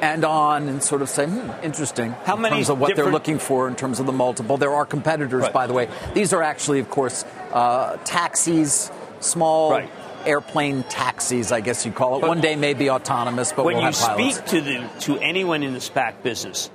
and 0.01 0.23
on 0.25 0.69
and 0.69 0.81
sort 0.83 1.01
of 1.01 1.09
say, 1.09 1.25
hmm, 1.25 1.51
interesting. 1.63 2.11
How 2.25 2.35
in 2.35 2.41
many 2.41 2.55
terms 2.57 2.69
of 2.69 2.79
what 2.79 2.95
they're 2.95 3.11
looking 3.11 3.39
for 3.39 3.67
in 3.67 3.75
terms 3.75 3.99
of 3.99 4.05
the 4.05 4.11
multiple. 4.11 4.57
There 4.57 4.73
are 4.73 4.85
competitors, 4.85 5.43
Right. 5.43 5.53
by 5.53 5.67
the 5.67 5.73
way. 5.73 5.87
These 6.13 6.33
are 6.33 6.43
actually, 6.43 6.79
of 6.79 6.89
course, 6.89 7.25
uh, 7.53 7.97
taxis, 8.03 8.91
small 9.19 9.71
Right. 9.71 9.89
airplane 10.25 10.83
taxis, 10.83 11.51
I 11.51 11.61
guess 11.61 11.85
you 11.85 11.91
call 11.91 12.17
it. 12.17 12.21
But- 12.21 12.27
One 12.29 12.41
day 12.41 12.55
may 12.55 12.73
be 12.73 12.89
autonomous, 12.89 13.51
but 13.51 13.65
when 13.65 13.77
we'll 13.77 13.85
you 13.85 13.91
speak 13.93 14.45
to 14.47 14.61
the 14.61 14.83
to 15.01 15.17
anyone 15.19 15.63
in 15.63 15.73
the 15.73 15.79
SPAC 15.79 16.21
business, 16.21 16.69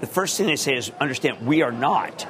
the 0.00 0.06
first 0.06 0.36
thing 0.36 0.46
they 0.46 0.56
say 0.56 0.74
is, 0.74 0.90
"Understand, 1.00 1.46
we 1.46 1.62
are 1.62 1.72
not 1.72 2.26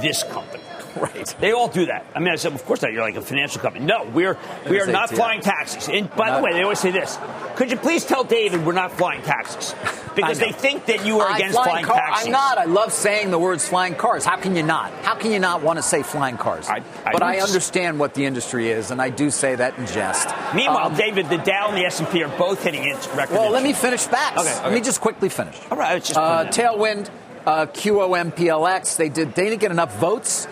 this 0.00 0.22
company." 0.24 0.63
Right. 1.04 1.34
They 1.40 1.52
all 1.52 1.68
do 1.68 1.86
that. 1.86 2.06
I 2.14 2.20
mean, 2.20 2.28
I 2.32 2.36
said, 2.36 2.52
"Of 2.52 2.64
course 2.64 2.80
not. 2.82 2.92
You're 2.92 3.02
like 3.02 3.16
a 3.16 3.20
financial 3.22 3.60
company." 3.60 3.84
No, 3.84 4.04
we're 4.04 4.36
we 4.68 4.80
are 4.80 4.86
not 4.86 5.10
flying 5.10 5.40
taxis. 5.40 5.88
And 5.88 6.08
by 6.14 6.28
Not- 6.28 6.38
the 6.38 6.44
way, 6.44 6.52
they 6.52 6.62
always 6.62 6.78
say 6.78 6.90
this: 6.92 7.18
"Could 7.56 7.70
you 7.70 7.76
please 7.76 8.04
tell 8.04 8.22
David 8.24 8.64
we're 8.64 8.72
not 8.72 8.92
flying 8.92 9.22
taxis?" 9.22 9.74
Because 10.14 10.38
they 10.38 10.52
think 10.52 10.86
that 10.86 11.04
you 11.04 11.18
are 11.18 11.28
I 11.28 11.34
against 11.38 11.54
flying 11.56 11.70
flying 11.70 11.86
car- 11.86 11.96
taxis. 11.96 12.26
I'm 12.26 12.32
not. 12.32 12.56
I 12.58 12.66
love 12.66 12.92
saying 12.92 13.32
the 13.32 13.38
words 13.38 13.66
flying 13.68 13.96
cars. 13.96 14.24
How 14.24 14.36
can 14.36 14.54
you 14.54 14.62
not? 14.62 14.92
How 15.02 15.16
can 15.16 15.32
you 15.32 15.40
not 15.40 15.60
want 15.62 15.78
to 15.78 15.82
say 15.82 16.04
flying 16.04 16.36
cars? 16.36 16.68
I- 16.68 16.82
I 17.04 17.10
but 17.12 17.24
I 17.24 17.40
understand 17.40 17.98
what 17.98 18.14
the 18.14 18.24
industry 18.24 18.68
is, 18.70 18.92
and 18.92 19.02
I 19.02 19.10
do 19.10 19.28
say 19.30 19.56
that 19.56 19.76
in 19.76 19.86
jest. 19.88 20.28
Meanwhile, 20.54 20.86
Um, 20.86 20.94
David, 20.94 21.28
the 21.30 21.38
Dow 21.38 21.66
and 21.70 21.76
the 21.76 21.84
S 21.84 21.98
and 21.98 22.08
P 22.10 22.22
are 22.22 22.28
both 22.38 22.62
hitting 22.62 22.84
its 22.84 23.08
record. 23.08 23.34
Well, 23.36 23.50
let 23.50 23.64
me 23.64 23.72
finish 23.72 24.02
facts. 24.02 24.40
Okay, 24.40 24.54
Let 24.62 24.72
me 24.72 24.80
just 24.80 25.00
quickly 25.00 25.28
finish. 25.28 25.56
All 25.68 25.76
right, 25.76 26.00
just 26.00 26.16
uh. 26.16 26.44
Tailwind, 26.46 27.08
uh, 27.44 27.66
QOMPLX. 27.66 28.96
They 28.96 29.08
did. 29.08 29.34
They 29.34 29.48
didn't 29.48 29.60
get 29.60 29.72
enough 29.72 29.96
votes 29.98 30.46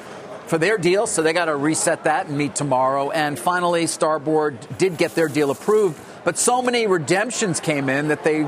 for 0.53 0.59
their 0.59 0.77
deal, 0.77 1.07
so 1.07 1.23
they 1.23 1.33
got 1.33 1.47
to 1.47 1.57
reset 1.57 2.05
that 2.05 2.27
and 2.27 2.37
meet 2.37 2.55
tomorrow. 2.55 3.11
And 3.11 3.39
finally, 3.39 3.87
Starboard 3.87 4.59
did 4.77 4.99
get 4.99 5.15
their 5.15 5.29
deal 5.29 5.51
approved, 5.51 5.99
but 6.25 6.37
so 6.37 6.61
many 6.61 6.87
redemptions 6.87 7.59
came 7.59 7.89
in 7.89 8.09
that 8.09 8.23
they 8.23 8.43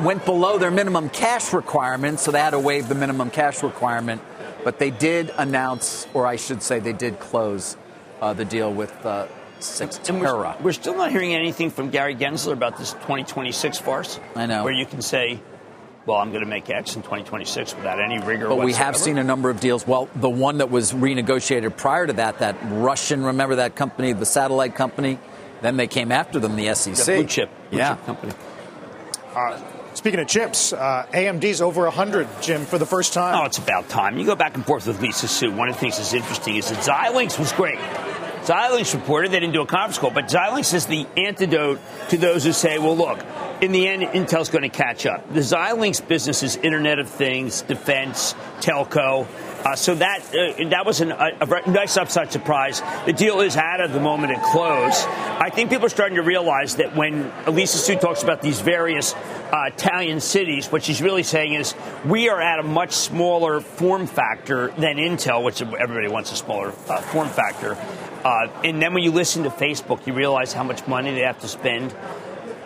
went 0.00 0.26
below 0.26 0.58
their 0.58 0.70
minimum 0.70 1.08
cash 1.08 1.54
requirement, 1.54 2.20
so 2.20 2.30
they 2.30 2.40
had 2.40 2.50
to 2.50 2.58
waive 2.58 2.90
the 2.90 2.94
minimum 2.94 3.30
cash 3.30 3.62
requirement. 3.62 4.20
But 4.64 4.78
they 4.78 4.90
did 4.90 5.32
announce, 5.38 6.06
or 6.12 6.26
I 6.26 6.36
should 6.36 6.62
say, 6.62 6.78
they 6.78 6.92
did 6.92 7.18
close 7.18 7.74
uh, 8.20 8.34
the 8.34 8.44
deal 8.44 8.70
with 8.70 8.92
uh, 9.06 9.26
Cyxtera. 9.60 10.58
we're, 10.58 10.64
we're 10.64 10.72
still 10.74 10.94
not 10.94 11.10
hearing 11.10 11.32
anything 11.32 11.70
from 11.70 11.88
Gary 11.88 12.16
Gensler 12.16 12.52
about 12.52 12.76
this 12.76 12.92
2026 12.92 13.78
farce. 13.78 14.20
I 14.36 14.44
know. 14.44 14.62
Where 14.62 14.74
you 14.74 14.84
can 14.84 15.00
say, 15.00 15.40
well, 16.06 16.18
I'm 16.18 16.30
going 16.30 16.42
to 16.42 16.48
make 16.48 16.68
X 16.70 16.96
in 16.96 17.02
2026 17.02 17.76
without 17.76 18.00
any 18.00 18.18
rigor 18.18 18.48
But 18.48 18.58
we 18.58 18.72
have 18.72 18.96
seen 18.96 19.18
a 19.18 19.24
number 19.24 19.50
of 19.50 19.60
deals. 19.60 19.86
Well, 19.86 20.08
the 20.14 20.30
one 20.30 20.58
that 20.58 20.70
was 20.70 20.92
renegotiated 20.92 21.76
prior 21.76 22.06
to 22.06 22.12
that, 22.14 22.38
that 22.38 22.56
Russian, 22.64 23.24
remember 23.24 23.56
that 23.56 23.76
company, 23.76 24.12
the 24.12 24.26
satellite 24.26 24.74
company? 24.74 25.18
Then 25.60 25.76
they 25.76 25.86
came 25.86 26.10
after 26.10 26.38
them, 26.38 26.56
the 26.56 26.74
SEC. 26.74 26.94
The 26.94 27.04
blue 27.04 27.26
chip, 27.26 27.50
blue 27.68 27.78
yeah. 27.78 27.96
chip 27.96 28.06
company. 28.06 28.32
Speaking 29.94 30.20
of 30.20 30.28
chips, 30.28 30.72
uh, 30.72 31.06
AMD's 31.12 31.60
over 31.60 31.82
100, 31.82 32.26
Jim, 32.40 32.64
for 32.64 32.78
the 32.78 32.86
first 32.86 33.12
time. 33.12 33.38
Oh, 33.38 33.44
it's 33.44 33.58
about 33.58 33.88
time. 33.88 34.16
You 34.16 34.24
go 34.24 34.36
back 34.36 34.54
and 34.54 34.64
forth 34.64 34.86
with 34.86 35.02
Lisa 35.02 35.28
Su. 35.28 35.52
One 35.52 35.68
of 35.68 35.74
the 35.74 35.80
things 35.80 35.98
that's 35.98 36.14
interesting 36.14 36.56
is 36.56 36.70
that 36.70 36.78
Xilinx 36.78 37.38
was 37.38 37.52
great. 37.52 37.78
Xilinx 38.42 38.94
reported 38.94 39.32
they 39.32 39.40
didn't 39.40 39.52
do 39.52 39.62
a 39.62 39.66
conference 39.66 39.98
call, 39.98 40.10
but 40.10 40.26
Xilinx 40.26 40.72
is 40.74 40.86
the 40.86 41.06
antidote 41.16 41.78
to 42.08 42.16
those 42.16 42.44
who 42.44 42.52
say, 42.52 42.78
well, 42.78 42.96
look, 42.96 43.20
in 43.60 43.72
the 43.72 43.86
end, 43.86 44.02
Intel's 44.02 44.48
going 44.48 44.62
to 44.62 44.70
catch 44.70 45.04
up. 45.04 45.32
The 45.32 45.40
Xilinx 45.40 46.06
business 46.06 46.42
is 46.42 46.56
Internet 46.56 46.98
of 46.98 47.08
Things, 47.08 47.60
defense, 47.62 48.34
telco. 48.60 49.26
Uh, 49.64 49.76
so 49.76 49.94
that 49.94 50.22
uh, 50.28 50.70
that 50.70 50.86
was 50.86 51.02
an, 51.02 51.12
a, 51.12 51.32
a 51.38 51.70
nice 51.70 51.98
upside 51.98 52.32
surprise. 52.32 52.80
The 53.04 53.12
deal 53.12 53.42
is 53.42 53.58
out 53.58 53.82
of 53.82 53.92
the 53.92 54.00
moment 54.00 54.32
it 54.32 54.42
closed. 54.42 55.06
I 55.06 55.50
think 55.50 55.68
people 55.68 55.84
are 55.84 55.90
starting 55.90 56.16
to 56.16 56.22
realize 56.22 56.76
that 56.76 56.96
when 56.96 57.30
Lisa 57.46 57.76
Su 57.76 57.96
talks 57.96 58.22
about 58.22 58.40
these 58.40 58.60
various 58.60 59.12
uh, 59.12 59.64
Italian 59.66 60.20
cities, 60.20 60.72
what 60.72 60.82
she's 60.82 61.02
really 61.02 61.24
saying 61.24 61.52
is 61.52 61.74
we 62.06 62.30
are 62.30 62.40
at 62.40 62.58
a 62.58 62.62
much 62.62 62.92
smaller 62.92 63.60
form 63.60 64.06
factor 64.06 64.68
than 64.78 64.96
Intel, 64.96 65.44
which 65.44 65.60
everybody 65.60 66.08
wants 66.08 66.32
a 66.32 66.36
smaller 66.36 66.68
uh, 66.88 67.00
form 67.02 67.28
factor. 67.28 67.76
Uh, 68.24 68.48
and 68.64 68.82
then 68.82 68.92
when 68.92 69.02
you 69.02 69.10
listen 69.10 69.44
to 69.44 69.50
Facebook, 69.50 70.06
you 70.06 70.12
realize 70.12 70.52
how 70.52 70.62
much 70.62 70.86
money 70.86 71.12
they 71.12 71.20
have 71.20 71.38
to 71.40 71.48
spend 71.48 71.94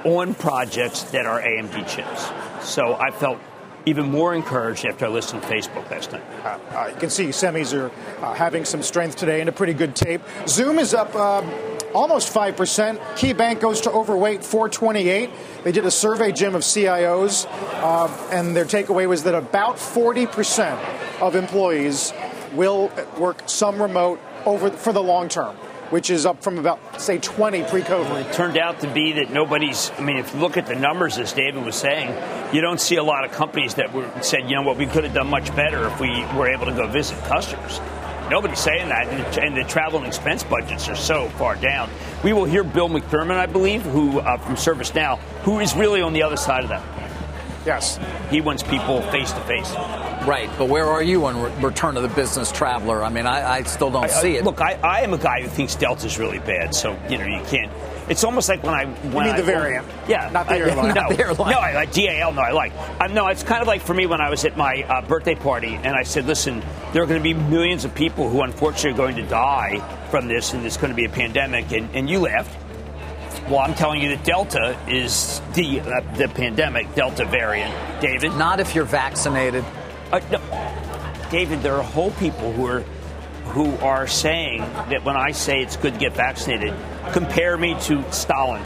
on 0.05 0.35
projects 0.35 1.05
that 1.05 1.27
are 1.27 1.41
AMD 1.41 1.89
chips. 1.89 2.31
So 2.69 2.95
I 2.95 3.11
felt 3.11 3.39
even 3.87 4.11
more 4.11 4.35
encouraged 4.35 4.85
after 4.87 5.07
I 5.07 5.09
listened 5.09 5.43
to 5.43 5.49
Facebook 5.49 5.91
last 5.91 6.13
night. 6.13 6.23
Uh, 6.43 6.59
uh, 6.73 6.87
you 6.89 6.97
can 6.97 7.11
see 7.11 7.27
semis 7.27 7.77
are 7.77 7.91
uh, 8.25 8.35
having 8.35 8.65
some 8.65 8.83
strength 8.83 9.17
today 9.17 9.41
and 9.41 9.49
a 9.49 9.53
pretty 9.53 9.75
good 9.75 9.95
tape. 9.95 10.23
Zoom 10.47 10.79
is 10.79 10.95
up 10.95 11.15
um, 11.15 11.51
almost 11.95 12.33
5%. 12.35 12.55
KeyBank 12.55 13.61
goes 13.61 13.83
to 13.83 13.91
overweight 13.91 14.45
428. 14.45 15.31
They 15.65 15.73
did 15.73 15.85
a 15.85 15.91
survey, 15.91 16.33
Jim, 16.33 16.55
of 16.55 16.63
CIOs, 16.63 17.47
uh, 17.83 18.29
and 18.31 18.57
their 18.57 18.65
takeaway 18.65 19.09
was 19.09 19.25
that 19.25 19.35
about 19.35 19.77
40% 19.77 21.21
of 21.21 21.37
employees 21.37 22.13
will 22.55 22.91
work 23.19 23.43
some 23.47 23.81
remote 23.81 24.21
over 24.47 24.71
for 24.71 24.93
the 24.93 25.03
long 25.03 25.29
term. 25.29 25.57
which 25.91 26.09
is 26.09 26.25
up 26.25 26.43
from 26.43 26.59
about, 26.59 27.01
say, 27.01 27.19
20 27.19 27.63
pre 27.65 27.83
COVID. 27.83 28.25
It 28.25 28.33
turned 28.33 28.57
out 28.57 28.81
to 28.81 28.93
be 28.93 29.13
that 29.13 29.31
nobody's, 29.31 29.93
I 29.99 30.01
mean, 30.01 30.17
if 30.17 30.33
you 30.35 30.41
look 30.41 30.57
at 30.57 30.67
the 30.67 30.75
numbers, 30.75 31.19
as 31.19 31.33
David 31.35 31.63
was 31.63 31.77
saying, 31.77 32.09
you 32.55 32.63
don't 32.63 32.81
see 32.81 32.97
a 32.97 33.03
lot 33.05 33.25
of 33.25 33.33
companies 33.33 33.75
that 33.75 33.93
were, 33.93 34.11
said, 34.23 34.49
you 34.49 34.57
know 34.57 34.63
what, 34.63 34.79
we 34.79 34.87
could 34.87 35.05
have 35.05 35.13
done 35.13 35.29
much 35.29 35.55
better 35.55 35.87
if 35.87 36.01
we 36.01 36.09
were 36.37 36.49
able 36.49 36.65
to 36.67 36.73
go 36.73 36.89
visit 36.89 37.23
customers. 37.25 37.81
Nobody's 38.31 38.59
saying 38.59 38.89
that, 38.89 39.07
and 39.09 39.21
the, 39.21 39.43
and 39.43 39.57
the, 39.57 39.65
travel 39.65 39.99
and 39.99 40.09
expense 40.09 40.43
budgets 40.43 40.89
are 40.89 40.97
so 40.97 41.29
far 41.31 41.57
down. 41.57 41.91
We 42.25 42.33
will 42.33 42.47
hear 42.47 42.65
Bill 42.65 42.89
McDermott, 42.89 43.37
I 43.37 43.47
believe, 43.47 43.83
who 43.83 44.21
uh, 44.21 44.39
from 44.39 44.55
ServiceNow, 44.55 45.19
who 45.45 45.61
is 45.61 45.77
really 45.77 46.01
on 46.01 46.15
the 46.15 46.23
other 46.23 46.39
side 46.39 46.65
of 46.65 46.71
that. 46.71 46.83
Yes, 47.67 47.99
he 48.31 48.41
wants 48.41 48.63
people 48.63 49.03
face 49.03 49.31
to 49.33 49.41
face. 49.43 49.71
Right, 50.27 50.51
but 50.57 50.71
where 50.71 50.87
are 50.87 51.03
you 51.03 51.27
on 51.27 51.39
re- 51.39 51.53
return 51.63 51.99
of 51.99 52.03
the 52.03 52.09
business 52.09 52.51
traveler? 52.51 53.05
I 53.05 53.11
mean, 53.11 53.27
I, 53.27 53.57
I 53.57 53.63
still 53.65 53.91
don't 53.91 54.05
I, 54.05 54.09
see 54.09 54.37
it. 54.37 54.45
Look, 54.45 54.61
I, 54.61 54.73
I 54.83 55.01
am 55.01 55.13
a 55.13 55.19
guy 55.19 55.43
who 55.43 55.49
thinks 55.49 55.75
Delta's 55.75 56.19
really 56.19 56.39
bad, 56.39 56.75
so 56.75 56.99
you 57.11 57.19
know 57.19 57.27
you 57.27 57.45
can't. 57.45 57.71
It's 58.09 58.25
almost 58.25 58.49
like 58.49 58.63
when 58.63 58.73
I 58.73 58.87
when 58.87 59.27
you 59.27 59.33
I, 59.33 59.37
the 59.37 59.43
variant, 59.43 59.87
yeah, 60.09 60.31
not 60.31 60.49
the 60.49 60.55
airline. 60.57 60.95
no, 60.95 61.09
the 61.11 61.19
airline. 61.19 61.51
no, 61.51 61.59
I 61.59 61.75
like 61.75 61.93
DAL. 61.93 62.33
No, 62.33 62.41
I 62.41 62.53
like. 62.53 62.73
Um, 63.01 63.13
no, 63.13 63.27
it's 63.29 63.43
kind 63.43 63.61
of 63.61 63.69
like 63.69 63.83
for 63.83 63.93
me 63.93 64.07
when 64.07 64.23
I 64.23 64.31
was 64.31 64.47
at 64.47 64.57
my 64.57 64.83
uh, 64.83 65.07
birthday 65.07 65.35
party 65.35 65.75
and 65.75 65.95
I 65.95 66.05
said, 66.05 66.27
"Listen, 66.27 66.63
there 66.95 67.03
are 67.03 67.07
going 67.07 67.21
to 67.21 67.23
be 67.23 67.35
millions 67.35 67.85
of 67.85 67.95
people 67.95 68.31
who 68.31 68.41
unfortunately 68.41 68.93
are 68.93 68.97
going 68.97 69.17
to 69.17 69.27
die 69.27 69.81
from 70.11 70.27
this, 70.27 70.55
and 70.55 70.65
it's 70.65 70.79
going 70.79 70.91
to 70.91 70.97
be 70.97 71.05
a 71.05 71.11
pandemic." 71.11 71.71
And, 71.73 71.95
and 71.95 72.09
you 72.09 72.21
laughed. 72.21 72.61
Well, 73.51 73.59
I'm 73.59 73.75
telling 73.75 74.01
you 74.01 74.09
that 74.17 74.25
Delta 74.25 74.79
is 74.89 75.43
the 75.53 75.81
uh, 75.81 76.01
the 76.17 76.29
pandemic 76.29 76.95
Delta 76.95 77.27
variant, 77.27 78.01
David. 78.01 78.35
Not 78.37 78.59
if 78.59 78.75
you're 78.75 78.87
vaccinated. 78.87 79.65
Uh, 80.13 80.21
no. 80.31 80.41
David, 81.31 81.63
there 81.63 81.75
are 81.75 81.83
whole 81.83 82.13
people 82.13 82.53
who 82.53 82.67
are 82.67 82.85
who 83.47 83.77
are 83.79 84.07
saying 84.07 84.61
that 84.89 85.05
when 85.05 85.17
I 85.17 85.31
say 85.33 85.61
it's 85.61 85.77
good 85.77 85.95
to 85.95 86.01
get 86.01 86.15
vaccinated, 86.15 86.75
compare 87.13 87.57
me 87.59 87.77
to 87.83 88.03
Stalin. 88.13 88.63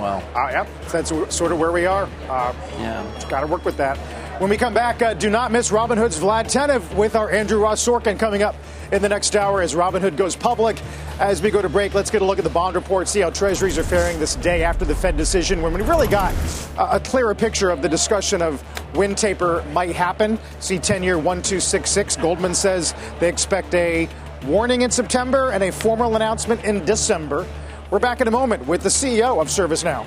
Well, 0.00 0.22
uh, 0.34 0.50
yep, 0.50 0.68
that's 0.90 1.10
sort 1.34 1.52
of 1.52 1.58
where 1.58 1.72
we 1.72 1.86
are. 1.86 2.08
Uh, 2.28 2.54
yeah, 2.78 3.26
got 3.28 3.40
to 3.40 3.46
work 3.46 3.64
with 3.64 3.76
that. 3.78 3.96
When 4.40 4.50
we 4.50 4.56
come 4.56 4.74
back, 4.74 5.00
uh, 5.02 5.14
do 5.14 5.30
not 5.30 5.52
miss 5.52 5.70
Robinhood's 5.70 6.18
Vlad 6.18 6.44
Tenev 6.44 6.94
with 6.94 7.14
our 7.14 7.30
Andrew 7.30 7.60
Ross 7.60 7.86
Sorkin 7.86 8.18
coming 8.18 8.42
up 8.42 8.56
in 8.92 9.02
the 9.02 9.08
next 9.08 9.36
hour 9.36 9.62
as 9.62 9.74
Robinhood 9.74 10.16
goes 10.16 10.36
public. 10.36 10.80
As 11.18 11.42
we 11.42 11.50
go 11.50 11.62
to 11.62 11.68
break, 11.68 11.94
let's 11.94 12.10
get 12.10 12.22
a 12.22 12.24
look 12.24 12.38
at 12.38 12.44
the 12.44 12.50
bond 12.50 12.74
report, 12.74 13.08
see 13.08 13.20
how 13.20 13.30
treasuries 13.30 13.78
are 13.78 13.82
faring 13.82 14.18
this 14.18 14.36
day 14.36 14.64
after 14.64 14.84
the 14.84 14.94
Fed 14.94 15.16
decision, 15.16 15.62
when 15.62 15.72
we 15.72 15.82
really 15.82 16.08
got 16.08 16.34
a, 16.78 17.00
clearer 17.00 17.34
picture 17.34 17.70
of 17.70 17.82
the 17.82 17.88
discussion 17.88 18.42
of 18.42 18.60
when 18.96 19.14
taper 19.14 19.64
might 19.72 19.94
happen. 19.94 20.38
See 20.60 20.78
10 20.78 21.02
year 21.02 21.16
1266. 21.16 22.16
Goldman 22.16 22.54
says 22.54 22.94
they 23.20 23.28
expect 23.28 23.74
a 23.74 24.08
warning 24.46 24.82
in 24.82 24.90
September 24.90 25.52
and 25.52 25.62
a 25.62 25.72
formal 25.72 26.16
announcement 26.16 26.64
in 26.64 26.84
December. 26.84 27.46
We're 27.90 27.98
back 27.98 28.20
in 28.20 28.28
a 28.28 28.30
moment 28.30 28.66
with 28.66 28.82
the 28.82 28.88
CEO 28.88 29.40
of 29.40 29.48
ServiceNow. 29.48 30.06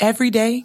Every 0.00 0.30
day, 0.30 0.64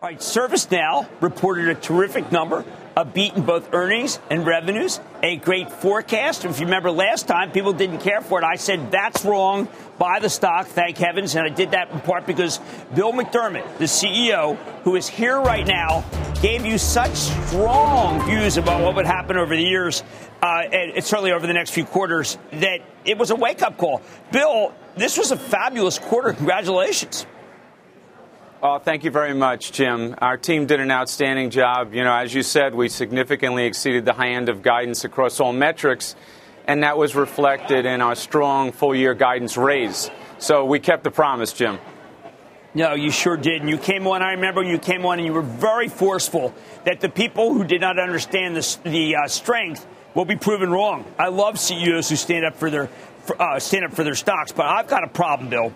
All 0.00 0.08
right, 0.08 0.20
ServiceNow 0.20 1.08
reported 1.20 1.66
a 1.70 1.74
terrific 1.74 2.30
number, 2.30 2.64
a 2.96 3.04
beat 3.04 3.34
in 3.34 3.42
both 3.42 3.74
earnings 3.74 4.20
and 4.30 4.46
revenues, 4.46 5.00
a 5.24 5.34
great 5.34 5.72
forecast. 5.72 6.44
If 6.44 6.60
you 6.60 6.66
remember 6.66 6.92
last 6.92 7.26
time, 7.26 7.50
people 7.50 7.72
didn't 7.72 7.98
care 7.98 8.20
for 8.20 8.40
it. 8.40 8.44
I 8.44 8.54
said, 8.54 8.92
that's 8.92 9.24
wrong. 9.24 9.66
Buy 9.98 10.20
the 10.20 10.30
stock, 10.30 10.68
thank 10.68 10.98
heavens. 10.98 11.34
And 11.34 11.44
I 11.44 11.48
did 11.48 11.72
that 11.72 11.90
in 11.90 12.00
part 12.00 12.26
because 12.26 12.60
Bill 12.94 13.12
McDermott, 13.12 13.78
the 13.78 13.86
CEO, 13.86 14.56
who 14.84 14.94
is 14.94 15.08
here 15.08 15.40
right 15.40 15.66
now, 15.66 16.04
gave 16.42 16.64
you 16.64 16.78
such 16.78 17.16
strong 17.16 18.24
views 18.24 18.56
about 18.56 18.84
what 18.84 18.94
would 18.94 19.04
happen 19.04 19.36
over 19.36 19.56
the 19.56 19.64
years, 19.64 20.04
uh, 20.40 20.62
and 20.72 21.02
certainly 21.02 21.32
over 21.32 21.44
the 21.44 21.54
next 21.54 21.70
few 21.72 21.84
quarters, 21.84 22.38
that 22.52 22.82
it 23.04 23.18
was 23.18 23.32
a 23.32 23.34
wake 23.34 23.62
up 23.62 23.76
call. 23.76 24.00
Bill, 24.30 24.72
this 24.94 25.18
was 25.18 25.32
a 25.32 25.36
fabulous 25.36 25.98
quarter. 25.98 26.34
Congratulations. 26.34 27.26
Oh, 28.60 28.80
thank 28.80 29.04
you 29.04 29.12
very 29.12 29.34
much, 29.34 29.70
Jim. 29.70 30.16
Our 30.18 30.36
team 30.36 30.66
did 30.66 30.80
an 30.80 30.90
outstanding 30.90 31.50
job. 31.50 31.94
You 31.94 32.02
know, 32.02 32.12
as 32.12 32.34
you 32.34 32.42
said, 32.42 32.74
we 32.74 32.88
significantly 32.88 33.66
exceeded 33.66 34.04
the 34.04 34.12
high 34.12 34.30
end 34.30 34.48
of 34.48 34.62
guidance 34.62 35.04
across 35.04 35.38
all 35.38 35.52
metrics, 35.52 36.16
and 36.66 36.82
that 36.82 36.98
was 36.98 37.14
reflected 37.14 37.86
in 37.86 38.00
our 38.00 38.16
strong 38.16 38.72
full 38.72 38.96
year 38.96 39.14
guidance 39.14 39.56
raise. 39.56 40.10
So 40.40 40.64
we 40.64 40.80
kept 40.80 41.04
the 41.04 41.10
promise, 41.12 41.52
Jim. 41.52 41.78
No, 42.74 42.94
you 42.94 43.12
sure 43.12 43.36
did. 43.36 43.60
And 43.60 43.70
you 43.70 43.78
came 43.78 44.08
on, 44.08 44.22
I 44.22 44.32
remember 44.32 44.64
you 44.64 44.78
came 44.78 45.06
on 45.06 45.18
and 45.18 45.26
you 45.26 45.32
were 45.32 45.40
very 45.40 45.88
forceful 45.88 46.52
that 46.84 47.00
the 47.00 47.08
people 47.08 47.54
who 47.54 47.62
did 47.62 47.80
not 47.80 47.96
understand 48.00 48.56
the, 48.56 48.78
the 48.82 49.16
uh, 49.16 49.28
strength 49.28 49.86
will 50.14 50.24
be 50.24 50.36
proven 50.36 50.72
wrong. 50.72 51.04
I 51.16 51.28
love 51.28 51.60
CEOs 51.60 52.08
who 52.08 52.16
stand 52.16 52.44
up 52.44 52.56
for 52.56 52.70
their 52.70 52.90
uh, 53.38 53.60
stand 53.60 53.84
up 53.84 53.92
for 53.92 54.02
their 54.02 54.16
stocks, 54.16 54.50
but 54.50 54.66
I've 54.66 54.88
got 54.88 55.04
a 55.04 55.08
problem, 55.08 55.48
Bill. 55.48 55.72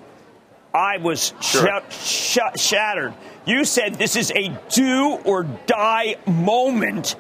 I 0.75 0.99
was 0.99 1.35
sure. 1.41 1.83
sh- 1.91 2.39
sh- 2.39 2.61
shattered. 2.61 3.15
You 3.45 3.65
said 3.65 3.97
this 3.97 4.17
is 4.17 4.31
a 4.31 4.57
do 4.71 5.19
or 5.25 5.45
die 5.67 6.17
moment, 6.27 7.17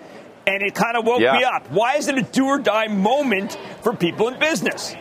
and 0.46 0.62
it 0.62 0.74
kind 0.74 0.96
of 0.96 1.05
woke 1.05 1.20
yeah. 1.20 1.36
me 1.36 1.44
up. 1.44 1.70
Why 1.70 1.96
is 1.96 2.09
it 2.09 2.16
a 2.16 2.22
do 2.22 2.46
or 2.46 2.59
die 2.59 2.88
moment 2.88 3.59
for 3.82 3.94
people 3.94 4.28
in 4.28 4.38
business? 4.38 4.94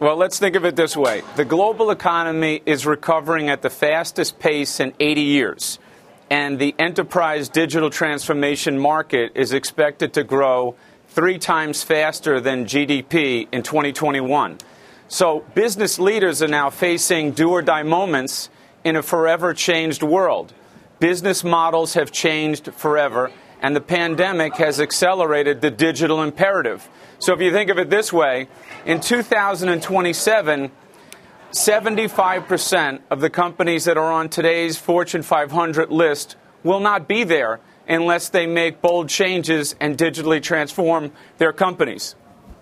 Well, 0.00 0.16
let's 0.16 0.38
think 0.38 0.54
of 0.54 0.64
it 0.64 0.76
this 0.76 0.96
way 0.96 1.22
the 1.36 1.44
global 1.44 1.90
economy 1.90 2.62
is 2.66 2.86
recovering 2.86 3.48
at 3.48 3.62
the 3.62 3.70
fastest 3.70 4.38
pace 4.38 4.78
in 4.78 4.92
80 5.00 5.20
years, 5.22 5.78
and 6.30 6.58
the 6.58 6.74
enterprise 6.78 7.48
digital 7.48 7.90
transformation 7.90 8.78
market 8.78 9.32
is 9.34 9.52
expected 9.52 10.12
to 10.14 10.22
grow 10.22 10.76
three 11.08 11.38
times 11.38 11.82
faster 11.82 12.40
than 12.40 12.64
GDP 12.64 13.48
in 13.50 13.62
2021. 13.62 14.58
So 15.08 15.40
business 15.54 15.98
leaders 15.98 16.42
are 16.42 16.48
now 16.48 16.68
facing 16.68 17.32
do 17.32 17.50
or 17.50 17.62
die 17.62 17.82
moments 17.82 18.50
in 18.84 18.94
a 18.94 19.02
forever 19.02 19.54
changed 19.54 20.02
world. 20.02 20.52
Business 21.00 21.42
models 21.42 21.94
have 21.94 22.12
changed 22.12 22.74
forever, 22.74 23.30
and 23.62 23.74
the 23.74 23.80
pandemic 23.80 24.56
has 24.56 24.80
accelerated 24.80 25.62
the 25.62 25.70
digital 25.70 26.22
imperative. 26.22 26.88
So 27.18 27.32
if 27.32 27.40
you 27.40 27.50
think 27.50 27.70
of 27.70 27.78
it 27.78 27.88
this 27.88 28.12
way, 28.12 28.48
in 28.84 29.00
2027, 29.00 30.70
75% 31.52 33.00
of 33.10 33.20
the 33.20 33.30
companies 33.30 33.84
that 33.86 33.96
are 33.96 34.12
on 34.12 34.28
today's 34.28 34.76
Fortune 34.76 35.22
500 35.22 35.90
list 35.90 36.36
will 36.62 36.80
not 36.80 37.08
be 37.08 37.24
there 37.24 37.60
unless 37.88 38.28
they 38.28 38.46
make 38.46 38.82
bold 38.82 39.08
changes 39.08 39.74
and 39.80 39.96
digitally 39.96 40.42
transform 40.42 41.12
their 41.38 41.54
companies. 41.54 42.14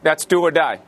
That's 0.04 0.24
do 0.24 0.42
or 0.42 0.52
die. 0.52 0.80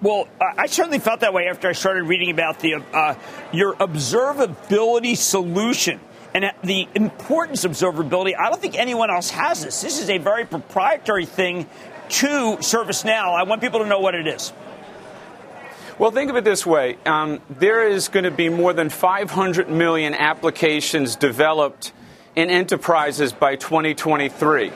Well, 0.00 0.28
I 0.40 0.66
certainly 0.66 1.00
felt 1.00 1.20
that 1.20 1.34
way 1.34 1.48
after 1.48 1.68
I 1.68 1.72
started 1.72 2.04
reading 2.04 2.30
about 2.30 2.60
the 2.60 2.74
uh, 2.74 3.16
your 3.50 3.74
observability 3.74 5.16
solution 5.16 5.98
and 6.32 6.52
the 6.62 6.86
importance 6.94 7.64
of 7.64 7.72
observability. 7.72 8.38
I 8.38 8.48
don't 8.48 8.60
think 8.60 8.78
anyone 8.78 9.10
else 9.10 9.30
has 9.30 9.64
this. 9.64 9.82
This 9.82 10.00
is 10.00 10.08
a 10.08 10.18
very 10.18 10.44
proprietary 10.44 11.26
thing 11.26 11.66
to 12.10 12.58
ServiceNow. 12.60 13.36
I 13.36 13.42
want 13.42 13.60
people 13.60 13.80
to 13.80 13.86
know 13.86 13.98
what 13.98 14.14
it 14.14 14.28
is. 14.28 14.52
Well, 15.98 16.12
think 16.12 16.30
of 16.30 16.36
it 16.36 16.44
this 16.44 16.64
way 16.64 16.96
um, 17.04 17.40
there 17.50 17.88
is 17.88 18.06
going 18.06 18.22
to 18.22 18.30
be 18.30 18.48
more 18.48 18.72
than 18.72 18.90
500 18.90 19.68
million 19.68 20.14
applications 20.14 21.16
developed 21.16 21.92
in 22.36 22.50
enterprises 22.50 23.32
by 23.32 23.56
2023 23.56 24.70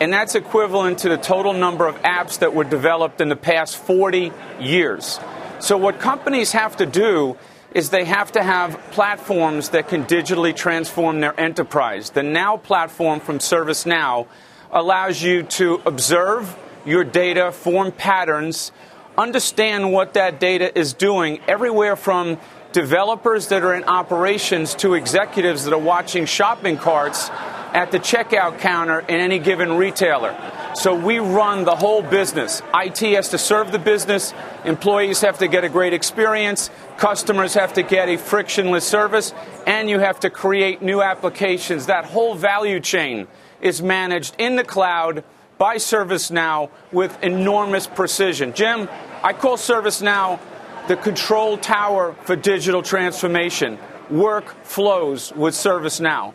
and 0.00 0.12
that's 0.12 0.34
equivalent 0.34 0.98
to 1.00 1.08
the 1.08 1.16
total 1.16 1.52
number 1.52 1.86
of 1.86 1.96
apps 2.02 2.38
that 2.40 2.54
were 2.54 2.64
developed 2.64 3.20
in 3.20 3.28
the 3.28 3.36
past 3.36 3.76
40 3.76 4.32
years. 4.60 5.20
So, 5.60 5.76
what 5.76 5.98
companies 5.98 6.52
have 6.52 6.76
to 6.78 6.86
do 6.86 7.36
is 7.72 7.90
they 7.90 8.04
have 8.04 8.32
to 8.32 8.42
have 8.42 8.78
platforms 8.92 9.70
that 9.70 9.88
can 9.88 10.04
digitally 10.04 10.54
transform 10.54 11.20
their 11.20 11.38
enterprise. 11.38 12.10
The 12.10 12.22
Now 12.22 12.56
platform 12.56 13.20
from 13.20 13.38
ServiceNow 13.38 14.26
allows 14.70 15.22
you 15.22 15.42
to 15.42 15.80
observe 15.84 16.56
your 16.84 17.02
data, 17.02 17.50
form 17.50 17.90
patterns, 17.92 18.72
understand 19.16 19.92
what 19.92 20.14
that 20.14 20.38
data 20.38 20.76
is 20.76 20.92
doing, 20.92 21.40
everywhere 21.48 21.96
from 21.96 22.38
developers 22.72 23.48
that 23.48 23.62
are 23.62 23.74
in 23.74 23.84
operations 23.84 24.74
to 24.74 24.94
executives 24.94 25.64
that 25.64 25.72
are 25.72 25.78
watching 25.78 26.26
shopping 26.26 26.76
carts 26.76 27.30
at 27.74 27.90
the 27.90 27.98
checkout 27.98 28.60
counter 28.60 29.00
in 29.00 29.16
any 29.20 29.40
given 29.40 29.72
retailer. 29.76 30.34
So 30.74 30.94
we 30.94 31.18
run 31.18 31.64
the 31.64 31.74
whole 31.74 32.02
business. 32.02 32.62
IT 32.72 33.00
has 33.00 33.30
to 33.30 33.38
serve 33.38 33.72
the 33.72 33.80
business, 33.80 34.32
employees 34.64 35.20
have 35.22 35.38
to 35.38 35.48
get 35.48 35.64
a 35.64 35.68
great 35.68 35.92
experience, 35.92 36.70
customers 36.96 37.54
have 37.54 37.72
to 37.74 37.82
get 37.82 38.08
a 38.08 38.16
frictionless 38.16 38.86
service, 38.86 39.34
and 39.66 39.90
you 39.90 39.98
have 39.98 40.20
to 40.20 40.30
create 40.30 40.82
new 40.82 41.02
applications. 41.02 41.86
That 41.86 42.04
whole 42.04 42.36
value 42.36 42.78
chain 42.78 43.26
is 43.60 43.82
managed 43.82 44.36
in 44.38 44.54
the 44.54 44.64
cloud 44.64 45.24
by 45.58 45.76
ServiceNow 45.76 46.70
with 46.92 47.20
enormous 47.22 47.88
precision. 47.88 48.54
Jim, 48.54 48.88
I 49.22 49.32
call 49.32 49.56
ServiceNow 49.56 50.38
the 50.86 50.96
control 50.96 51.56
tower 51.56 52.14
for 52.22 52.36
digital 52.36 52.82
transformation. 52.82 53.78
Work 54.10 54.64
flows 54.64 55.32
with 55.32 55.54
ServiceNow 55.54 56.34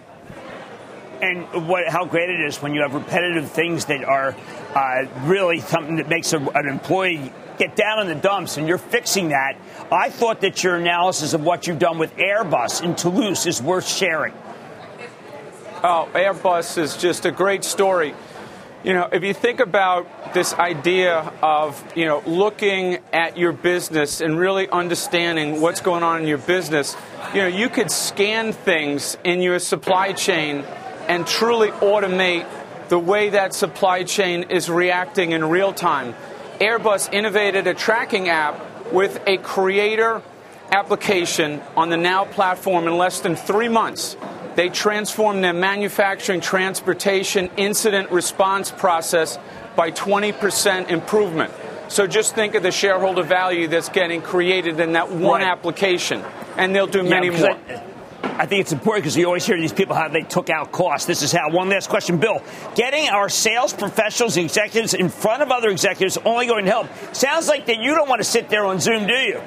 and 1.22 1.67
what, 1.67 1.88
how 1.88 2.05
great 2.05 2.30
it 2.30 2.41
is 2.41 2.61
when 2.61 2.74
you 2.74 2.82
have 2.82 2.93
repetitive 2.93 3.51
things 3.51 3.86
that 3.86 4.03
are 4.03 4.36
uh, 4.76 5.05
really 5.24 5.59
something 5.59 5.97
that 5.97 6.09
makes 6.09 6.34
a, 6.34 6.38
an 6.38 6.67
employee 6.67 7.32
get 7.57 7.76
down 7.76 7.99
in 7.99 8.07
the 8.07 8.15
dumps, 8.15 8.57
and 8.57 8.67
you're 8.67 8.78
fixing 8.78 9.30
that. 9.30 9.57
I 9.91 10.09
thought 10.09 10.41
that 10.41 10.63
your 10.63 10.76
analysis 10.76 11.34
of 11.34 11.43
what 11.43 11.67
you've 11.67 11.80
done 11.80 11.97
with 11.97 12.15
Airbus 12.15 12.82
in 12.82 12.95
Toulouse 12.95 13.45
is 13.45 13.61
worth 13.61 13.88
sharing. 13.88 14.34
Oh, 15.84 16.09
Airbus 16.13 16.78
is 16.78 16.97
just 16.97 17.26
a 17.26 17.32
great 17.32 17.63
story. 17.63 18.15
You 18.82 18.93
know, 18.93 19.09
if 19.11 19.24
you 19.24 19.34
think 19.34 19.59
about 19.59 20.34
this 20.34 20.53
idea 20.53 21.34
of, 21.43 21.84
you 21.97 22.05
know, 22.05 22.24
looking 22.26 22.99
at 23.11 23.38
your 23.38 23.51
business 23.51 24.22
and 24.22 24.39
really 24.39 24.70
understanding 24.70 25.59
what's 25.59 25.82
going 25.82 26.01
on 26.01 26.22
in 26.22 26.28
your 26.28 26.38
business, 26.38 26.95
you 27.34 27.41
know, 27.41 27.47
you 27.47 27.67
could 27.67 27.91
scan 27.91 28.53
things 28.53 29.17
in 29.26 29.41
your 29.41 29.59
supply 29.59 30.13
chain 30.13 30.63
and 31.10 31.28
truly 31.28 31.70
automate 31.70 32.47
the 32.88 32.99
way 32.99 33.30
that 33.30 33.53
supply 33.53 34.03
chain 34.03 34.43
is 34.43 34.70
reacting 34.70 35.32
in 35.32 35.43
real 35.43 35.74
time. 35.74 36.16
Airbus 36.60 37.12
innovated 37.12 37.68
a 37.68 37.74
tracking 37.74 38.30
app 38.30 38.91
with 38.93 39.22
a 39.28 39.38
creator 39.38 40.22
application 40.72 41.62
on 41.76 41.89
the 41.89 41.97
Now 41.97 42.26
platform 42.26 42.88
in 42.88 42.97
less 42.97 43.22
than 43.22 43.36
three 43.36 43.70
months. 43.70 44.16
They 44.55 44.70
transformed 44.70 45.43
their 45.43 45.53
manufacturing, 45.53 46.41
transportation, 46.41 47.49
incident 47.57 48.12
response 48.12 48.72
process 48.72 49.39
by 49.76 49.91
20% 49.91 50.89
improvement. 50.89 51.53
So 51.88 52.05
just 52.05 52.36
think 52.36 52.53
of 52.53 52.62
the 52.62 52.72
shareholder 52.72 53.24
value 53.24 53.68
that's 53.68 53.89
getting 53.89 54.22
created 54.22 54.80
in 54.80 54.93
that 54.93 55.12
one 55.12 55.41
right. 55.41 55.49
application, 55.49 56.24
and 56.55 56.76
they'll 56.76 56.88
do 56.88 57.01
many 57.01 57.28
yeah, 57.28 57.39
more. 57.39 57.51
I- 57.51 57.88
I 58.39 58.45
think 58.45 58.61
it's 58.61 58.71
important 58.71 59.03
because 59.03 59.17
you 59.17 59.25
always 59.25 59.45
hear 59.45 59.57
these 59.57 59.73
people 59.73 59.95
how 59.95 60.07
they 60.07 60.21
took 60.21 60.49
out 60.49 60.71
costs. 60.71 61.05
This 61.05 61.23
is 61.23 61.33
how. 61.33 61.49
One 61.49 61.67
last 61.67 61.89
question, 61.89 62.19
Bill. 62.19 62.41
Getting 62.73 63.09
our 63.09 63.27
sales 63.27 63.73
professionals 63.73 64.37
and 64.37 64.45
executives 64.45 64.93
in 64.93 65.09
front 65.09 65.43
of 65.43 65.51
other 65.51 65.67
executives 65.67 66.17
only 66.23 66.47
going 66.47 66.63
to 66.63 66.71
help. 66.71 66.87
Sounds 67.13 67.49
like 67.49 67.65
that 67.65 67.79
you 67.79 67.93
don't 67.93 68.07
want 68.07 68.21
to 68.21 68.23
sit 68.23 68.47
there 68.47 68.65
on 68.65 68.79
Zoom, 68.79 69.07
do 69.07 69.13
you? 69.13 69.41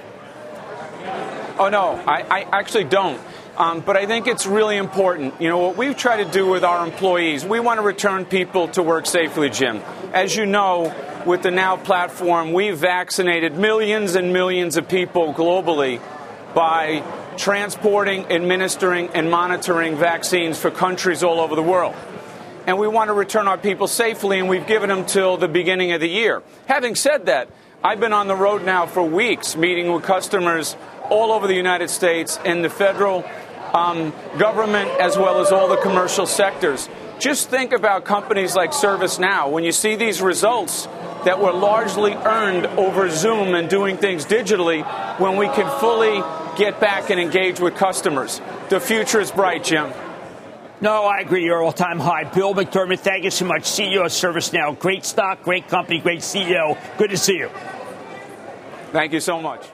Oh, 1.59 1.71
no, 1.73 1.93
I, 2.07 2.21
I 2.21 2.41
actually 2.61 2.85
don't. 2.85 3.19
Um, 3.57 3.81
but 3.81 3.97
I 3.97 4.05
think 4.05 4.27
it's 4.27 4.47
really 4.47 4.77
important. 4.77 5.41
You 5.41 5.49
know, 5.49 5.59
what 5.59 5.79
we've 5.79 5.97
tried 5.97 6.25
to 6.25 6.31
do 6.31 6.47
with 6.47 6.63
our 6.63 6.85
employees, 6.85 7.47
we 7.47 7.61
want 7.61 7.79
to 7.79 7.83
return 7.83 8.27
people 8.27 8.69
to 8.69 8.83
work 8.83 9.07
safely, 9.07 9.49
Jim. 9.49 9.79
As 10.13 10.37
you 10.37 10.45
know, 10.45 10.95
with 11.25 11.43
the 11.43 11.51
Now 11.51 11.79
platform, 11.79 12.53
we've 12.53 12.77
vaccinated 12.77 13.57
millions 13.57 14.17
and 14.17 14.35
millions 14.35 14.77
of 14.77 14.87
people 14.87 15.33
globally 15.33 15.99
by 16.55 17.03
transporting, 17.37 18.25
administering, 18.27 19.09
and 19.09 19.31
monitoring 19.31 19.97
vaccines 19.97 20.59
for 20.59 20.71
countries 20.71 21.23
all 21.23 21.41
over 21.41 21.55
the 21.55 21.63
world. 21.63 21.95
And 22.67 22.79
we 22.79 22.87
want 22.87 23.09
to 23.09 23.15
return 23.15 23.49
our 23.49 23.59
people 23.59 23.89
safely, 23.89 24.39
and 24.39 24.49
we've 24.49 24.67
given 24.67 24.89
them 24.89 25.05
till 25.05 25.37
the 25.37 25.49
beginning 25.49 25.93
of 25.93 26.01
the 26.01 26.09
year. 26.09 26.43
Having 26.67 26.95
said 26.95 27.27
that, 27.27 27.49
I've 27.83 27.99
been 27.99 28.13
on 28.13 28.29
the 28.29 28.37
road 28.37 28.65
now 28.65 28.87
for 28.87 29.03
weeks 29.03 29.57
meeting 29.57 29.93
with 29.93 30.05
customers 30.05 30.77
all 31.11 31.33
over 31.33 31.49
the 31.49 31.55
United 31.55 31.91
States 31.91 32.39
and 32.45 32.65
the 32.65 32.71
federal 32.71 33.25
um, 33.75 34.13
government 34.39 34.89
as 35.01 35.17
well 35.17 35.41
as 35.41 35.51
all 35.51 35.69
the 35.69 35.79
commercial 35.79 36.27
sectors. 36.27 36.89
Just 37.19 37.51
think 37.51 37.73
about 37.73 38.05
companies 38.05 38.55
like 38.55 38.71
ServiceNow. 38.71 39.51
When 39.51 39.65
you 39.65 39.73
see 39.73 39.97
these 39.97 40.23
results 40.23 40.87
that 41.25 41.41
were 41.41 41.53
largely 41.53 42.15
earned 42.15 42.67
over 42.67 43.09
Zoom 43.11 43.55
and 43.55 43.69
doing 43.69 43.97
things 43.97 44.27
digitally, 44.27 44.85
when 45.19 45.37
we 45.37 45.47
can 45.47 45.69
fully 45.81 46.23
get 46.57 46.81
back 46.81 47.11
and 47.11 47.21
engage 47.21 47.61
with 47.61 47.77
customers. 47.77 48.41
The 48.69 48.81
future 48.81 49.21
is 49.21 49.31
bright, 49.31 49.65
Jim. 49.65 49.93
No, 50.81 51.05
I 51.05 51.21
agree. 51.21 51.45
Your 51.45 51.63
all 51.63 51.73
time 51.73 52.01
high. 52.01 52.25
Bill 52.25 52.55
McDermott, 52.55 52.99
thank 53.01 53.25
you 53.25 53.31
so 53.31 53.45
much. 53.45 53.63
CEO 53.63 54.05
of 54.05 54.11
ServiceNow. 54.11 54.79
Great 54.79 55.05
stock, 55.05 55.43
great 55.43 55.69
company, 55.69 56.01
great 56.01 56.21
CEO. 56.21 56.77
Good 56.99 57.11
to 57.11 57.17
see 57.17 57.37
you. 57.37 57.51
Thank 58.91 59.13
you 59.13 59.21
so 59.21 59.41
much. 59.41 59.65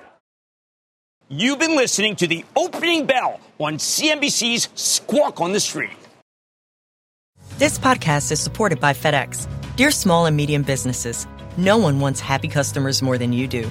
You've 1.29 1.59
been 1.59 1.77
listening 1.77 2.17
to 2.17 2.27
the 2.27 2.45
opening 2.57 3.07
bell 3.07 3.41
on 3.59 3.75
CNBC's 3.77 4.69
Squawk 4.75 5.41
on 5.41 5.53
the 5.53 5.61
Street. 5.61 5.91
This 7.59 7.79
podcast 7.79 8.31
is 8.31 8.41
supported 8.41 8.79
by 8.79 8.93
FedEx. 8.93 9.49
Dear 9.77 9.91
small 9.91 10.27
and 10.27 10.37
medium 10.37 10.63
businesses, 10.63 11.27
no 11.57 11.77
one 11.77 12.01
wants 12.01 12.21
happy 12.21 12.49
customers 12.49 13.03
more 13.03 13.19
than 13.19 13.33
you 13.33 13.47
do. 13.49 13.71